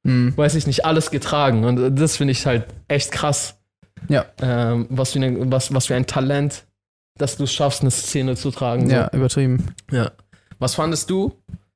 Hm. 0.04 0.36
weiß 0.36 0.56
ich 0.56 0.66
nicht, 0.66 0.84
alles 0.84 1.10
getragen. 1.10 1.64
Und 1.64 1.96
das 1.96 2.16
finde 2.16 2.32
ich 2.32 2.44
halt 2.44 2.66
echt 2.88 3.12
krass. 3.12 3.56
Ja. 4.08 4.26
Ähm, 4.40 4.86
was, 4.90 5.12
für 5.12 5.20
eine, 5.20 5.50
was, 5.50 5.72
was 5.72 5.86
für 5.86 5.94
ein 5.94 6.06
Talent, 6.06 6.64
dass 7.18 7.36
du 7.36 7.44
es 7.44 7.52
schaffst, 7.52 7.82
eine 7.82 7.90
Szene 7.90 8.36
zu 8.36 8.50
tragen. 8.50 8.90
Ja, 8.90 9.08
übertrieben. 9.12 9.74
So. 9.90 9.96
ja. 9.96 10.10
Was 10.58 10.74
fandest 10.74 11.08
du 11.10 11.32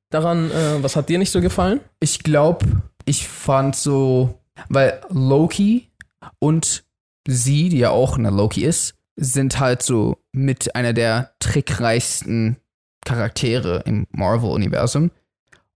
daran? 0.09 0.51
Äh, 0.51 0.83
was 0.83 0.95
hat 0.95 1.09
dir 1.09 1.19
nicht 1.19 1.31
so 1.31 1.41
gefallen? 1.41 1.79
Ich 1.99 2.19
glaube, 2.23 2.65
ich 3.05 3.27
fand 3.27 3.75
so, 3.75 4.39
weil 4.67 4.99
Loki 5.09 5.89
und 6.39 6.83
sie, 7.27 7.69
die 7.69 7.79
ja 7.79 7.91
auch 7.91 8.17
eine 8.17 8.29
Loki 8.29 8.63
ist, 8.65 8.95
sind 9.15 9.59
halt 9.59 9.81
so 9.83 10.17
mit 10.31 10.75
einer 10.75 10.93
der 10.93 11.31
trickreichsten 11.39 12.57
Charaktere 13.07 13.83
im 13.85 14.05
Marvel-Universum. 14.11 15.11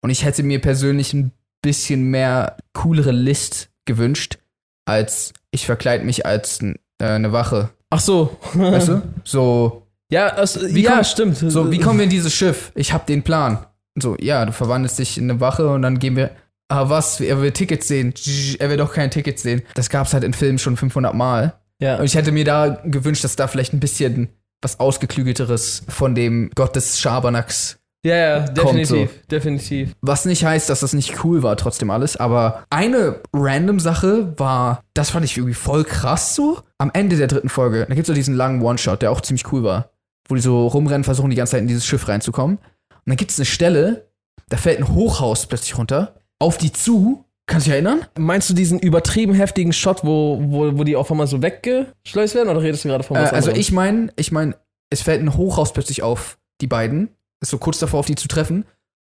Und 0.02 0.10
ich 0.10 0.26
hätte 0.26 0.44
mir 0.44 0.60
persönlich 0.60 1.13
ein 1.13 1.32
bisschen 1.62 2.04
mehr 2.10 2.58
coolere 2.74 3.12
List 3.12 3.70
gewünscht, 3.86 4.38
als 4.86 5.34
ich 5.52 5.65
verkleide 5.65 6.04
mich 6.04 6.26
als 6.26 6.60
äh, 6.62 6.74
eine 7.00 7.32
Wache. 7.32 7.70
Ach 7.89 8.00
so. 8.00 8.38
Weißt 8.54 8.88
du? 8.89 9.02
So, 9.24 9.88
Ja, 10.10 10.38
es, 10.41 10.60
Wie 10.74 10.82
ja 10.84 10.94
kommt- 10.96 11.08
stimmt. 11.08 11.38
so, 11.38 11.72
wie 11.72 11.80
kommen 11.80 12.00
wir 12.00 12.04
in 12.06 12.10
dieses 12.10 12.34
Schiff? 12.34 12.72
Ich 12.76 12.91
hab 12.94 13.06
den 13.08 13.24
Plan. 13.24 13.65
So, 13.96 14.15
ja, 14.20 14.46
du 14.46 14.52
verwandelst 14.52 15.00
dich 15.00 15.17
in 15.17 15.30
eine 15.30 15.39
Wache 15.39 15.70
und 15.70 15.82
dann 15.84 16.00
gehen 16.00 16.15
wir. 16.15 16.32
Ah, 16.70 16.88
was? 16.89 17.20
Er 17.20 17.41
will 17.41 17.52
Tickets 17.52 17.88
sehen. 17.89 18.13
Er 18.60 18.70
will 18.70 18.78
doch 18.78 18.94
kein 18.94 19.12
Ticket 19.12 19.38
sehen. 19.39 19.62
Das 19.74 19.89
gab's 19.89 20.13
halt 20.13 20.24
in 20.24 20.34
Filmen 20.34 20.58
schon 20.58 20.78
500 20.78 21.13
Mal. 21.13 21.54
Ja. 21.80 21.98
Und 21.98 22.06
ich 22.06 22.15
hätte 22.15 22.32
mir 22.32 22.46
da 22.46 22.82
gewünscht, 22.86 23.24
dass 23.26 23.36
da 23.36 23.48
vielleicht 23.48 23.74
ein 23.74 23.80
bisschen 23.82 24.30
was 24.62 24.80
Ausgeklügelteres 24.80 25.84
von 25.88 26.15
dem 26.15 26.52
Gott 26.56 26.76
des 26.76 27.00
Schabernacks 27.00 27.78
Ja, 28.04 28.15
ja, 28.15 28.39
Kommt 28.45 28.58
definitiv, 28.58 29.28
definitiv. 29.28 29.95
Was 30.02 30.26
nicht 30.26 30.43
heißt, 30.43 30.69
dass 30.69 30.80
das 30.80 30.93
nicht 30.93 31.24
cool 31.24 31.43
war, 31.43 31.56
trotzdem 31.58 31.91
alles. 31.91 32.17
Aber 32.17 32.63
eine 32.69 33.21
random 33.34 33.80
Sache 33.80 34.34
war, 34.39 34.84
das 34.93 35.12
fand 35.12 35.26
ich 35.26 35.38
irgendwie 35.38 35.54
voll 35.54 35.84
krass 35.84 36.36
so. 36.36 36.60
Am 36.78 36.91
Ende 36.93 37.17
der 37.17 37.28
dritten 37.28 37.50
Folge, 37.50 37.86
da 37.88 37.93
gibt 37.93 38.02
es 38.02 38.08
so 38.08 38.13
diesen 38.13 38.36
langen 38.36 38.62
One-Shot, 38.62 39.02
der 39.02 39.12
auch 39.12 39.21
ziemlich 39.21 39.52
cool 39.52 39.63
war. 39.63 39.91
Wo 40.28 40.36
die 40.36 40.41
so 40.41 40.67
rumrennen, 40.67 41.04
versuchen 41.04 41.30
die 41.30 41.36
ganze 41.36 41.52
Zeit 41.52 41.62
in 41.62 41.67
dieses 41.67 41.86
Schiff 41.86 42.08
reinzukommen. 42.08 42.58
Und 42.58 43.02
dann 43.06 43.17
gibt 43.17 43.32
es 43.32 43.38
eine 43.38 43.45
Stelle, 43.45 44.12
da 44.50 44.58
fällt 44.58 44.80
ein 44.80 44.93
Hochhaus 44.93 45.45
plötzlich 45.45 45.78
runter, 45.78 46.15
auf 46.39 46.58
die 46.58 46.71
zu. 46.71 47.26
Kannst 47.52 47.68
du 47.68 47.72
dich 47.72 47.74
erinnern? 47.76 48.06
Meinst 48.18 48.50
du 48.50 48.54
diesen 48.54 48.80
übertrieben 48.80 49.34
heftigen 49.34 49.74
Shot, 49.74 50.04
wo, 50.04 50.40
wo, 50.42 50.78
wo 50.78 50.84
die 50.84 50.96
auf 50.96 51.12
einmal 51.12 51.28
so 51.28 51.42
weggeschleust 51.42 52.34
werden, 52.36 52.50
oder 52.50 52.62
redest 52.62 52.86
du 52.86 52.90
gerade 52.90 53.04
von 53.04 53.18
Äh, 53.18 53.24
was 53.24 53.34
also 53.34 53.50
anderem? 53.50 53.60
ich 53.60 53.72
meine, 53.72 54.14
ich 54.16 54.32
meine, 54.32 54.56
es 54.90 55.02
fällt 55.02 55.22
ein 55.22 55.36
Hochhaus 55.36 55.74
plötzlich 55.74 56.02
auf, 56.02 56.38
die 56.62 56.68
beiden. 56.68 57.10
Ist 57.42 57.50
so 57.52 57.58
kurz 57.58 57.80
davor, 57.80 58.00
auf 58.00 58.06
die 58.06 58.16
zu 58.16 58.28
treffen. 58.28 58.66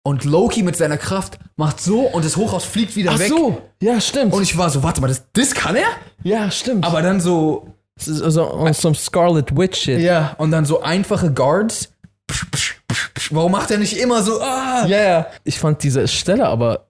Und 0.02 0.24
Loki 0.24 0.62
mit 0.62 0.76
seiner 0.76 0.98
Kraft 0.98 1.38
macht 1.56 1.80
so 1.80 2.00
und 2.02 2.24
das 2.24 2.36
Hochhaus 2.36 2.64
fliegt 2.64 2.94
wieder 2.94 3.12
Ach 3.14 3.18
weg. 3.18 3.28
so, 3.28 3.60
ja, 3.82 4.00
stimmt. 4.00 4.32
Und 4.34 4.42
ich 4.42 4.56
war 4.56 4.70
so, 4.70 4.82
warte 4.82 5.00
mal, 5.00 5.08
das, 5.08 5.24
das 5.32 5.54
kann 5.54 5.74
er? 5.74 5.88
ja, 6.22 6.50
stimmt. 6.50 6.84
Aber 6.84 7.02
dann 7.02 7.20
so, 7.20 7.68
also 8.06 8.52
on 8.52 8.72
some 8.74 8.94
Scarlet 8.94 9.56
Witch 9.56 9.80
Shit. 9.80 10.00
ja, 10.00 10.34
und 10.38 10.50
dann 10.50 10.64
so 10.64 10.82
einfache 10.82 11.32
Guards. 11.32 11.92
Psch, 12.28 12.46
psch, 12.52 12.74
psch. 12.88 13.34
Warum 13.34 13.52
macht 13.52 13.70
er 13.70 13.78
nicht 13.78 13.96
immer 13.96 14.22
so, 14.22 14.40
ah? 14.40 14.86
Ja, 14.86 15.02
ja. 15.02 15.26
Ich 15.42 15.58
fand 15.58 15.82
diese 15.82 16.06
Stelle 16.06 16.46
aber 16.46 16.85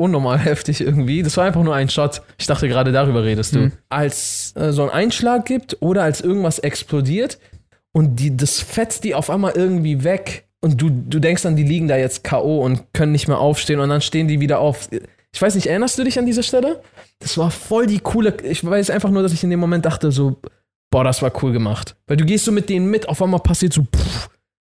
unnormal 0.00 0.38
heftig 0.44 0.80
irgendwie. 0.80 1.22
Das 1.22 1.36
war 1.36 1.44
einfach 1.44 1.62
nur 1.62 1.74
ein 1.74 1.88
Shot. 1.88 2.22
Ich 2.38 2.46
dachte 2.46 2.68
gerade 2.68 2.92
darüber 2.92 3.22
redest 3.22 3.54
du. 3.54 3.58
Mhm. 3.58 3.72
Als 3.88 4.54
äh, 4.56 4.72
so 4.72 4.82
ein 4.82 4.90
Einschlag 4.90 5.44
gibt 5.44 5.76
oder 5.80 6.02
als 6.02 6.20
irgendwas 6.20 6.58
explodiert 6.58 7.38
und 7.92 8.16
die, 8.16 8.36
das 8.36 8.60
fetzt 8.60 9.04
die 9.04 9.14
auf 9.14 9.30
einmal 9.30 9.52
irgendwie 9.54 10.04
weg 10.04 10.46
und 10.60 10.80
du, 10.80 10.90
du 10.90 11.18
denkst 11.18 11.42
dann, 11.42 11.56
die 11.56 11.62
liegen 11.62 11.88
da 11.88 11.96
jetzt 11.96 12.22
K.O. 12.24 12.62
und 12.62 12.92
können 12.92 13.12
nicht 13.12 13.28
mehr 13.28 13.38
aufstehen 13.38 13.80
und 13.80 13.88
dann 13.88 14.00
stehen 14.00 14.28
die 14.28 14.40
wieder 14.40 14.60
auf. 14.60 14.88
Ich 15.32 15.40
weiß 15.40 15.54
nicht, 15.54 15.66
erinnerst 15.66 15.98
du 15.98 16.04
dich 16.04 16.18
an 16.18 16.26
diese 16.26 16.42
Stelle? 16.42 16.82
Das 17.18 17.38
war 17.38 17.50
voll 17.50 17.86
die 17.86 18.00
coole. 18.00 18.36
Ich 18.42 18.64
weiß 18.64 18.90
einfach 18.90 19.10
nur, 19.10 19.22
dass 19.22 19.32
ich 19.32 19.42
in 19.42 19.50
dem 19.50 19.60
Moment 19.60 19.86
dachte, 19.86 20.12
so, 20.12 20.40
boah, 20.90 21.04
das 21.04 21.22
war 21.22 21.32
cool 21.42 21.52
gemacht. 21.52 21.96
Weil 22.06 22.16
du 22.16 22.24
gehst 22.24 22.44
so 22.44 22.52
mit 22.52 22.68
denen 22.68 22.90
mit, 22.90 23.08
auf 23.08 23.22
einmal 23.22 23.40
passiert 23.40 23.72
so, 23.72 23.82
pff, 23.82 24.28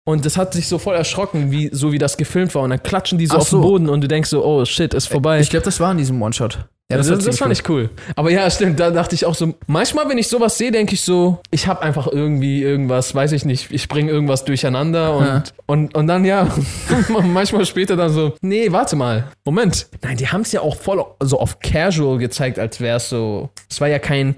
und 0.04 0.24
das 0.26 0.36
hat 0.36 0.52
sich 0.52 0.68
so 0.68 0.78
voll 0.78 0.94
erschrocken, 0.94 1.50
wie, 1.50 1.70
so 1.72 1.90
wie 1.92 1.98
das 1.98 2.16
gefilmt 2.16 2.54
war. 2.54 2.62
Und 2.62 2.70
dann 2.70 2.82
klatschen 2.82 3.18
die 3.18 3.26
so 3.26 3.36
Ach 3.36 3.40
auf 3.40 3.48
so. 3.48 3.58
den 3.58 3.62
Boden 3.62 3.88
und 3.88 4.00
du 4.02 4.08
denkst 4.08 4.28
so, 4.30 4.44
oh 4.44 4.64
shit, 4.64 4.92
ist 4.94 5.06
vorbei. 5.06 5.40
Ich 5.40 5.50
glaube, 5.50 5.64
das 5.64 5.80
war 5.80 5.92
in 5.92 5.98
diesem 5.98 6.20
One-Shot. 6.20 6.66
Ja, 6.90 6.98
das, 6.98 7.08
war 7.08 7.16
das, 7.16 7.24
ziemlich 7.24 7.38
fand 7.38 7.52
ich 7.52 7.66
cool. 7.70 7.88
Aber 8.14 8.30
ja, 8.30 8.48
stimmt, 8.50 8.78
da 8.78 8.90
dachte 8.90 9.14
ich 9.14 9.24
auch 9.24 9.34
so, 9.34 9.54
manchmal, 9.66 10.06
wenn 10.10 10.18
ich 10.18 10.28
sowas 10.28 10.58
sehe, 10.58 10.70
denke 10.70 10.92
ich 10.92 11.00
so, 11.00 11.40
ich 11.50 11.66
habe 11.66 11.80
einfach 11.80 12.06
irgendwie 12.06 12.60
irgendwas, 12.62 13.14
weiß 13.14 13.32
ich 13.32 13.46
nicht, 13.46 13.70
ich 13.70 13.88
bringe 13.88 14.10
irgendwas 14.12 14.44
durcheinander 14.44 15.16
und, 15.16 15.24
Ja. 15.24 15.42
und, 15.64 15.94
und 15.94 16.06
dann 16.06 16.26
ja, 16.26 16.46
manchmal 17.08 17.64
später 17.64 17.96
dann 17.96 18.10
so, 18.10 18.34
nee, 18.42 18.70
warte 18.70 18.96
mal, 18.96 19.28
Moment. 19.46 19.86
Nein, 20.02 20.18
die 20.18 20.28
haben 20.28 20.42
es 20.42 20.52
ja 20.52 20.60
auch 20.60 20.76
voll 20.76 21.02
so 21.20 21.40
auf 21.40 21.58
casual 21.60 22.18
gezeigt, 22.18 22.58
als 22.58 22.78
wäre 22.80 22.98
es 22.98 23.08
so, 23.08 23.48
es 23.70 23.80
war 23.80 23.88
ja 23.88 23.98
kein 23.98 24.34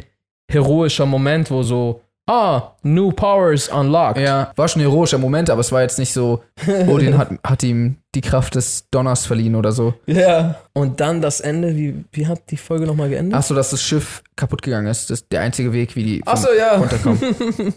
heroischer 0.49 1.07
Moment, 1.07 1.51
wo 1.51 1.65
so, 1.65 2.01
ah, 2.27 2.73
new 2.83 3.13
powers 3.13 3.69
unlocked. 3.69 4.21
Ja, 4.23 4.53
war 4.57 4.69
schon 4.69 4.83
ein 4.83 4.89
heroischer 4.89 5.19
Moment, 5.19 5.51
aber 5.51 5.61
es 5.61 5.73
war 5.73 5.83
jetzt 5.83 5.99
nicht 5.99 6.13
so, 6.13 6.43
Odin 6.89 7.17
hat, 7.19 7.31
hat 7.45 7.63
ihm 7.63 7.97
die 8.15 8.21
Kraft 8.23 8.55
des 8.55 8.87
Donners 8.91 9.27
verliehen 9.27 9.55
oder 9.57 9.73
so. 9.73 9.93
Ja. 10.07 10.57
Und 10.73 11.01
dann 11.01 11.21
das 11.21 11.41
Ende, 11.41 11.77
wie, 11.77 12.05
wie 12.13 12.27
hat 12.27 12.51
die 12.51 12.57
Folge 12.57 12.87
nochmal 12.87 13.11
geendet? 13.11 13.35
Ach 13.39 13.43
so, 13.43 13.55
dass 13.55 13.71
das 13.71 13.83
Schiff 13.83 14.23
kaputt 14.37 14.63
gegangen 14.63 14.87
ist. 14.87 15.11
Das 15.11 15.21
ist 15.21 15.27
der 15.33 15.43
einzige 15.43 15.73
Weg, 15.75 15.97
wie 15.97 16.03
die 16.03 16.23
Ach 16.25 16.37
so, 16.39 16.49
ja. 16.59 16.77
runterkommen. 16.77 17.21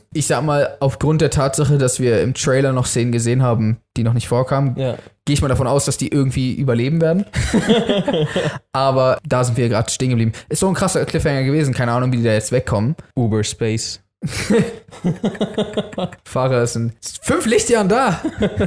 ich 0.13 0.27
sag 0.27 0.43
mal, 0.43 0.77
aufgrund 0.79 1.19
der 1.21 1.29
Tatsache, 1.29 1.77
dass 1.77 1.99
wir 1.99 2.21
im 2.21 2.33
Trailer 2.33 2.71
noch 2.71 2.85
Szenen 2.85 3.11
gesehen 3.11 3.43
haben, 3.43 3.77
die 3.97 4.03
noch 4.03 4.13
nicht 4.13 4.29
vorkamen, 4.29 4.75
Ja. 4.77 4.95
gehe 5.25 5.33
ich 5.33 5.41
mal 5.41 5.49
davon 5.49 5.67
aus, 5.67 5.83
dass 5.85 5.97
die 5.97 6.07
irgendwie 6.07 6.53
überleben 6.53 7.01
werden. 7.01 7.25
Aber 8.71 9.19
da 9.27 9.43
sind 9.43 9.57
wir 9.57 9.69
gerade 9.69 9.89
stehen 9.91 10.09
geblieben. 10.09 10.31
Ist 10.47 10.59
so 10.59 10.67
ein 10.67 10.73
krasser 10.73 11.03
Cliffhanger 11.05 11.43
gewesen. 11.43 11.73
Keine 11.73 11.91
Ahnung, 11.91 12.11
wie 12.11 12.17
die 12.17 12.23
da 12.23 12.31
jetzt 12.33 12.51
wegkommen. 12.51 12.95
Uber 13.17 13.43
Space. 13.43 14.01
Fahrer 16.25 16.67
sind 16.67 16.93
fünf 17.21 17.45
Lichtjahren 17.45 17.87
da. 17.87 18.21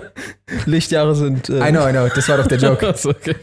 Lichtjahre 0.67 1.15
sind. 1.15 1.51
Äh, 1.51 1.69
I 1.69 1.73
know, 1.73 1.87
I 1.87 1.93
know. 1.93 2.09
Das 2.09 2.29
war 2.29 2.39
doch 2.39 2.47
der 2.47 2.59
Joke. 2.59 2.95
Okay. 3.05 3.35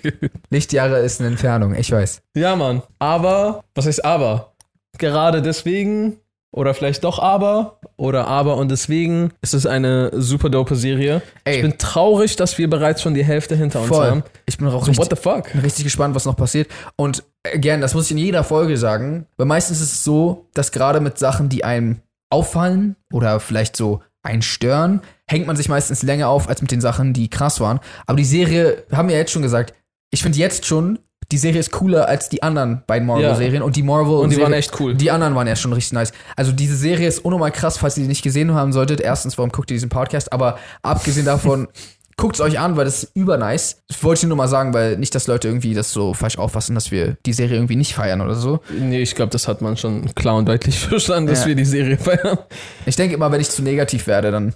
Lichtjahre 0.50 1.00
ist 1.00 1.19
eine 1.19 1.30
Entfernung. 1.30 1.76
Ich 1.76 1.91
weiß. 1.91 2.22
Ja, 2.36 2.56
Mann. 2.56 2.82
Aber, 2.98 3.63
was 3.76 3.86
heißt 3.86 4.04
aber? 4.04 4.54
Gerade 4.98 5.41
deswegen, 5.41 6.17
oder 6.52 6.74
vielleicht 6.74 7.04
doch 7.04 7.20
aber, 7.20 7.80
oder 7.96 8.28
aber 8.28 8.58
und 8.58 8.70
deswegen 8.70 9.32
ist 9.42 9.54
es 9.54 9.66
eine 9.66 10.12
super 10.14 10.50
dope 10.50 10.76
Serie. 10.76 11.22
Ey. 11.46 11.58
Ich 11.58 11.62
bin 11.62 11.78
traurig, 11.78 12.36
dass 12.36 12.58
wir 12.58 12.70
bereits 12.70 13.02
schon 13.02 13.14
die 13.14 13.24
Hälfte 13.24 13.56
hinter 13.56 13.80
uns 13.82 13.90
Voll. 13.90 14.10
haben. 14.10 14.24
Ich 14.46 14.58
bin 14.58 14.68
auch 14.68 14.84
So, 14.84 14.92
richtig, 14.92 14.98
what 14.98 15.10
the 15.10 15.22
fuck? 15.22 15.64
richtig 15.64 15.84
gespannt, 15.84 16.16
was 16.16 16.26
noch 16.26 16.36
passiert. 16.36 16.70
Und 16.96 17.24
äh, 17.44 17.60
gern, 17.60 17.82
das 17.82 17.94
muss 17.94 18.06
ich 18.06 18.12
in 18.12 18.18
jeder 18.18 18.44
Folge 18.44 18.78
sagen, 18.78 19.26
weil 19.38 19.46
meistens 19.46 19.80
ist 19.82 19.94
es 19.94 20.04
so, 20.04 20.48
dass 20.54 20.72
gerade 20.72 21.00
mit 21.00 21.18
Sachen, 21.20 21.50
die 21.50 21.64
einem 21.64 22.02
auffallen 22.32 22.96
oder 23.14 23.40
vielleicht 23.40 23.76
so 23.76 24.02
einen 24.24 24.42
stören, 24.42 25.02
hängt 25.28 25.48
man 25.48 25.56
sich 25.56 25.70
meistens 25.70 26.04
länger 26.04 26.30
auf 26.30 26.50
als 26.50 26.62
mit 26.62 26.72
den 26.72 26.82
Sachen, 26.82 27.14
die 27.14 27.30
krass 27.30 27.60
waren. 27.60 27.80
Aber 28.06 28.18
die 28.18 28.26
Serie, 28.26 28.84
haben 28.92 29.08
wir 29.08 29.16
ja 29.16 29.22
jetzt 29.22 29.32
schon 29.32 29.42
gesagt, 29.42 29.74
ich 30.12 30.22
finde 30.24 30.38
jetzt 30.40 30.66
schon, 30.66 31.00
die 31.32 31.38
Serie 31.38 31.60
ist 31.60 31.72
cooler 31.72 32.08
als 32.08 32.30
die 32.30 32.42
anderen 32.44 32.82
beiden 32.88 33.08
Marvel-Serien 33.08 33.62
und 33.62 33.76
die 33.76 33.84
Marvel 33.84 34.15
Und 34.18 34.30
die 34.30 34.36
Serie- 34.36 34.46
waren 34.46 34.54
echt 34.58 34.80
cool. 34.80 34.96
Die 34.96 35.12
anderen 35.12 35.36
waren 35.36 35.48
ja 35.48 35.56
schon 35.56 35.74
richtig 35.74 35.94
nice. 35.94 36.12
Also 36.36 36.52
diese 36.52 36.76
Serie 36.76 37.08
ist 37.08 37.20
unnormal 37.24 37.52
krass, 37.52 37.78
falls 37.78 37.98
ihr 37.98 38.04
die 38.04 38.08
nicht 38.10 38.24
gesehen 38.24 38.54
haben 38.54 38.74
solltet. 38.74 39.00
Erstens, 39.02 39.38
warum 39.38 39.52
guckt 39.52 39.70
ihr 39.72 39.76
diesen 39.76 39.89
Podcast? 39.89 40.34
Aber 40.34 40.58
abgesehen 40.82 41.26
davon, 41.26 41.68
guckt 42.18 42.36
es 42.36 42.42
euch 42.42 42.60
an, 42.60 42.76
weil 42.76 42.84
das 42.86 43.04
ist 43.04 43.15
übernice. 43.15 43.78
Das 43.88 44.04
wollte 44.04 44.22
ich 44.24 44.28
nur 44.28 44.36
mal 44.38 44.48
sagen, 44.50 44.74
weil 44.74 44.98
nicht, 44.98 45.13
dass 45.15 45.28
Leute 45.28 45.48
irgendwie 45.48 45.74
das 45.74 45.92
so 45.94 46.13
falsch 46.13 46.38
auffassen, 46.38 46.76
dass 46.76 46.92
wir 46.92 47.15
die 47.26 47.32
Serie 47.34 47.56
irgendwie 47.58 47.76
nicht 47.78 47.94
feiern 47.94 48.20
oder 48.22 48.36
so. 48.36 48.60
Nee, 48.78 49.02
ich 49.02 49.15
glaube, 49.15 49.30
das 49.32 49.48
hat 49.48 49.62
man 49.62 49.78
schon 49.78 50.13
klar 50.15 50.36
und 50.36 50.48
deutlich 50.50 50.80
verstanden, 50.86 51.30
dass 51.30 51.42
Ja. 51.42 51.48
wir 51.50 51.56
die 51.56 51.63
Serie 51.65 51.98
feiern. 51.98 52.39
Ich 52.86 52.96
denke 52.96 53.13
immer, 53.15 53.32
wenn 53.32 53.39
ich 53.39 53.50
zu 53.50 53.62
negativ 53.62 54.08
werde, 54.08 54.32
dann. 54.32 54.54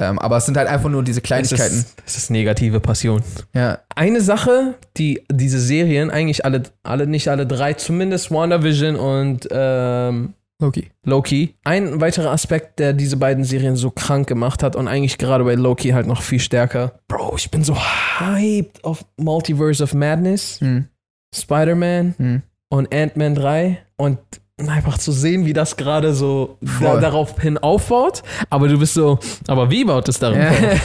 Ähm, 0.00 0.18
aber 0.18 0.36
es 0.38 0.46
sind 0.46 0.56
halt 0.56 0.68
einfach 0.68 0.88
nur 0.90 1.02
diese 1.02 1.20
Es 1.20 1.24
Kleinigkeiten. 1.24 1.74
ist, 1.78 2.02
es 2.06 2.16
ist 2.16 2.30
negative 2.30 2.80
Passion. 2.80 3.22
Ja. 3.54 3.78
Eine 3.94 4.20
Sache, 4.20 4.74
die 4.96 5.22
diese 5.30 5.60
Serien, 5.60 6.10
eigentlich 6.10 6.44
alle, 6.44 6.62
alle, 6.82 7.06
nicht 7.06 7.28
alle 7.28 7.46
drei, 7.46 7.74
zumindest 7.74 8.30
WandaVision 8.30 8.96
und 8.96 9.48
ähm, 9.50 10.34
Loki. 10.60 10.90
Loki. 11.04 11.54
Ein 11.64 12.00
weiterer 12.00 12.30
Aspekt, 12.30 12.78
der 12.78 12.92
diese 12.92 13.16
beiden 13.16 13.44
Serien 13.44 13.76
so 13.76 13.90
krank 13.90 14.28
gemacht 14.28 14.62
hat 14.62 14.76
und 14.76 14.86
eigentlich 14.88 15.18
gerade 15.18 15.44
bei 15.44 15.54
Loki 15.56 15.90
halt 15.90 16.06
noch 16.06 16.22
viel 16.22 16.38
stärker. 16.40 16.92
Bro, 17.08 17.34
ich 17.36 17.50
bin 17.50 17.64
so 17.64 17.76
hyped 17.76 18.82
auf 18.84 19.04
Multiverse 19.16 19.82
of 19.82 19.94
Madness, 19.94 20.60
Hm. 20.60 20.86
Spider-Man 21.34 22.14
Hm. 22.18 22.42
und 22.70 22.94
Ant-Man 22.94 23.34
3 23.34 23.78
und 23.96 24.18
einfach 24.68 24.98
zu 24.98 25.10
sehen, 25.10 25.46
wie 25.46 25.52
das 25.52 25.76
gerade 25.76 26.14
so 26.14 26.58
da, 26.60 26.70
Voll. 26.70 27.00
darauf 27.00 27.40
hin 27.40 27.58
aufbaut. 27.58 28.22
Aber 28.50 28.68
du 28.68 28.78
bist 28.78 28.94
so, 28.94 29.18
aber 29.48 29.70
wie 29.70 29.84
baut 29.84 30.08
es 30.08 30.18
darauf 30.20 30.38
auf? 30.38 30.80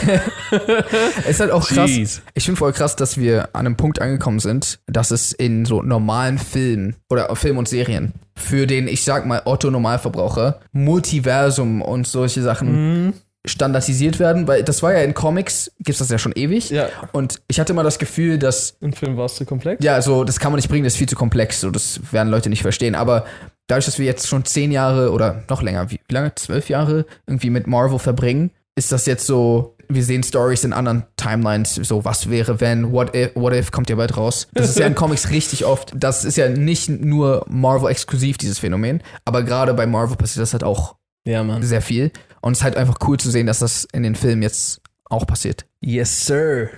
Es 1.19 1.29
ist 1.29 1.39
halt 1.41 1.51
auch 1.51 1.67
krass. 1.67 1.91
Jeez. 1.91 2.21
Ich 2.33 2.45
finde 2.45 2.57
voll 2.57 2.73
krass, 2.73 2.95
dass 2.95 3.17
wir 3.19 3.49
an 3.53 3.67
einem 3.67 3.75
Punkt 3.75 4.01
angekommen 4.01 4.39
sind, 4.39 4.79
dass 4.87 5.11
es 5.11 5.31
in 5.31 5.65
so 5.65 5.83
normalen 5.83 6.39
Filmen 6.39 6.95
oder 7.11 7.35
Film 7.35 7.57
und 7.59 7.67
Serien 7.67 8.13
für 8.35 8.65
den, 8.65 8.87
ich 8.87 9.03
sag 9.03 9.27
mal, 9.27 9.43
Otto-Normalverbraucher 9.45 10.59
Multiversum 10.71 11.81
und 11.83 12.07
solche 12.07 12.41
Sachen 12.41 12.69
Mhm. 13.05 13.13
Standardisiert 13.47 14.19
werden, 14.19 14.47
weil 14.47 14.63
das 14.63 14.83
war 14.83 14.93
ja 14.93 14.99
in 14.99 15.13
Comics, 15.13 15.71
gibt's 15.79 15.99
das 15.99 16.09
ja 16.09 16.17
schon 16.17 16.33
ewig. 16.33 16.69
Ja, 16.69 16.89
Und 17.13 17.41
ich 17.47 17.59
hatte 17.59 17.73
immer 17.73 17.83
das 17.83 17.97
Gefühl, 17.97 18.37
dass, 18.37 18.75
im 18.81 18.93
Film 18.93 19.17
war 19.17 19.25
es 19.25 19.35
zu 19.35 19.45
komplex. 19.45 19.83
ja, 19.83 20.01
so, 20.01 20.23
das 20.23 20.39
kann 20.39 20.51
man 20.51 20.57
nicht 20.57 20.69
bringen, 20.69 20.83
das 20.83 20.93
ist 20.93 20.97
viel 20.97 21.09
zu 21.09 21.15
komplex, 21.15 21.61
so, 21.61 21.71
das 21.71 21.99
werden 22.11 22.29
Leute 22.29 22.49
nicht 22.49 22.61
verstehen. 22.61 22.95
Aber 22.95 23.25
dadurch, 23.67 23.85
dass 23.85 23.97
wir 23.97 24.05
jetzt 24.05 24.27
schon 24.27 24.43
zehn 24.45 24.71
Jahre 24.71 25.11
oder 25.11 25.43
noch 25.49 25.61
länger, 25.61 25.89
wie, 25.89 25.99
wie 26.07 26.13
lange, 26.13 26.35
zwölf 26.35 26.69
Jahre 26.69 27.05
irgendwie 27.27 27.49
mit 27.49 27.65
Marvel 27.65 27.99
verbringen, 27.99 28.51
ist 28.75 28.91
das 28.91 29.05
jetzt 29.05 29.25
so, 29.25 29.75
wir 29.87 30.03
sehen 30.03 30.21
Stories 30.23 30.63
in 30.63 30.73
anderen 30.73 31.03
Timelines, 31.15 31.75
so 31.75 32.05
was 32.05 32.29
wäre, 32.29 32.59
wenn, 32.59 32.91
what 32.91 33.15
if, 33.15 33.31
what 33.35 33.53
if 33.53 33.71
kommt 33.71 33.89
ja 33.89 33.95
bald 33.95 34.17
raus. 34.17 34.47
Das 34.53 34.69
ist 34.69 34.79
ja 34.79 34.85
in 34.85 34.95
Comics 35.03 35.31
richtig 35.31 35.65
oft. 35.65 35.93
Das 35.95 36.25
ist 36.25 36.37
ja 36.37 36.49
nicht 36.49 36.89
nur 36.89 37.45
Marvel-exklusiv, 37.49 38.37
dieses 38.37 38.59
Phänomen, 38.59 39.01
aber 39.25 39.43
gerade 39.43 39.73
bei 39.73 39.87
Marvel 39.87 40.17
passiert 40.17 40.43
das 40.43 40.53
halt 40.53 40.63
auch 40.63 40.95
Ja, 41.25 41.43
sehr 41.61 41.81
viel. 41.81 42.11
Und 42.41 42.53
es 42.53 42.59
ist 42.59 42.63
halt 42.63 42.77
einfach 42.77 42.97
cool 43.07 43.19
zu 43.19 43.29
sehen, 43.29 43.47
dass 43.47 43.59
das 43.59 43.85
in 43.91 44.03
den 44.03 44.15
Filmen 44.15 44.41
jetzt 44.41 44.81
auch 45.05 45.25
passiert. 45.25 45.65
Yes, 45.81 46.25
sir. 46.25 46.69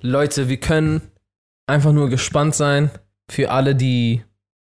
Leute, 0.00 0.48
wir 0.48 0.58
können 0.58 1.00
einfach 1.66 1.92
nur 1.92 2.10
gespannt 2.10 2.54
sein 2.54 2.90
für 3.28 3.50
alle, 3.50 3.74
die 3.74 4.22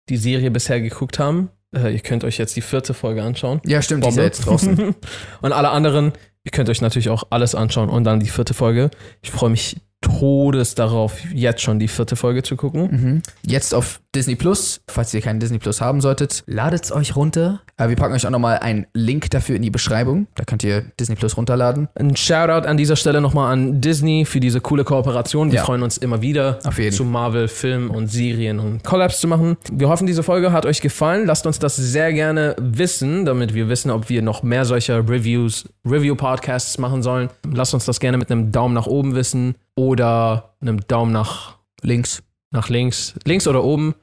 die 0.09 0.17
Serie 0.17 0.51
bisher 0.51 0.81
geguckt 0.81 1.19
haben. 1.19 1.49
Äh, 1.75 1.93
ihr 1.93 1.99
könnt 1.99 2.23
euch 2.23 2.37
jetzt 2.37 2.55
die 2.55 2.61
vierte 2.61 2.93
Folge 2.93 3.23
anschauen. 3.23 3.61
Ja, 3.65 3.81
stimmt, 3.81 4.05
die 4.05 4.09
ist 4.09 4.15
ja 4.15 4.21
Bombe. 4.21 4.27
jetzt 4.27 4.45
draußen. 4.45 4.95
und 5.41 5.51
alle 5.51 5.69
anderen, 5.69 6.13
ihr 6.43 6.51
könnt 6.51 6.69
euch 6.69 6.81
natürlich 6.81 7.09
auch 7.09 7.25
alles 7.29 7.55
anschauen 7.55 7.89
und 7.89 8.03
dann 8.03 8.19
die 8.19 8.29
vierte 8.29 8.53
Folge. 8.53 8.89
Ich 9.21 9.31
freue 9.31 9.49
mich 9.49 9.77
Todes 10.01 10.75
darauf, 10.75 11.17
jetzt 11.33 11.61
schon 11.61 11.79
die 11.79 11.87
vierte 11.87 12.15
Folge 12.15 12.43
zu 12.43 12.55
gucken. 12.55 12.89
Mhm. 12.91 13.21
Jetzt 13.45 13.73
auf 13.73 13.99
Disney 14.15 14.35
Plus. 14.35 14.81
Falls 14.87 15.13
ihr 15.13 15.21
keinen 15.21 15.39
Disney 15.39 15.57
Plus 15.57 15.81
haben 15.81 16.01
solltet, 16.01 16.43
ladet 16.45 16.85
es 16.85 16.91
euch 16.91 17.15
runter. 17.15 17.61
Aber 17.77 17.89
wir 17.89 17.95
packen 17.95 18.13
euch 18.13 18.25
auch 18.25 18.31
nochmal 18.31 18.59
einen 18.59 18.85
Link 18.93 19.29
dafür 19.31 19.55
in 19.55 19.61
die 19.63 19.69
Beschreibung. 19.71 20.27
Da 20.35 20.43
könnt 20.43 20.63
ihr 20.63 20.85
Disney 20.99 21.15
Plus 21.15 21.35
runterladen. 21.35 21.87
Ein 21.95 22.15
Shoutout 22.15 22.67
an 22.67 22.77
dieser 22.77 22.95
Stelle 22.95 23.21
nochmal 23.21 23.51
an 23.51 23.81
Disney 23.81 24.25
für 24.25 24.39
diese 24.39 24.61
coole 24.61 24.83
Kooperation. 24.83 25.51
Wir 25.51 25.57
Ja. 25.57 25.63
freuen 25.65 25.81
uns 25.83 25.97
immer 25.97 26.21
wieder, 26.21 26.59
Auf 26.63 26.77
jeden. 26.77 26.95
zu 26.95 27.03
Marvel, 27.03 27.47
Film 27.47 27.89
und 27.91 28.07
Serien 28.07 28.59
und 28.59 28.83
Collabs 28.83 29.19
zu 29.19 29.27
machen. 29.27 29.57
Wir 29.71 29.89
hoffen, 29.89 30.05
diese 30.07 30.21
Folge 30.23 30.51
hat 30.51 30.65
euch 30.67 30.81
gefallen. 30.81 31.25
Lasst 31.25 31.45
uns 31.47 31.57
das 31.59 31.75
sehr 31.75 32.13
gerne 32.13 32.55
wissen, 32.59 33.25
damit 33.25 33.53
wir 33.55 33.67
wissen, 33.67 33.89
ob 33.91 34.09
wir 34.09 34.21
noch 34.21 34.43
mehr 34.43 34.65
solcher 34.65 34.97
Reviews, 35.09 35.65
Review-Podcasts 35.87 36.77
machen 36.77 37.01
sollen. 37.01 37.29
Lasst 37.51 37.73
uns 37.73 37.85
das 37.85 37.99
gerne 37.99 38.17
mit 38.17 38.31
einem 38.31 38.51
Daumen 38.51 38.73
nach 38.75 38.87
oben 38.87 39.15
wissen 39.15 39.55
oder 39.77 40.55
einem 40.59 40.85
Daumen 40.87 41.13
nach, 41.13 41.57
Links. 41.81 42.23
nach 42.51 42.67
links. 42.67 43.13
Links 43.25 43.47
oder 43.47 43.63
oben. 43.63 43.93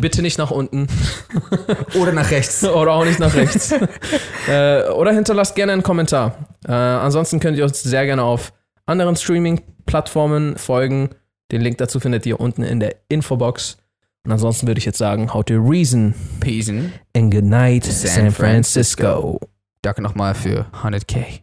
Bitte 0.00 0.20
nicht 0.20 0.36
nach 0.36 0.50
unten. 0.50 0.88
Oder 1.94 2.12
nach 2.12 2.30
rechts. 2.30 2.64
Oder 2.68 2.92
auch 2.92 3.04
nicht 3.04 3.18
nach 3.20 3.34
rechts. 3.34 3.72
äh, 4.48 4.82
oder 4.88 5.12
hinterlasst 5.12 5.54
gerne 5.54 5.72
einen 5.72 5.82
Kommentar. 5.82 6.48
Äh, 6.66 6.72
ansonsten 6.72 7.38
könnt 7.40 7.56
ihr 7.56 7.64
uns 7.64 7.82
sehr 7.82 8.04
gerne 8.06 8.22
auf 8.22 8.52
anderen 8.86 9.16
Streaming-Plattformen 9.16 10.56
folgen. 10.56 11.10
Den 11.52 11.60
Link 11.60 11.78
dazu 11.78 12.00
findet 12.00 12.26
ihr 12.26 12.40
unten 12.40 12.62
in 12.62 12.80
der 12.80 12.96
Infobox. 13.08 13.76
Und 14.24 14.32
ansonsten 14.32 14.66
würde 14.66 14.78
ich 14.78 14.84
jetzt 14.84 14.98
sagen, 14.98 15.32
how 15.32 15.44
to 15.44 15.54
reason 15.54 16.14
Peace. 16.40 16.68
and 16.68 17.32
good 17.32 17.44
night, 17.44 17.84
San 17.84 18.10
San 18.10 18.30
Francisco. 18.32 19.38
Danke 19.82 20.02
nochmal 20.02 20.34
für 20.34 20.66
100k. 20.82 21.41